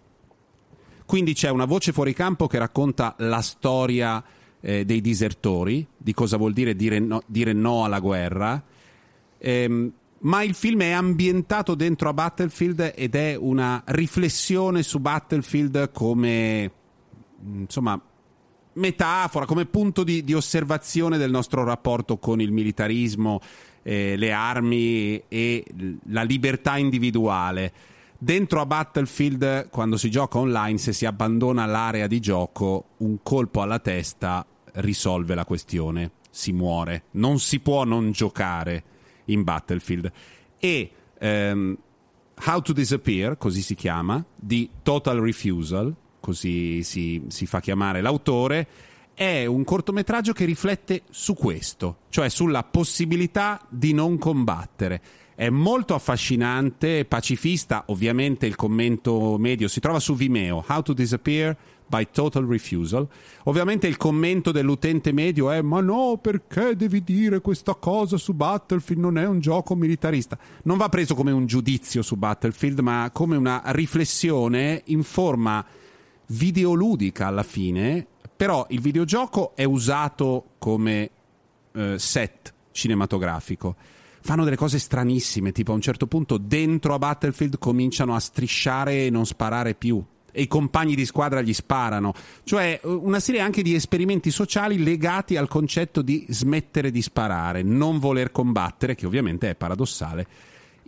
Quindi 1.06 1.34
c'è 1.34 1.50
una 1.50 1.66
voce 1.66 1.92
fuori 1.92 2.14
campo 2.14 2.48
che 2.48 2.58
racconta 2.58 3.16
la 3.20 3.42
storia 3.42 4.24
eh, 4.66 4.84
dei 4.84 5.00
disertori, 5.00 5.86
di 5.96 6.12
cosa 6.16 6.38
vuol 6.38 6.52
dire 6.52 6.76
dire 6.76 6.98
no, 6.98 7.22
dire 7.28 7.54
no 7.54 7.84
alla 7.84 8.00
guerra. 8.00 8.62
Ehm, 9.38 9.92
ma 10.22 10.42
il 10.42 10.56
film 10.56 10.82
è 10.82 10.90
ambientato 10.90 11.76
dentro 11.76 12.10
a 12.10 12.14
Battlefield 12.14 12.94
ed 12.96 13.14
è 13.14 13.36
una 13.36 13.84
riflessione 13.86 14.82
su 14.82 14.98
Battlefield 14.98 15.92
come 15.92 16.72
insomma 17.44 18.02
metafora, 18.74 19.46
come 19.46 19.68
punto 19.68 20.04
di, 20.04 20.24
di 20.24 20.34
osservazione 20.34 21.20
del 21.20 21.30
nostro 21.30 21.64
rapporto 21.64 22.18
con 22.18 22.42
il 22.42 22.52
militarismo, 22.52 23.40
eh, 23.84 24.16
le 24.18 24.32
armi 24.32 25.22
e 25.28 25.64
la 26.10 26.24
libertà 26.24 26.78
individuale. 26.78 27.72
Dentro 28.18 28.62
a 28.62 28.66
Battlefield, 28.66 29.70
quando 29.70 29.98
si 29.98 30.10
gioca 30.10 30.40
online, 30.40 30.80
se 30.80 30.92
si 30.92 31.06
abbandona 31.06 31.68
l'area 31.68 32.08
di 32.08 32.20
gioco, 32.20 32.86
un 32.98 33.18
colpo 33.22 33.62
alla 33.62 33.78
testa 33.78 34.44
risolve 34.76 35.36
la 35.36 35.46
questione, 35.46 36.12
si 36.30 36.52
muore, 36.52 37.04
non 37.12 37.40
si 37.40 37.60
può 37.60 37.84
non 37.84 38.12
giocare 38.12 38.84
in 39.26 39.44
Battlefield. 39.44 40.12
E 40.58 40.92
ehm, 41.18 41.78
How 42.46 42.62
to 42.62 42.74
Disappear, 42.74 43.38
così 43.38 43.62
si 43.62 43.76
chiama, 43.76 44.24
di 44.36 44.70
Total 44.84 45.18
Refusal, 45.18 45.94
così 46.20 46.84
si, 46.84 47.24
si 47.28 47.46
fa 47.46 47.62
chiamare 47.62 48.02
l'autore, 48.02 48.68
è 49.14 49.46
un 49.46 49.64
cortometraggio 49.64 50.34
che 50.34 50.44
riflette 50.44 51.04
su 51.10 51.34
questo, 51.34 52.00
cioè 52.10 52.28
sulla 52.28 52.64
possibilità 52.64 53.66
di 53.70 53.94
non 53.94 54.18
combattere. 54.18 55.02
È 55.36 55.50
molto 55.50 55.96
affascinante, 55.96 57.06
pacifista, 57.06 57.86
ovviamente 57.88 58.46
il 58.46 58.56
commento 58.56 59.38
medio 59.38 59.70
si 59.70 59.80
trova 59.80 60.00
su 60.00 60.16
Vimeo, 60.16 60.64
How 60.68 60.82
to 60.82 60.94
Disappear 60.94 61.56
by 61.88 62.08
Total 62.12 62.46
Refusal. 62.46 63.08
Ovviamente 63.44 63.88
il 63.88 63.98
commento 63.98 64.52
dell'utente 64.52 65.12
medio 65.12 65.52
è 65.52 65.62
ma 65.62 65.82
no, 65.82 66.18
perché 66.22 66.76
devi 66.76 67.04
dire 67.04 67.42
questa 67.42 67.76
cosa 67.76 68.18
su 68.18 68.34
Battlefield? 68.34 69.02
Non 69.02 69.18
è 69.18 69.26
un 69.26 69.40
gioco 69.40 69.76
militarista. 69.76 70.38
Non 70.64 70.78
va 70.78 70.90
preso 70.90 71.16
come 71.16 71.32
un 71.32 71.46
giudizio 71.46 72.02
su 72.02 72.16
Battlefield, 72.16 72.80
ma 72.80 73.10
come 73.14 73.36
una 73.36 73.62
riflessione 73.68 74.82
in 74.86 75.04
forma 75.04 75.66
videoludica 76.28 77.28
alla 77.28 77.44
fine, 77.44 78.06
però 78.36 78.66
il 78.70 78.82
videogioco 78.82 79.56
è 79.56 79.64
usato 79.64 80.52
come 80.58 81.10
eh, 81.74 81.96
set 82.00 82.54
cinematografico 82.72 83.76
fanno 84.26 84.44
delle 84.44 84.56
cose 84.56 84.80
stranissime, 84.80 85.52
tipo 85.52 85.72
a 85.72 85.76
un 85.76 85.82
certo 85.82 86.08
punto 86.08 86.40
dentro 86.40 86.96
a 86.96 86.98
Battlefield 86.98 87.60
cominciano 87.60 88.16
a 88.16 88.20
strisciare 88.20 89.06
e 89.06 89.12
non 89.12 89.28
sparare 89.28 89.76
più 89.76 90.04
e 90.36 90.42
i 90.42 90.48
compagni 90.48 90.96
di 90.96 91.06
squadra 91.06 91.42
gli 91.42 91.54
sparano, 91.54 92.14
cioè 92.44 92.80
una 92.84 93.22
serie 93.22 93.40
anche 93.40 93.62
di 93.62 93.74
esperimenti 93.74 94.32
sociali 94.32 94.84
legati 94.84 95.38
al 95.38 95.48
concetto 95.48 96.02
di 96.02 96.26
smettere 96.28 96.92
di 96.92 97.02
sparare, 97.02 97.64
non 97.64 98.00
voler 98.00 98.32
combattere, 98.32 98.96
che 98.96 99.06
ovviamente 99.06 99.50
è 99.50 99.56
paradossale 99.56 100.28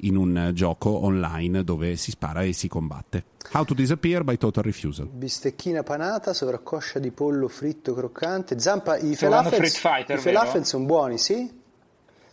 in 0.01 0.17
un 0.17 0.51
gioco 0.53 0.89
online 1.05 1.63
dove 1.63 1.95
si 1.95 2.11
spara 2.11 2.43
e 2.43 2.51
si 2.51 2.67
combatte. 2.67 3.23
How 3.53 3.63
to 3.63 3.73
Disappear 3.73 4.23
by 4.23 4.37
Total 4.37 4.63
Refusal. 4.63 5.07
Bistecchina 5.07 5.81
panata, 5.81 6.33
sovraccoscia 6.33 6.99
di 6.99 7.11
pollo 7.11 7.47
fritto 7.47 7.93
croccante, 7.93 8.59
zampa, 8.59 8.97
i 8.97 9.15
falafel 9.15 10.65
sono 10.65 10.85
buoni, 10.85 11.17
sì? 11.17 11.49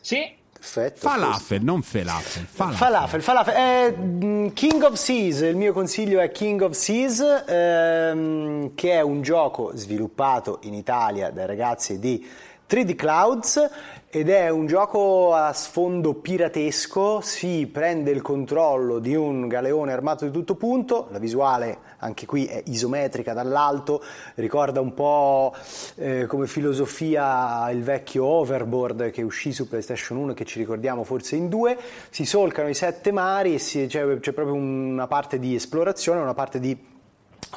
Sì, 0.01 0.19
Perfetto. 0.65 1.01
Falafel, 1.01 1.63
non 1.63 1.83
falafel. 1.83 2.47
Falafel. 2.47 2.77
Falafel, 2.79 3.23
falafel. 3.23 3.55
Eh, 3.55 4.53
King 4.55 4.83
of 4.83 4.95
Seas, 4.95 5.41
il 5.41 5.57
mio 5.57 5.75
consiglio 5.75 6.21
è 6.21 6.31
King 6.31 6.63
of 6.63 6.73
Seas, 6.73 7.21
ehm, 7.47 8.75
che 8.75 8.93
è 8.93 9.03
un 9.03 9.21
gioco 9.21 9.73
sviluppato 9.75 10.61
in 10.63 10.73
Italia 10.73 11.31
dai 11.31 11.47
ragazzi 11.47 11.99
di 11.99 12.27
3D 12.67 12.95
Clouds 12.95 13.71
ed 14.09 14.31
è 14.31 14.49
un 14.49 14.67
gioco 14.67 15.35
a 15.35 15.53
sfondo 15.53 16.15
piratesco, 16.15 17.21
si 17.21 17.69
prende 17.71 18.11
il 18.11 18.23
controllo 18.23 19.01
di 19.01 19.15
un 19.15 19.47
galeone 19.47 19.93
armato 19.93 20.25
di 20.25 20.31
tutto 20.31 20.55
punto, 20.55 21.09
la 21.11 21.19
visuale 21.19 21.84
anche 22.05 22.27
qui 22.27 22.45
è 22.45 22.63
isometrica 22.67 23.33
dall'alto, 23.33 24.03
ricorda 24.35 24.81
un 24.81 24.93
po' 24.93 25.55
eh, 25.97 26.27
come 26.27 26.47
filosofia 26.47 27.71
il 27.71 27.83
vecchio 27.83 28.25
Overboard 28.25 29.11
che 29.11 29.23
uscì 29.23 29.53
su 29.53 29.69
PlayStation 29.69 30.19
1 30.19 30.33
e 30.33 30.35
che 30.35 30.45
ci 30.45 30.59
ricordiamo 30.59 31.03
forse 31.03 31.37
in 31.37 31.49
due, 31.49 31.77
si 32.11 32.27
solcano 32.27 32.69
i 32.69 32.75
sette 32.75 33.11
mari 33.11 33.55
e 33.55 33.59
si, 33.59 33.87
c'è, 33.87 34.21
c'è 34.21 34.33
proprio 34.33 34.55
una 34.55 35.07
parte 35.07 35.39
di 35.39 35.55
esplorazione, 35.55 36.21
una 36.21 36.35
parte 36.35 36.61
di 36.61 36.93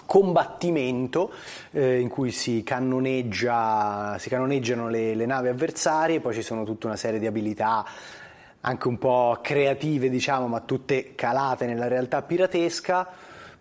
combattimento 0.05 1.31
eh, 1.71 1.99
in 1.99 2.07
cui 2.07 2.31
si, 2.31 2.63
cannoneggia, 2.63 4.15
si 4.19 4.29
cannoneggiano 4.29 4.89
le, 4.89 5.15
le, 5.15 5.25
navi 5.25 5.49
avversarie, 5.49 6.19
poi 6.19 6.33
ci 6.33 6.41
sono 6.41 6.63
tutta 6.63 6.87
una 6.87 6.95
serie 6.95 7.19
di 7.19 7.25
abilità 7.25 7.85
anche 8.61 8.87
un 8.87 8.97
po' 8.97 9.39
creative, 9.41 10.09
diciamo, 10.09 10.47
ma 10.47 10.59
tutte 10.59 11.15
calate 11.15 11.65
nella 11.65 11.87
realtà 11.87 12.21
piratesca, 12.21 13.07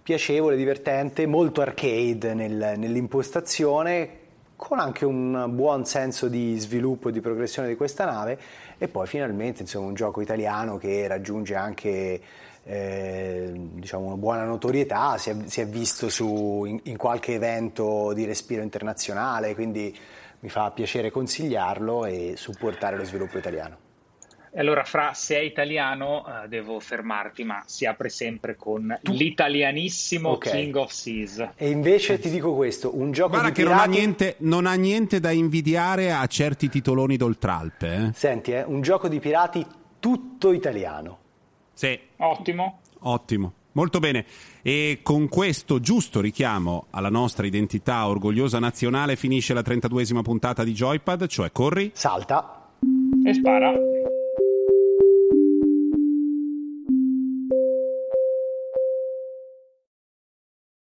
piacevole, 0.06 0.54
divertente, 0.54 1.26
molto 1.26 1.62
arcade 1.62 2.32
nel, 2.32 2.74
nell'impostazione, 2.76 4.08
con 4.54 4.78
anche 4.78 5.04
un 5.04 5.50
buon 5.50 5.84
senso 5.84 6.28
di 6.28 6.56
sviluppo 6.60 7.08
e 7.08 7.12
di 7.12 7.20
progressione 7.20 7.66
di 7.66 7.74
questa 7.74 8.04
nave 8.04 8.38
e 8.78 8.86
poi 8.86 9.08
finalmente 9.08 9.62
insomma, 9.62 9.88
un 9.88 9.94
gioco 9.94 10.20
italiano 10.20 10.76
che 10.76 11.08
raggiunge 11.08 11.56
anche 11.56 12.20
eh, 12.62 13.50
diciamo 13.52 14.04
una 14.04 14.16
buona 14.16 14.44
notorietà, 14.44 15.18
si 15.18 15.30
è, 15.30 15.36
si 15.46 15.60
è 15.60 15.66
visto 15.66 16.08
su, 16.08 16.62
in, 16.64 16.78
in, 16.84 16.96
qualche 16.96 17.34
evento 17.34 18.12
di 18.12 18.24
respiro 18.26 18.62
internazionale, 18.62 19.56
quindi 19.56 19.92
mi 20.38 20.48
fa 20.48 20.70
piacere 20.70 21.10
consigliarlo 21.10 22.04
e 22.04 22.34
supportare 22.36 22.96
lo 22.96 23.04
sviluppo 23.04 23.38
italiano. 23.38 23.85
Allora, 24.56 24.84
Fra, 24.84 25.12
se 25.12 25.36
è 25.36 25.40
italiano, 25.40 26.24
uh, 26.26 26.48
devo 26.48 26.80
fermarti, 26.80 27.44
ma 27.44 27.62
si 27.66 27.84
apre 27.84 28.08
sempre 28.08 28.56
con 28.56 28.98
l'italianissimo 29.02 30.30
okay. 30.30 30.62
King 30.62 30.76
of 30.76 30.90
Seas. 30.90 31.50
E 31.56 31.68
invece 31.68 32.18
ti 32.18 32.30
dico 32.30 32.54
questo: 32.54 32.96
un 32.96 33.12
gioco 33.12 33.30
Guarda 33.30 33.48
di 33.48 33.54
che 33.54 33.62
pirati... 33.62 33.78
non, 33.78 33.88
ha 33.88 33.96
niente, 33.96 34.34
non 34.38 34.66
ha 34.66 34.74
niente 34.74 35.20
da 35.20 35.30
invidiare 35.30 36.12
a 36.12 36.26
certi 36.26 36.68
titoloni 36.68 37.16
d'oltralpe. 37.16 37.94
Eh? 37.94 38.10
Senti, 38.14 38.52
eh, 38.52 38.62
un 38.62 38.80
gioco 38.80 39.08
di 39.08 39.20
pirati 39.20 39.64
tutto 40.00 40.52
italiano. 40.52 41.18
Sì. 41.74 41.98
Ottimo. 42.16 42.80
Ottimo. 43.00 43.52
Molto 43.72 43.98
bene. 43.98 44.24
E 44.62 45.00
con 45.02 45.28
questo 45.28 45.80
giusto 45.80 46.22
richiamo 46.22 46.86
alla 46.90 47.10
nostra 47.10 47.46
identità 47.46 48.08
orgogliosa 48.08 48.58
nazionale 48.58 49.16
finisce 49.16 49.52
la 49.52 49.60
32esima 49.60 50.22
puntata 50.22 50.64
di 50.64 50.72
Joypad, 50.72 51.26
cioè 51.26 51.52
corri, 51.52 51.90
salta 51.92 52.70
e 53.24 53.34
spara. 53.34 53.74